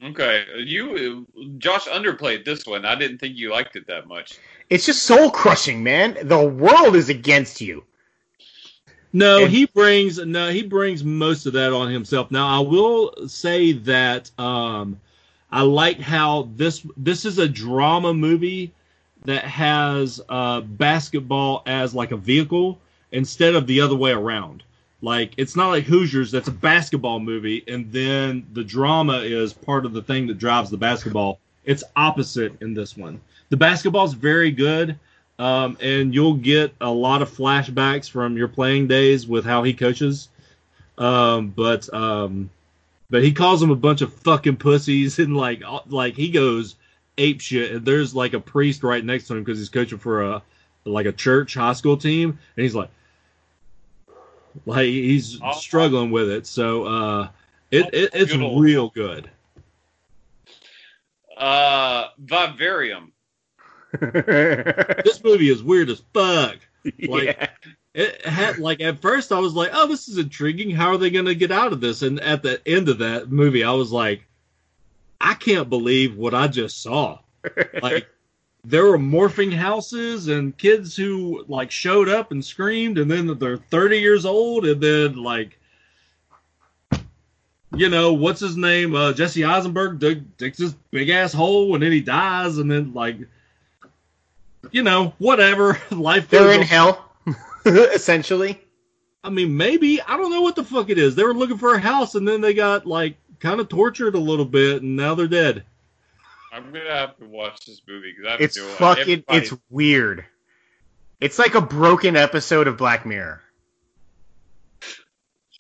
[0.03, 1.27] Okay, you
[1.59, 2.87] Josh underplayed this one.
[2.87, 4.39] I didn't think you liked it that much.
[4.71, 6.17] it's just soul crushing, man.
[6.23, 7.85] The world is against you.
[9.13, 12.31] No, And- he brings no, he brings most of that on himself.
[12.31, 14.99] Now, I will say that um,
[15.53, 18.73] I like how this this is a drama movie
[19.27, 22.81] that has uh, basketball as like a vehicle
[23.13, 24.63] instead of the other way around.
[25.03, 29.87] Like it's not like Hoosiers that's a basketball movie and then the drama is part
[29.87, 31.41] of the thing that drives the basketball.
[31.65, 33.21] It's opposite in this one.
[33.49, 34.99] The basketball's very good.
[35.39, 39.73] Um, and you'll get a lot of flashbacks from your playing days with how he
[39.73, 40.29] coaches.
[40.99, 42.51] Um, but um,
[43.09, 46.77] but he calls them a bunch of fucking pussies and like uh, like he goes
[47.17, 47.73] ape shit.
[47.73, 50.43] And there's like a priest right next to him because he's coaching for a
[50.85, 52.91] like a church high school team, and he's like
[54.67, 55.53] like he's Oh.
[55.53, 56.47] struggling with it.
[56.47, 57.29] So uh,
[57.71, 59.31] it, it it's Good old- real good.
[61.37, 63.13] Uh, Vivarium.
[64.01, 66.59] This movie is weird as fuck.
[66.85, 67.47] Like, yeah.
[67.93, 70.71] It had like at first I was like, oh, this is intriguing.
[70.71, 72.03] How are they going to get out of this?
[72.03, 74.25] And at the end of that movie, I was like,
[75.21, 77.19] I can't believe what I just saw.
[77.83, 78.07] Like
[78.65, 83.57] there were morphing houses and kids who like showed up and screamed, and then they're
[83.57, 85.57] 30 years old, and then like.
[87.73, 88.97] You know what's his name?
[88.97, 92.93] Uh, Jesse Eisenberg dig, digs this big ass hole, and then he dies, and then
[92.95, 93.17] like,
[94.73, 95.79] you know, whatever.
[95.93, 96.29] Life.
[96.29, 96.67] They're in on.
[96.67, 97.13] hell,
[97.65, 98.61] essentially.
[99.23, 101.15] I mean, maybe I don't know what the fuck it is.
[101.15, 104.21] They were looking for a house, and then they got like kind of tortured a
[104.21, 105.65] little bit, and now they're dead.
[106.61, 109.03] I'm gonna have to watch this movie because I've It's doing fucking.
[109.03, 110.25] everybody- It's weird.
[111.21, 113.43] It's like a broken episode of Black Mirror.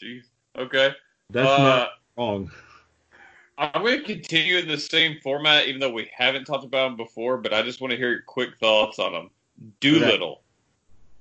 [0.02, 0.22] Jeez.
[0.56, 0.94] Okay.
[1.30, 2.50] That's uh, not wrong.
[3.58, 6.96] I'm going to continue in the same format, even though we haven't talked about them
[6.96, 7.36] before.
[7.36, 9.30] But I just want to hear your quick thoughts on them.
[9.80, 10.42] Dolittle.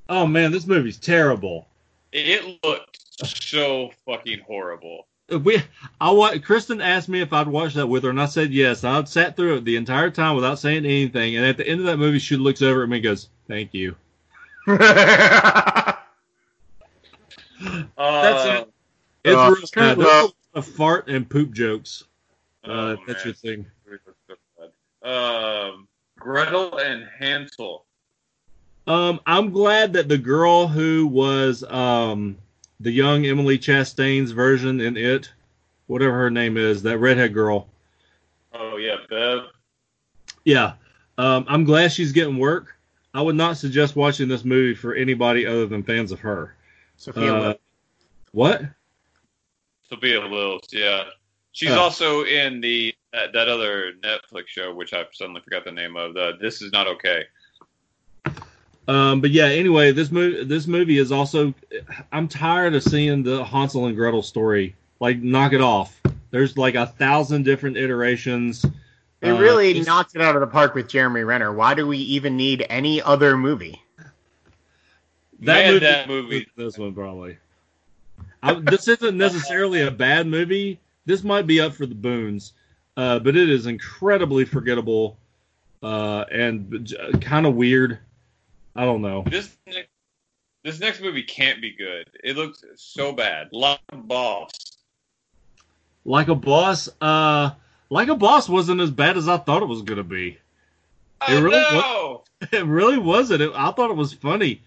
[0.07, 1.67] Oh man, this movie's terrible.
[2.13, 5.07] It looked so fucking horrible.
[5.31, 5.61] We,
[6.01, 8.83] I wa- Kristen asked me if I'd watch that with her, and I said yes.
[8.83, 11.85] I sat through it the entire time without saying anything, and at the end of
[11.87, 13.95] that movie, she looks over at me and goes, "Thank you."
[14.67, 14.75] Uh,
[17.97, 18.69] That's it.
[19.25, 19.97] It's Uh, real bad.
[19.97, 22.05] There's well- a fart and poop jokes.
[22.63, 23.25] Uh, Oh, that's man.
[23.25, 23.65] your thing.
[25.03, 25.87] Um,
[26.17, 27.85] Gretel and Hansel.
[28.87, 32.37] Um, I'm glad that the girl who was um,
[32.79, 35.31] the young Emily Chastain's version in it,
[35.87, 37.67] whatever her name is, that redhead girl.
[38.53, 39.45] Oh yeah, Bev.
[40.45, 40.73] Yeah,
[41.17, 42.75] um, I'm glad she's getting work.
[43.13, 46.55] I would not suggest watching this movie for anybody other than fans of her.
[46.97, 47.55] Sophia Uh, Loren.
[48.31, 48.61] what?
[49.89, 51.05] Sophia Lillis, yeah.
[51.51, 51.79] She's Oh.
[51.79, 56.13] also in the that, that other Netflix show, which I suddenly forgot the name of.
[56.13, 57.23] The This is not okay.
[58.89, 61.53] Um, but yeah, anyway, this movie this movie is also.
[62.11, 64.75] I'm tired of seeing the Hansel and Gretel story.
[64.99, 66.01] Like, knock it off.
[66.31, 68.65] There's like a thousand different iterations.
[69.21, 71.53] It Uh, really it's- knocked it out of the park with Jeremy Renner.
[71.53, 73.81] Why do we even need any other movie?
[75.39, 76.47] Man, that movie.
[76.57, 77.37] This one probably.
[78.41, 80.79] I, this isn't necessarily a bad movie.
[81.05, 82.53] This might be up for the boons,
[82.97, 85.17] uh, but it is incredibly forgettable
[85.83, 86.91] uh, and
[87.21, 87.99] kind of weird.
[88.75, 89.23] I don't know.
[89.27, 89.89] This next,
[90.63, 92.09] this next movie can't be good.
[92.23, 93.49] It looks so bad.
[93.51, 94.51] Like a boss.
[96.05, 97.51] Like a boss, uh,
[97.89, 100.37] like a boss wasn't as bad as I thought it was gonna be.
[101.21, 102.23] I It really know.
[102.53, 103.41] It really wasn't.
[103.41, 104.61] It, I thought it was funny.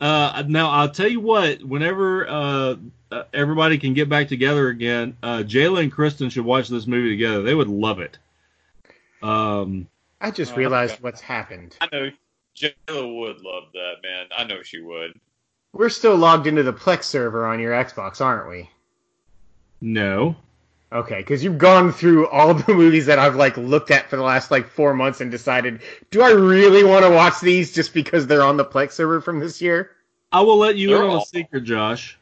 [0.00, 1.62] Uh, now I'll tell you what.
[1.62, 2.76] Whenever uh,
[3.12, 7.10] uh, everybody can get back together again, uh, Jayla and Kristen should watch this movie
[7.10, 7.42] together.
[7.42, 8.16] They would love it.
[9.20, 9.88] Um,
[10.22, 11.02] I just Oh, realized okay.
[11.02, 11.76] what's happened.
[11.82, 12.10] I know
[12.60, 14.26] Jayla would love that, man.
[14.36, 15.18] I know she would.
[15.72, 18.70] We're still logged into the Plex server on your Xbox, aren't we?
[19.80, 20.36] no,
[20.90, 24.22] Okay, because you've gone through all the movies that I've like looked at for the
[24.22, 28.26] last like four months and decided, do I really want to watch these just because
[28.26, 29.90] they're on the Plex server from this year?
[30.32, 32.18] I will let you in They're on a secret, Josh.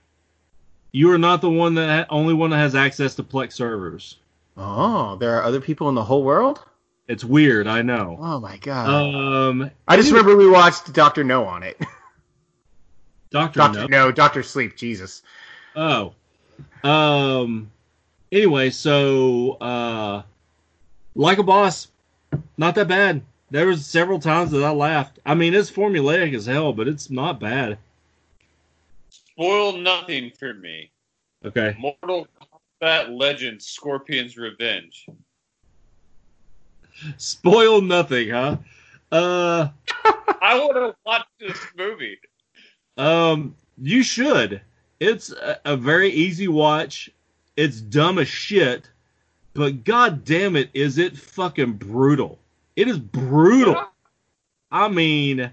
[0.91, 4.17] You are not the one that only one that has access to Plex servers.
[4.57, 6.65] Oh, there are other people in the whole world.
[7.09, 8.17] It's weird, I know.
[8.21, 8.89] Oh my god!
[8.89, 11.81] Um, I just remember we watched Doctor No on it.
[13.31, 14.07] Doctor Doctor No.
[14.07, 14.77] No, Doctor Sleep.
[14.77, 15.23] Jesus.
[15.75, 16.15] Oh.
[16.83, 17.71] Um
[18.33, 20.23] anyway, so uh
[21.15, 21.89] like a boss,
[22.57, 23.23] not that bad.
[23.51, 25.21] There was several times that I laughed.
[25.25, 27.79] I mean, it's formulaic as hell, but it's not bad.
[29.11, 30.91] Spoil nothing for me.
[31.45, 31.77] Okay.
[31.79, 32.27] Mortal
[32.83, 35.07] Kombat Legends Scorpion's Revenge.
[37.17, 38.57] Spoil nothing, huh?
[39.13, 39.69] Uh
[40.41, 42.19] I want to watch this movie.
[42.97, 44.61] um you should.
[45.01, 47.11] It's a, a very easy watch.
[47.57, 48.91] It's dumb as shit,
[49.55, 52.39] but god damn it is it fucking brutal.
[52.75, 53.83] It is brutal.
[54.71, 55.51] I mean,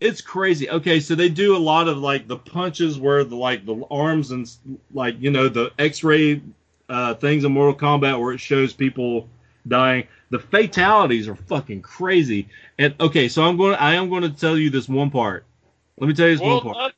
[0.00, 0.68] it's crazy.
[0.68, 4.30] Okay, so they do a lot of like the punches where the like the arms
[4.30, 4.50] and
[4.92, 6.42] like you know the X-ray
[6.88, 9.28] uh, things in Mortal Kombat where it shows people
[9.68, 10.06] dying.
[10.30, 12.48] The fatalities are fucking crazy.
[12.78, 13.72] And okay, so I'm going.
[13.74, 15.44] to I am going to tell you this one part.
[15.98, 16.76] Let me tell you this Well, one part.
[16.76, 16.90] uh,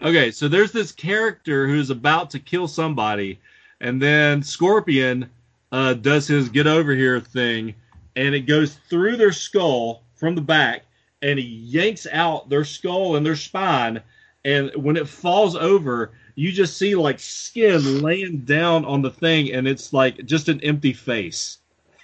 [0.00, 3.40] Okay, so there's this character who's about to kill somebody,
[3.80, 5.28] and then Scorpion
[5.72, 7.74] uh, does his get over here thing,
[8.14, 10.84] and it goes through their skull from the back,
[11.22, 14.00] and he yanks out their skull and their spine,
[14.44, 19.52] and when it falls over, you just see like skin laying down on the thing,
[19.52, 21.57] and it's like just an empty face.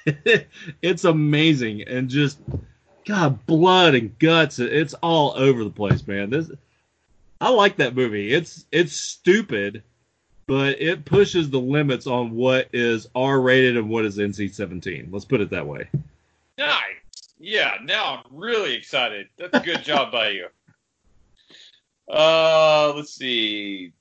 [0.82, 2.38] it's amazing, and just
[3.04, 4.58] God, blood and guts.
[4.58, 6.30] It's all over the place, man.
[6.30, 6.50] This
[7.40, 8.32] I like that movie.
[8.32, 9.82] It's it's stupid,
[10.46, 15.08] but it pushes the limits on what is R rated and what is NC seventeen.
[15.10, 15.88] Let's put it that way.
[16.58, 16.80] nice.
[17.38, 19.28] Yeah, now I'm really excited.
[19.36, 20.46] That's a good job by you.
[22.08, 23.92] Uh, let's see.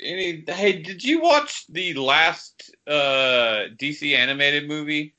[0.00, 0.44] Any?
[0.46, 5.14] Hey, did you watch the last uh DC animated movie?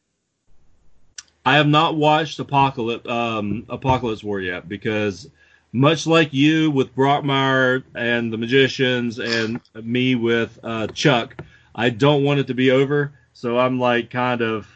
[1.46, 5.30] I have not watched Apocalypse um, Apokolips War yet because
[5.74, 11.42] much like you with Brockmire and the Magicians and me with uh, Chuck,
[11.74, 13.14] I don't want it to be over.
[13.34, 14.68] So I'm like kind of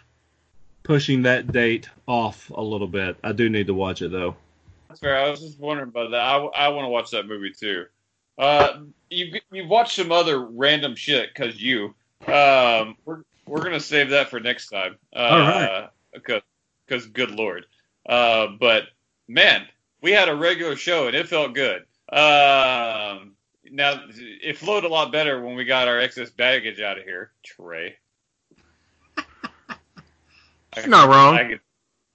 [0.84, 3.18] pushing that date off a little bit.
[3.24, 4.36] I do need to watch it though.
[4.88, 5.18] That's fair.
[5.18, 6.22] I was just wondering about that.
[6.22, 7.86] I, I want to watch that movie too.
[8.38, 8.80] Uh,
[9.10, 11.94] you you've watched some other random shit because you.
[12.28, 14.98] Um, we're we're gonna save that for next time.
[15.16, 15.90] Uh, All right.
[16.14, 16.42] Because
[16.88, 17.66] because good lord.
[18.08, 18.84] Uh, but
[19.28, 19.66] man,
[20.02, 21.84] we had a regular show and it felt good.
[22.10, 23.34] Um,
[23.72, 27.32] now it flowed a lot better when we got our excess baggage out of here,
[27.44, 27.98] Trey.
[30.78, 31.36] You're not wrong.
[31.36, 31.60] I can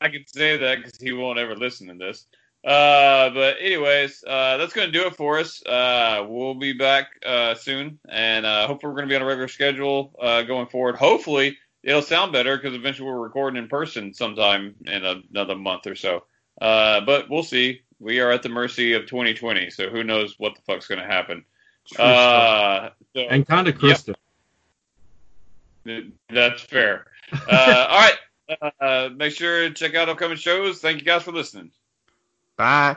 [0.01, 2.27] I can say that because he won't ever listen to this.
[2.65, 5.65] Uh, but anyways, uh, that's gonna do it for us.
[5.65, 9.49] Uh, we'll be back uh, soon, and uh, hopefully we're gonna be on a regular
[9.49, 10.97] schedule uh, going forward.
[10.97, 15.95] Hopefully it'll sound better because eventually we're recording in person sometime in another month or
[15.95, 16.25] so.
[16.61, 17.83] Uh, but we'll see.
[17.99, 19.71] we are at the mercy of 2020.
[19.71, 21.45] So who knows what the fuck's going to happen?
[21.99, 24.15] Uh, so and kind of Krista.
[26.29, 27.07] that's fair.
[27.33, 28.73] Uh, all right.
[28.81, 30.81] Uh, make sure to check out upcoming shows.
[30.81, 31.71] Thank you guys for listening.
[32.57, 32.97] Bye.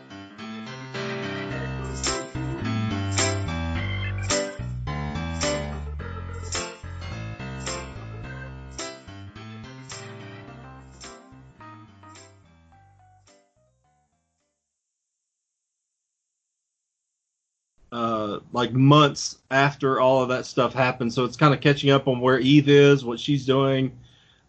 [18.61, 21.11] Like months after all of that stuff happened.
[21.11, 23.97] So it's kind of catching up on where Eve is, what she's doing.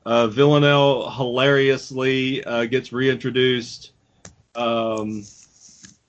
[0.05, 3.93] Uh, Villanelle hilariously uh, gets reintroduced.
[4.55, 5.25] Um,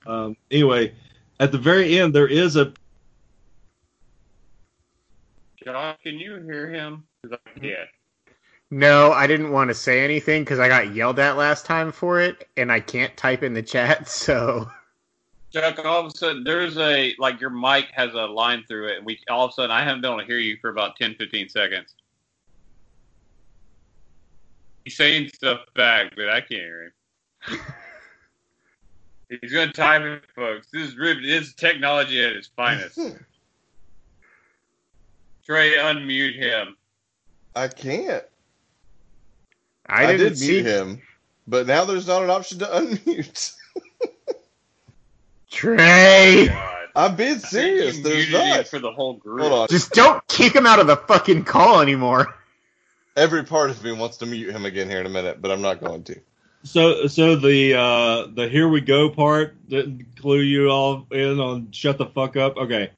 [0.05, 0.93] um, anyway,
[1.39, 2.73] at the very end, there is a
[5.63, 7.05] John, can you hear him?
[7.23, 7.89] 'Cause I can't.
[8.69, 12.19] No, I didn't want to say anything because I got yelled at last time for
[12.19, 14.07] it, and I can't type in the chat.
[14.09, 14.69] So
[15.53, 18.97] Chuck, all of a sudden, there's a like your mic has a line through it,
[18.97, 20.95] and we all of a sudden I haven't been able to hear you for about
[20.95, 21.93] 10, 15 seconds.
[24.83, 26.93] He's saying stuff back, but I can't hear
[27.47, 27.59] him.
[29.41, 30.67] He's gonna time it, folks.
[30.71, 32.99] This is riv- this is technology at its finest.
[35.45, 36.77] Trey, unmute him.
[37.55, 38.23] I can't.
[39.87, 41.01] I I, didn't did see mute him,
[41.47, 43.55] but now there's not an option to unmute.
[45.53, 46.47] Trey.
[46.47, 46.87] God.
[46.95, 47.99] I'm being serious.
[47.99, 48.67] There's muted not.
[48.67, 49.41] for the whole group.
[49.41, 49.67] Hold on.
[49.69, 52.35] Just don't kick him out of the fucking call anymore.
[53.15, 55.61] Every part of me wants to mute him again here in a minute, but I'm
[55.61, 56.19] not going to.
[56.63, 61.71] so so the uh, the here we go part didn't clue you all in on
[61.71, 62.57] shut the fuck up.
[62.57, 62.89] Okay,